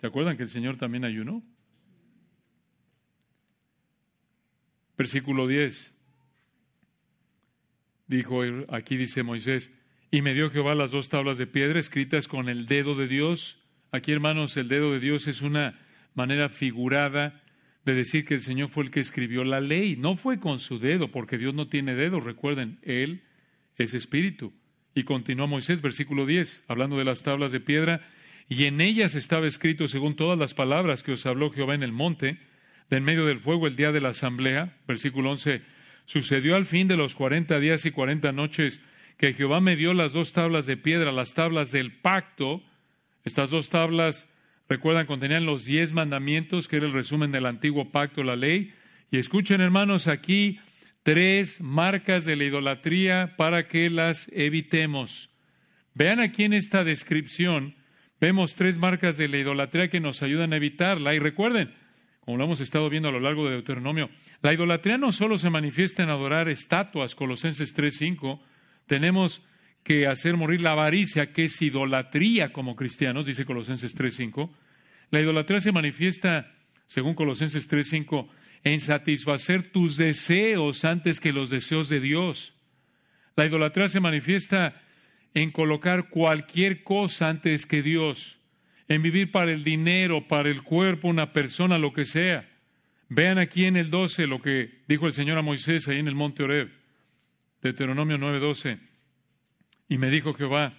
¿Se 0.00 0.06
acuerdan 0.06 0.36
que 0.36 0.44
el 0.44 0.48
Señor 0.48 0.76
también 0.76 1.04
ayunó? 1.04 1.42
Versículo 4.96 5.48
10. 5.48 5.92
Dijo, 8.06 8.42
aquí 8.68 8.96
dice 8.96 9.24
Moisés, 9.24 9.72
y 10.12 10.22
me 10.22 10.34
dio 10.34 10.52
Jehová 10.52 10.76
las 10.76 10.92
dos 10.92 11.08
tablas 11.08 11.36
de 11.36 11.48
piedra 11.48 11.80
escritas 11.80 12.28
con 12.28 12.48
el 12.48 12.66
dedo 12.66 12.94
de 12.94 13.08
Dios. 13.08 13.58
Aquí, 13.90 14.12
hermanos, 14.12 14.56
el 14.56 14.68
dedo 14.68 14.92
de 14.92 15.00
Dios 15.00 15.26
es 15.26 15.42
una 15.42 15.80
manera 16.14 16.48
figurada 16.48 17.42
de 17.84 17.94
decir 17.94 18.24
que 18.24 18.34
el 18.34 18.42
Señor 18.42 18.68
fue 18.68 18.84
el 18.84 18.90
que 18.90 19.00
escribió 19.00 19.44
la 19.44 19.60
ley. 19.60 19.96
No 19.96 20.14
fue 20.14 20.40
con 20.40 20.58
su 20.58 20.78
dedo, 20.78 21.10
porque 21.10 21.38
Dios 21.38 21.54
no 21.54 21.68
tiene 21.68 21.94
dedo. 21.94 22.20
Recuerden, 22.20 22.78
Él 22.82 23.22
es 23.76 23.94
espíritu. 23.94 24.52
Y 24.94 25.04
continuó 25.04 25.46
Moisés, 25.46 25.82
versículo 25.82 26.24
10, 26.26 26.64
hablando 26.68 26.96
de 26.96 27.04
las 27.04 27.22
tablas 27.22 27.52
de 27.52 27.60
piedra, 27.60 28.06
y 28.48 28.66
en 28.66 28.80
ellas 28.80 29.14
estaba 29.14 29.46
escrito, 29.46 29.88
según 29.88 30.16
todas 30.16 30.38
las 30.38 30.54
palabras 30.54 31.02
que 31.02 31.12
os 31.12 31.26
habló 31.26 31.50
Jehová 31.50 31.74
en 31.74 31.82
el 31.82 31.92
monte, 31.92 32.38
de 32.90 32.98
en 32.98 33.04
medio 33.04 33.24
del 33.24 33.40
fuego 33.40 33.66
el 33.66 33.76
día 33.76 33.90
de 33.90 34.00
la 34.00 34.10
asamblea, 34.10 34.76
versículo 34.86 35.30
11, 35.30 35.62
Sucedió 36.06 36.54
al 36.54 36.66
fin 36.66 36.86
de 36.86 36.96
los 36.96 37.14
cuarenta 37.14 37.58
días 37.58 37.86
y 37.86 37.90
cuarenta 37.90 38.30
noches 38.30 38.80
que 39.16 39.32
Jehová 39.32 39.60
me 39.60 39.76
dio 39.76 39.94
las 39.94 40.12
dos 40.12 40.32
tablas 40.32 40.66
de 40.66 40.76
piedra, 40.76 41.12
las 41.12 41.34
tablas 41.34 41.72
del 41.72 41.92
pacto. 41.92 42.62
Estas 43.24 43.50
dos 43.50 43.70
tablas, 43.70 44.26
recuerdan, 44.68 45.06
contenían 45.06 45.46
los 45.46 45.64
diez 45.64 45.92
mandamientos, 45.92 46.68
que 46.68 46.76
era 46.76 46.86
el 46.86 46.92
resumen 46.92 47.32
del 47.32 47.46
antiguo 47.46 47.90
pacto, 47.90 48.22
la 48.22 48.36
ley. 48.36 48.72
Y 49.10 49.18
escuchen, 49.18 49.60
hermanos, 49.60 50.06
aquí 50.06 50.58
tres 51.02 51.60
marcas 51.60 52.24
de 52.24 52.36
la 52.36 52.44
idolatría 52.44 53.34
para 53.36 53.68
que 53.68 53.90
las 53.90 54.28
evitemos. 54.32 55.30
Vean 55.94 56.18
aquí 56.18 56.44
en 56.44 56.54
esta 56.54 56.82
descripción, 56.82 57.76
vemos 58.20 58.56
tres 58.56 58.78
marcas 58.78 59.16
de 59.16 59.28
la 59.28 59.38
idolatría 59.38 59.88
que 59.88 60.00
nos 60.00 60.22
ayudan 60.22 60.52
a 60.52 60.56
evitarla. 60.56 61.14
Y 61.14 61.18
recuerden, 61.18 61.74
como 62.20 62.38
lo 62.38 62.44
hemos 62.44 62.60
estado 62.60 62.88
viendo 62.88 63.10
a 63.10 63.12
lo 63.12 63.20
largo 63.20 63.44
de 63.44 63.52
Deuteronomio, 63.52 64.10
la 64.40 64.52
idolatría 64.52 64.96
no 64.96 65.12
solo 65.12 65.38
se 65.38 65.50
manifiesta 65.50 66.02
en 66.02 66.10
adorar 66.10 66.48
estatuas, 66.48 67.14
Colosenses 67.14 67.76
3.5, 67.76 68.40
tenemos 68.86 69.42
que 69.84 70.06
hacer 70.06 70.36
morir 70.36 70.62
la 70.62 70.72
avaricia, 70.72 71.32
que 71.32 71.44
es 71.44 71.62
idolatría 71.62 72.52
como 72.52 72.74
cristianos, 72.74 73.26
dice 73.26 73.44
Colosenses 73.44 73.96
3.5. 73.96 74.50
La 75.10 75.20
idolatría 75.20 75.60
se 75.60 75.72
manifiesta, 75.72 76.52
según 76.86 77.14
Colosenses 77.14 77.70
3.5, 77.70 78.28
en 78.64 78.80
satisfacer 78.80 79.70
tus 79.70 79.98
deseos 79.98 80.86
antes 80.86 81.20
que 81.20 81.34
los 81.34 81.50
deseos 81.50 81.90
de 81.90 82.00
Dios. 82.00 82.54
La 83.36 83.44
idolatría 83.44 83.88
se 83.88 84.00
manifiesta 84.00 84.80
en 85.34 85.50
colocar 85.50 86.08
cualquier 86.08 86.82
cosa 86.82 87.28
antes 87.28 87.66
que 87.66 87.82
Dios, 87.82 88.38
en 88.88 89.02
vivir 89.02 89.30
para 89.30 89.52
el 89.52 89.64
dinero, 89.64 90.26
para 90.26 90.48
el 90.48 90.62
cuerpo, 90.62 91.08
una 91.08 91.32
persona, 91.32 91.76
lo 91.76 91.92
que 91.92 92.06
sea. 92.06 92.48
Vean 93.10 93.38
aquí 93.38 93.66
en 93.66 93.76
el 93.76 93.90
12 93.90 94.26
lo 94.28 94.40
que 94.40 94.82
dijo 94.88 95.06
el 95.06 95.12
Señor 95.12 95.36
a 95.36 95.42
Moisés 95.42 95.88
ahí 95.88 95.98
en 95.98 96.08
el 96.08 96.14
monte 96.14 96.42
Oreb, 96.42 96.70
Deuteronomio 97.60 98.16
9:12. 98.16 98.93
Y 99.88 99.98
me 99.98 100.10
dijo 100.10 100.34
Jehová, 100.34 100.74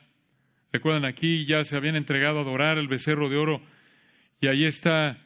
recuerdan 0.71 1.05
aquí 1.05 1.45
ya 1.45 1.63
se 1.63 1.75
habían 1.75 1.95
entregado 1.95 2.39
a 2.39 2.41
adorar 2.41 2.77
el 2.77 2.87
becerro 2.87 3.29
de 3.29 3.37
oro, 3.37 3.61
y 4.41 4.47
ahí 4.47 4.65
está 4.65 5.25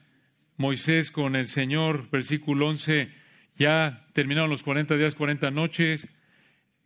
Moisés 0.57 1.11
con 1.11 1.35
el 1.35 1.47
Señor, 1.47 2.09
versículo 2.11 2.67
11, 2.67 3.09
ya 3.55 4.05
terminaron 4.13 4.49
los 4.49 4.63
40 4.63 4.97
días, 4.97 5.15
40 5.15 5.51
noches. 5.51 6.07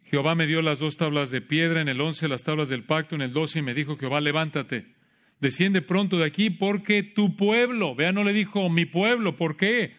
Jehová 0.04 0.36
me 0.36 0.46
dio 0.48 0.62
las 0.62 0.80
dos 0.80 0.98
tablas 0.98 1.32
de 1.32 1.42
piedra, 1.42 1.82
en 1.82 1.90
el 1.90 2.00
11 2.00 2.28
las 2.28 2.44
tablas 2.44 2.70
del 2.70 2.84
pacto, 2.84 3.16
en 3.16 3.22
el 3.22 3.34
12 3.34 3.60
y 3.60 3.62
me 3.64 3.74
dijo, 3.74 3.98
Jehová, 3.98 4.22
levántate, 4.22 4.94
desciende 5.40 5.82
pronto 5.82 6.18
de 6.18 6.26
aquí 6.26 6.50
porque 6.52 7.02
tu 7.02 7.36
pueblo, 7.36 7.96
vea, 7.96 8.12
no 8.12 8.24
le 8.24 8.34
dijo 8.34 8.70
mi 8.70 8.86
pueblo, 8.86 9.36
¿por 9.36 9.58
qué? 9.58 9.96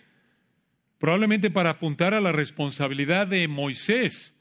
Probablemente 0.99 1.51
para 1.51 1.71
apuntar 1.71 2.15
a 2.15 2.21
la 2.21 2.33
responsabilidad 2.33 3.27
de 3.27 3.49
Moisés 3.49 4.35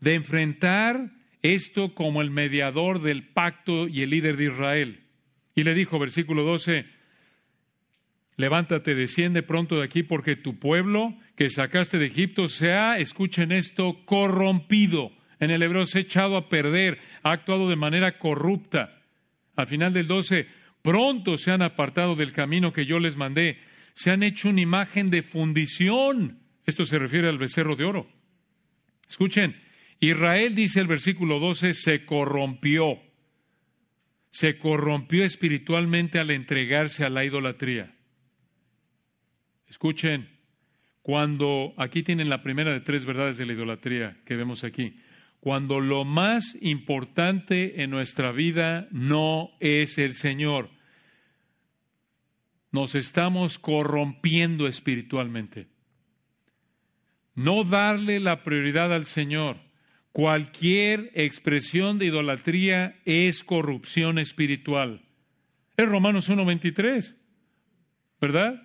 de 0.00 0.14
enfrentar 0.14 1.10
esto 1.44 1.94
como 1.94 2.22
el 2.22 2.30
mediador 2.30 3.00
del 3.00 3.22
pacto 3.22 3.86
y 3.86 4.02
el 4.02 4.10
líder 4.10 4.36
de 4.36 4.46
Israel. 4.46 5.00
Y 5.54 5.62
le 5.62 5.74
dijo, 5.74 6.00
versículo 6.00 6.42
12, 6.42 6.86
levántate, 8.36 8.96
desciende 8.96 9.44
pronto 9.44 9.76
de 9.76 9.84
aquí, 9.84 10.02
porque 10.02 10.34
tu 10.34 10.58
pueblo 10.58 11.14
que 11.36 11.48
sacaste 11.50 11.98
de 11.98 12.06
Egipto 12.06 12.48
se 12.48 12.72
ha, 12.72 12.98
escuchen 12.98 13.52
esto, 13.52 14.04
corrompido. 14.04 15.12
En 15.38 15.52
el 15.52 15.62
hebreo 15.62 15.86
se 15.86 15.98
ha 15.98 16.02
echado 16.02 16.36
a 16.36 16.48
perder, 16.48 16.98
ha 17.22 17.30
actuado 17.30 17.68
de 17.68 17.76
manera 17.76 18.18
corrupta. 18.18 19.00
Al 19.54 19.68
final 19.68 19.92
del 19.92 20.08
12, 20.08 20.48
pronto 20.82 21.36
se 21.36 21.52
han 21.52 21.62
apartado 21.62 22.16
del 22.16 22.32
camino 22.32 22.72
que 22.72 22.86
yo 22.86 22.98
les 22.98 23.16
mandé 23.16 23.58
se 23.94 24.10
han 24.10 24.22
hecho 24.22 24.48
una 24.48 24.60
imagen 24.60 25.08
de 25.10 25.22
fundición. 25.22 26.40
Esto 26.66 26.84
se 26.84 26.98
refiere 26.98 27.28
al 27.28 27.38
becerro 27.38 27.76
de 27.76 27.84
oro. 27.84 28.08
Escuchen, 29.08 29.56
Israel, 30.10 30.54
dice 30.54 30.80
el 30.80 30.86
versículo 30.86 31.38
12, 31.38 31.74
se 31.74 32.04
corrompió. 32.04 32.98
Se 34.30 34.58
corrompió 34.58 35.24
espiritualmente 35.24 36.18
al 36.18 36.30
entregarse 36.30 37.04
a 37.04 37.10
la 37.10 37.24
idolatría. 37.24 37.94
Escuchen, 39.68 40.28
cuando 41.02 41.74
aquí 41.76 42.02
tienen 42.02 42.28
la 42.28 42.42
primera 42.42 42.72
de 42.72 42.80
tres 42.80 43.04
verdades 43.04 43.36
de 43.36 43.46
la 43.46 43.52
idolatría 43.52 44.16
que 44.24 44.36
vemos 44.36 44.64
aquí, 44.64 45.00
cuando 45.38 45.78
lo 45.78 46.06
más 46.06 46.56
importante 46.62 47.82
en 47.82 47.90
nuestra 47.90 48.32
vida 48.32 48.88
no 48.90 49.50
es 49.60 49.98
el 49.98 50.14
Señor, 50.14 50.70
nos 52.72 52.94
estamos 52.94 53.58
corrompiendo 53.58 54.66
espiritualmente. 54.66 55.68
No 57.34 57.62
darle 57.62 58.20
la 58.20 58.42
prioridad 58.42 58.92
al 58.92 59.04
Señor. 59.04 59.63
Cualquier 60.14 61.10
expresión 61.14 61.98
de 61.98 62.06
idolatría 62.06 63.00
es 63.04 63.42
corrupción 63.42 64.20
espiritual. 64.20 65.02
Es 65.76 65.88
Romanos 65.88 66.30
1.23, 66.30 67.16
¿verdad? 68.20 68.62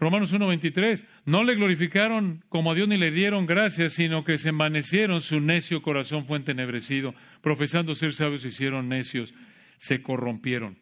Romanos 0.00 0.34
1.23. 0.34 1.04
No 1.24 1.44
le 1.44 1.54
glorificaron 1.54 2.44
como 2.48 2.72
a 2.72 2.74
Dios 2.74 2.88
ni 2.88 2.96
le 2.96 3.12
dieron 3.12 3.46
gracias, 3.46 3.92
sino 3.92 4.24
que 4.24 4.38
se 4.38 4.48
envanecieron, 4.48 5.20
su 5.20 5.38
necio 5.38 5.82
corazón 5.82 6.26
fue 6.26 6.38
entenebrecido, 6.38 7.14
profesando 7.42 7.94
ser 7.94 8.12
sabios 8.12 8.44
hicieron 8.44 8.88
necios, 8.88 9.34
se 9.76 10.02
corrompieron. 10.02 10.80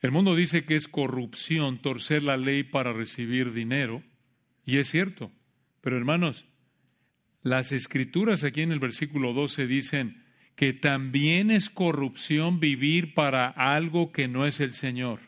El 0.00 0.12
mundo 0.12 0.34
dice 0.34 0.64
que 0.64 0.76
es 0.76 0.88
corrupción 0.88 1.76
torcer 1.76 2.22
la 2.22 2.38
ley 2.38 2.62
para 2.62 2.94
recibir 2.94 3.52
dinero, 3.52 4.02
y 4.64 4.78
es 4.78 4.88
cierto. 4.88 5.30
Pero 5.82 5.98
hermanos, 5.98 6.46
las 7.44 7.72
escrituras 7.72 8.42
aquí 8.42 8.62
en 8.62 8.72
el 8.72 8.80
versículo 8.80 9.34
12 9.34 9.66
dicen 9.66 10.24
que 10.56 10.72
también 10.72 11.50
es 11.50 11.68
corrupción 11.68 12.58
vivir 12.58 13.12
para 13.12 13.48
algo 13.48 14.12
que 14.12 14.28
no 14.28 14.46
es 14.46 14.60
el 14.60 14.72
Señor. 14.72 15.20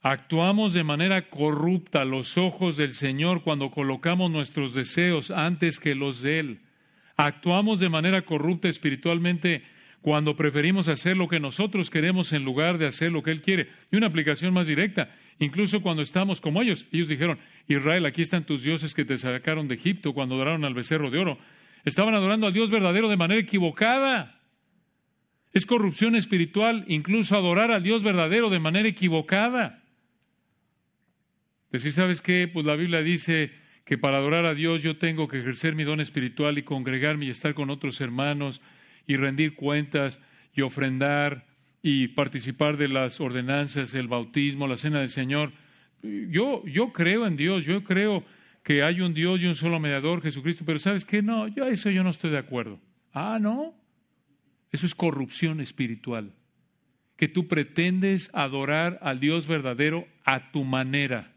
Actuamos 0.00 0.74
de 0.74 0.84
manera 0.84 1.22
corrupta 1.22 2.04
los 2.04 2.38
ojos 2.38 2.76
del 2.76 2.94
Señor 2.94 3.42
cuando 3.42 3.72
colocamos 3.72 4.30
nuestros 4.30 4.74
deseos 4.74 5.32
antes 5.32 5.80
que 5.80 5.96
los 5.96 6.22
de 6.22 6.38
Él. 6.38 6.60
Actuamos 7.16 7.80
de 7.80 7.88
manera 7.88 8.22
corrupta 8.22 8.68
espiritualmente 8.68 9.64
cuando 10.02 10.36
preferimos 10.36 10.86
hacer 10.86 11.16
lo 11.16 11.26
que 11.26 11.40
nosotros 11.40 11.90
queremos 11.90 12.32
en 12.32 12.44
lugar 12.44 12.78
de 12.78 12.86
hacer 12.86 13.10
lo 13.10 13.24
que 13.24 13.32
Él 13.32 13.42
quiere. 13.42 13.70
Y 13.90 13.96
una 13.96 14.06
aplicación 14.06 14.54
más 14.54 14.68
directa, 14.68 15.12
incluso 15.38 15.82
cuando 15.82 16.02
estamos 16.02 16.40
como 16.40 16.62
ellos. 16.62 16.86
Ellos 16.92 17.08
dijeron, 17.08 17.38
Israel, 17.68 18.06
aquí 18.06 18.22
están 18.22 18.44
tus 18.44 18.62
dioses 18.62 18.94
que 18.94 19.04
te 19.04 19.18
sacaron 19.18 19.68
de 19.68 19.74
Egipto 19.74 20.14
cuando 20.14 20.34
adoraron 20.36 20.64
al 20.64 20.74
becerro 20.74 21.10
de 21.10 21.18
oro. 21.18 21.38
Estaban 21.84 22.14
adorando 22.14 22.46
al 22.46 22.52
Dios 22.52 22.70
verdadero 22.70 23.08
de 23.08 23.16
manera 23.16 23.40
equivocada. 23.40 24.40
Es 25.52 25.66
corrupción 25.66 26.16
espiritual 26.16 26.84
incluso 26.88 27.36
adorar 27.36 27.70
al 27.70 27.82
Dios 27.82 28.02
verdadero 28.02 28.50
de 28.50 28.58
manera 28.58 28.88
equivocada. 28.88 29.82
Decir, 31.70 31.92
¿sabes 31.92 32.22
qué? 32.22 32.48
Pues 32.52 32.66
la 32.66 32.76
Biblia 32.76 33.02
dice 33.02 33.52
que 33.84 33.98
para 33.98 34.18
adorar 34.18 34.44
a 34.46 34.54
Dios 34.54 34.82
yo 34.82 34.98
tengo 34.98 35.28
que 35.28 35.38
ejercer 35.38 35.74
mi 35.74 35.84
don 35.84 36.00
espiritual 36.00 36.58
y 36.58 36.62
congregarme 36.62 37.26
y 37.26 37.30
estar 37.30 37.54
con 37.54 37.70
otros 37.70 38.00
hermanos 38.00 38.60
y 39.06 39.16
rendir 39.16 39.54
cuentas 39.54 40.20
y 40.54 40.62
ofrendar 40.62 41.46
y 41.88 42.08
participar 42.08 42.76
de 42.78 42.88
las 42.88 43.20
ordenanzas, 43.20 43.94
el 43.94 44.08
bautismo, 44.08 44.66
la 44.66 44.76
cena 44.76 44.98
del 44.98 45.08
Señor. 45.08 45.52
Yo, 46.02 46.66
yo 46.66 46.92
creo 46.92 47.28
en 47.28 47.36
Dios, 47.36 47.64
yo 47.64 47.84
creo 47.84 48.24
que 48.64 48.82
hay 48.82 49.02
un 49.02 49.14
Dios 49.14 49.40
y 49.40 49.46
un 49.46 49.54
solo 49.54 49.78
mediador, 49.78 50.20
Jesucristo, 50.20 50.64
pero 50.66 50.80
¿sabes 50.80 51.04
qué? 51.04 51.22
No, 51.22 51.46
yo 51.46 51.64
eso 51.68 51.88
yo 51.90 52.02
no 52.02 52.10
estoy 52.10 52.30
de 52.32 52.38
acuerdo. 52.38 52.80
Ah, 53.12 53.38
no. 53.40 53.72
Eso 54.72 54.84
es 54.84 54.96
corrupción 54.96 55.60
espiritual. 55.60 56.34
Que 57.16 57.28
tú 57.28 57.46
pretendes 57.46 58.30
adorar 58.32 58.98
al 59.00 59.20
Dios 59.20 59.46
verdadero 59.46 60.08
a 60.24 60.50
tu 60.50 60.64
manera. 60.64 61.34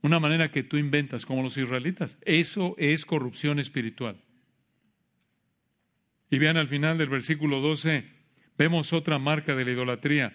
Una 0.00 0.18
manera 0.18 0.50
que 0.50 0.62
tú 0.62 0.78
inventas, 0.78 1.26
como 1.26 1.42
los 1.42 1.58
israelitas. 1.58 2.16
Eso 2.22 2.74
es 2.78 3.04
corrupción 3.04 3.58
espiritual. 3.58 4.16
Y 6.30 6.38
vean 6.38 6.56
al 6.56 6.68
final 6.68 6.96
del 6.96 7.10
versículo 7.10 7.60
12, 7.60 8.16
vemos 8.58 8.92
otra 8.92 9.18
marca 9.18 9.54
de 9.54 9.64
la 9.64 9.70
idolatría. 9.70 10.34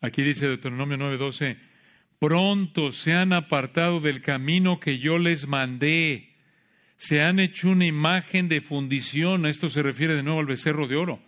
Aquí 0.00 0.22
dice 0.22 0.46
Deuteronomio 0.46 0.96
9:12, 0.96 1.58
pronto 2.18 2.92
se 2.92 3.12
han 3.12 3.32
apartado 3.32 4.00
del 4.00 4.22
camino 4.22 4.80
que 4.80 4.98
yo 4.98 5.18
les 5.18 5.48
mandé, 5.48 6.36
se 6.96 7.22
han 7.22 7.40
hecho 7.40 7.70
una 7.70 7.86
imagen 7.86 8.48
de 8.48 8.60
fundición, 8.60 9.46
esto 9.46 9.68
se 9.68 9.82
refiere 9.82 10.14
de 10.14 10.22
nuevo 10.22 10.40
al 10.40 10.46
becerro 10.46 10.86
de 10.86 10.96
oro. 10.96 11.20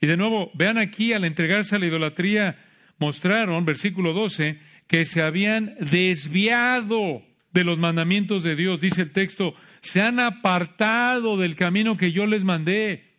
Y 0.00 0.06
de 0.06 0.16
nuevo, 0.16 0.50
vean 0.54 0.78
aquí, 0.78 1.12
al 1.12 1.24
entregarse 1.24 1.76
a 1.76 1.78
la 1.78 1.86
idolatría, 1.86 2.58
mostraron, 2.98 3.64
versículo 3.64 4.12
12, 4.12 4.58
que 4.88 5.04
se 5.04 5.22
habían 5.22 5.76
desviado 5.78 7.22
de 7.52 7.64
los 7.64 7.78
mandamientos 7.78 8.42
de 8.42 8.56
Dios. 8.56 8.80
Dice 8.80 9.02
el 9.02 9.12
texto, 9.12 9.54
se 9.80 10.02
han 10.02 10.18
apartado 10.18 11.36
del 11.36 11.54
camino 11.54 11.96
que 11.96 12.12
yo 12.12 12.26
les 12.26 12.44
mandé. 12.44 13.11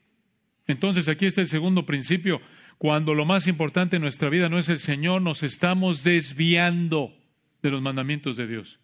Entonces 0.68 1.08
aquí 1.08 1.26
está 1.26 1.42
el 1.42 1.48
segundo 1.48 1.86
principio. 1.86 2.42
Cuando 2.78 3.14
lo 3.14 3.26
más 3.26 3.48
importante 3.48 3.98
en 3.98 4.02
nuestra 4.02 4.30
vida 4.30 4.50
no 4.50 4.58
es 4.58 4.70
el 4.70 4.80
Señor, 4.80 5.22
nos 5.22 5.44
estamos 5.44 6.04
desviando 6.04 7.14
de 7.62 7.72
los 7.72 7.82
mandamientos 7.82 8.38
de 8.38 8.48
Dios. 8.48 8.80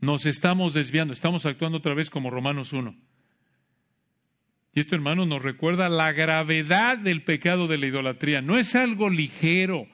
Nos 0.00 0.26
estamos 0.26 0.74
desviando, 0.74 1.12
estamos 1.12 1.46
actuando 1.46 1.78
otra 1.78 1.94
vez 1.94 2.10
como 2.10 2.30
Romanos 2.30 2.72
1. 2.72 2.96
Y 4.74 4.80
esto, 4.80 4.94
hermano, 4.94 5.26
nos 5.26 5.42
recuerda 5.42 5.88
la 5.88 6.12
gravedad 6.12 6.98
del 6.98 7.22
pecado 7.22 7.68
de 7.68 7.78
la 7.78 7.86
idolatría. 7.86 8.40
No 8.40 8.58
es 8.58 8.74
algo 8.74 9.10
ligero, 9.10 9.86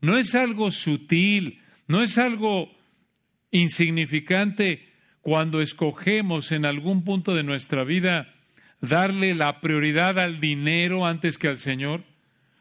no 0.00 0.18
es 0.18 0.34
algo 0.34 0.70
sutil, 0.70 1.60
no 1.86 2.02
es 2.02 2.18
algo 2.18 2.76
insignificante 3.50 4.92
cuando 5.20 5.60
escogemos 5.60 6.52
en 6.52 6.66
algún 6.66 7.04
punto 7.04 7.34
de 7.34 7.44
nuestra 7.44 7.84
vida 7.84 8.35
darle 8.88 9.34
la 9.34 9.60
prioridad 9.60 10.18
al 10.18 10.40
dinero 10.40 11.06
antes 11.06 11.38
que 11.38 11.48
al 11.48 11.58
Señor, 11.58 12.04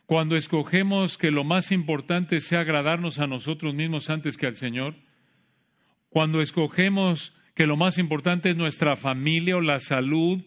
cuando 0.05 0.35
escogemos 0.35 1.17
que 1.17 1.31
lo 1.31 1.43
más 1.43 1.71
importante 1.71 2.41
sea 2.41 2.61
agradarnos 2.61 3.19
a 3.19 3.27
nosotros 3.27 3.73
mismos 3.73 4.09
antes 4.09 4.37
que 4.37 4.47
al 4.47 4.55
Señor, 4.55 4.95
cuando 6.09 6.41
escogemos 6.41 7.33
que 7.53 7.67
lo 7.67 7.77
más 7.77 7.97
importante 7.97 8.51
es 8.51 8.55
nuestra 8.55 8.95
familia 8.95 9.57
o 9.57 9.61
la 9.61 9.79
salud 9.79 10.43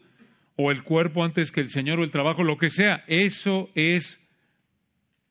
o 0.57 0.71
el 0.71 0.83
cuerpo 0.83 1.25
antes 1.25 1.53
que 1.53 1.61
el 1.61 1.71
Señor 1.71 2.01
o 2.01 2.05
el 2.05 2.11
trabajo, 2.11 2.45
lo 2.45 2.59
que 2.59 2.71
sea, 2.71 3.05
eso 3.07 3.71
es 3.75 4.21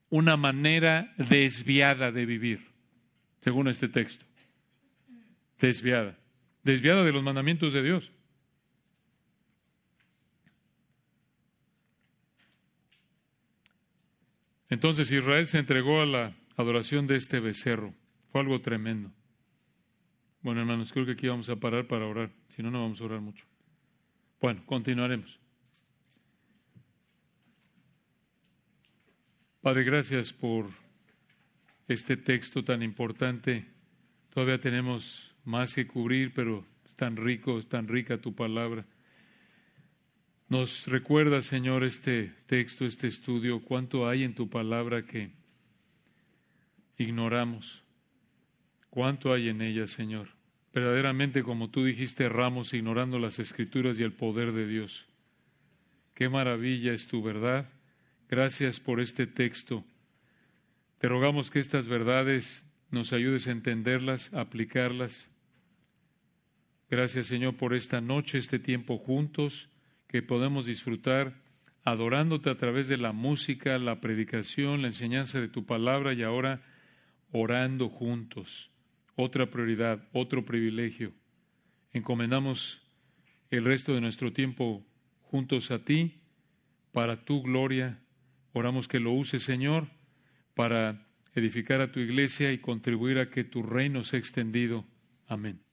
una 0.10 0.38
manera 0.38 1.14
desviada 1.18 2.12
de 2.12 2.26
vivir. 2.26 2.68
según 3.42 3.68
este 3.68 3.88
texto. 3.88 4.26
Desviada. 5.60 6.18
Desviada 6.64 7.04
de 7.04 7.14
los 7.14 7.24
mandamientos 7.24 7.72
de 7.72 7.82
Dios. 7.82 8.12
Entonces 14.70 15.12
Israel 15.12 15.48
se 15.48 15.60
entregó 15.60 16.02
a 16.02 16.06
la 16.06 16.36
adoración 16.56 17.08
de 17.08 17.16
este 17.16 17.40
becerro. 17.40 17.94
Fue 18.32 18.42
algo 18.42 18.60
tremendo. 18.60 19.12
Bueno, 20.42 20.62
hermanos, 20.62 20.92
creo 20.94 21.06
que 21.06 21.14
aquí 21.14 21.28
vamos 21.28 21.50
a 21.50 21.56
parar 21.56 21.88
para 21.88 22.06
orar. 22.06 22.32
Si 22.50 22.62
no, 22.62 22.72
no 22.72 22.82
vamos 22.82 23.02
a 23.02 23.06
orar 23.06 23.22
mucho. 23.22 23.46
Bueno, 24.40 24.64
continuaremos. 24.66 25.40
Padre, 29.62 29.84
gracias 29.84 30.32
por 30.32 30.70
este 31.88 32.18
texto 32.18 32.64
tan 32.64 32.84
importante. 32.84 33.66
Todavía 34.30 34.60
tenemos 34.60 35.36
más 35.44 35.74
que 35.74 35.88
cubrir, 35.88 36.34
pero 36.34 36.66
es 36.86 36.94
tan 36.96 37.16
rico, 37.18 37.58
es 37.60 37.68
tan 37.68 37.88
rica 37.88 38.18
tu 38.18 38.36
palabra. 38.36 38.86
Nos 40.50 40.88
recuerda, 40.88 41.42
Señor, 41.42 41.84
este 41.84 42.34
texto, 42.46 42.86
este 42.86 43.08
estudio, 43.08 43.62
cuánto 43.62 44.08
hay 44.08 44.24
en 44.24 44.34
tu 44.34 44.50
palabra 44.50 45.06
que 45.06 45.32
ignoramos, 46.98 47.84
cuánto 48.90 49.34
hay 49.34 49.50
en 49.50 49.62
ella, 49.62 49.88
Señor. 49.88 50.30
Verdaderamente, 50.74 51.44
como 51.44 51.70
tú 51.70 51.84
dijiste, 51.84 52.24
erramos 52.24 52.74
ignorando 52.74 53.20
las 53.20 53.40
escrituras 53.40 54.00
y 54.00 54.04
el 54.04 54.14
poder 54.14 54.54
de 54.54 54.68
Dios. 54.68 55.06
Qué 56.14 56.30
maravilla 56.30 56.94
es 56.94 57.08
tu 57.08 57.22
verdad. 57.22 57.70
Gracias 58.30 58.80
por 58.80 59.02
este 59.02 59.28
texto. 59.28 59.84
Te 60.98 61.10
rogamos 61.10 61.52
que 61.52 61.60
estas 61.60 61.88
verdades 61.88 62.64
nos 62.90 63.12
ayudes 63.12 63.50
a 63.50 63.52
entenderlas, 63.52 64.34
a 64.34 64.42
aplicarlas. 64.42 65.28
Gracias, 66.90 67.28
Señor, 67.28 67.56
por 67.56 67.74
esta 67.74 68.00
noche, 68.00 68.38
este 68.38 68.60
tiempo 68.60 68.98
juntos 68.98 69.70
que 70.08 70.22
podemos 70.22 70.66
disfrutar 70.66 71.42
adorándote 71.84 72.50
a 72.50 72.56
través 72.56 72.88
de 72.88 72.98
la 72.98 73.14
música, 73.14 73.78
la 73.78 74.02
predicación, 74.02 74.82
la 74.82 74.88
enseñanza 74.88 75.40
de 75.40 75.48
tu 75.48 75.66
palabra 75.66 76.14
y 76.14 76.24
ahora 76.24 76.62
orando 77.32 77.90
juntos. 77.90 78.72
Otra 79.16 79.50
prioridad, 79.50 80.08
otro 80.12 80.46
privilegio. 80.46 81.14
Encomendamos 81.94 82.82
el 83.50 83.64
resto 83.66 83.94
de 83.94 84.02
nuestro 84.02 84.34
tiempo 84.34 84.86
juntos 85.22 85.72
a 85.72 85.84
ti, 85.84 86.22
para 86.92 87.16
tu 87.16 87.42
gloria. 87.42 88.00
Oramos 88.54 88.88
que 88.88 89.00
lo 89.00 89.12
uses, 89.14 89.44
Señor, 89.44 89.88
para 90.56 91.08
edificar 91.36 91.82
a 91.82 91.92
tu 91.92 92.00
iglesia 92.00 92.52
y 92.52 92.58
contribuir 92.58 93.20
a 93.20 93.30
que 93.30 93.44
tu 93.44 93.64
reino 93.64 94.04
sea 94.04 94.20
extendido. 94.20 94.86
Amén. 95.28 95.67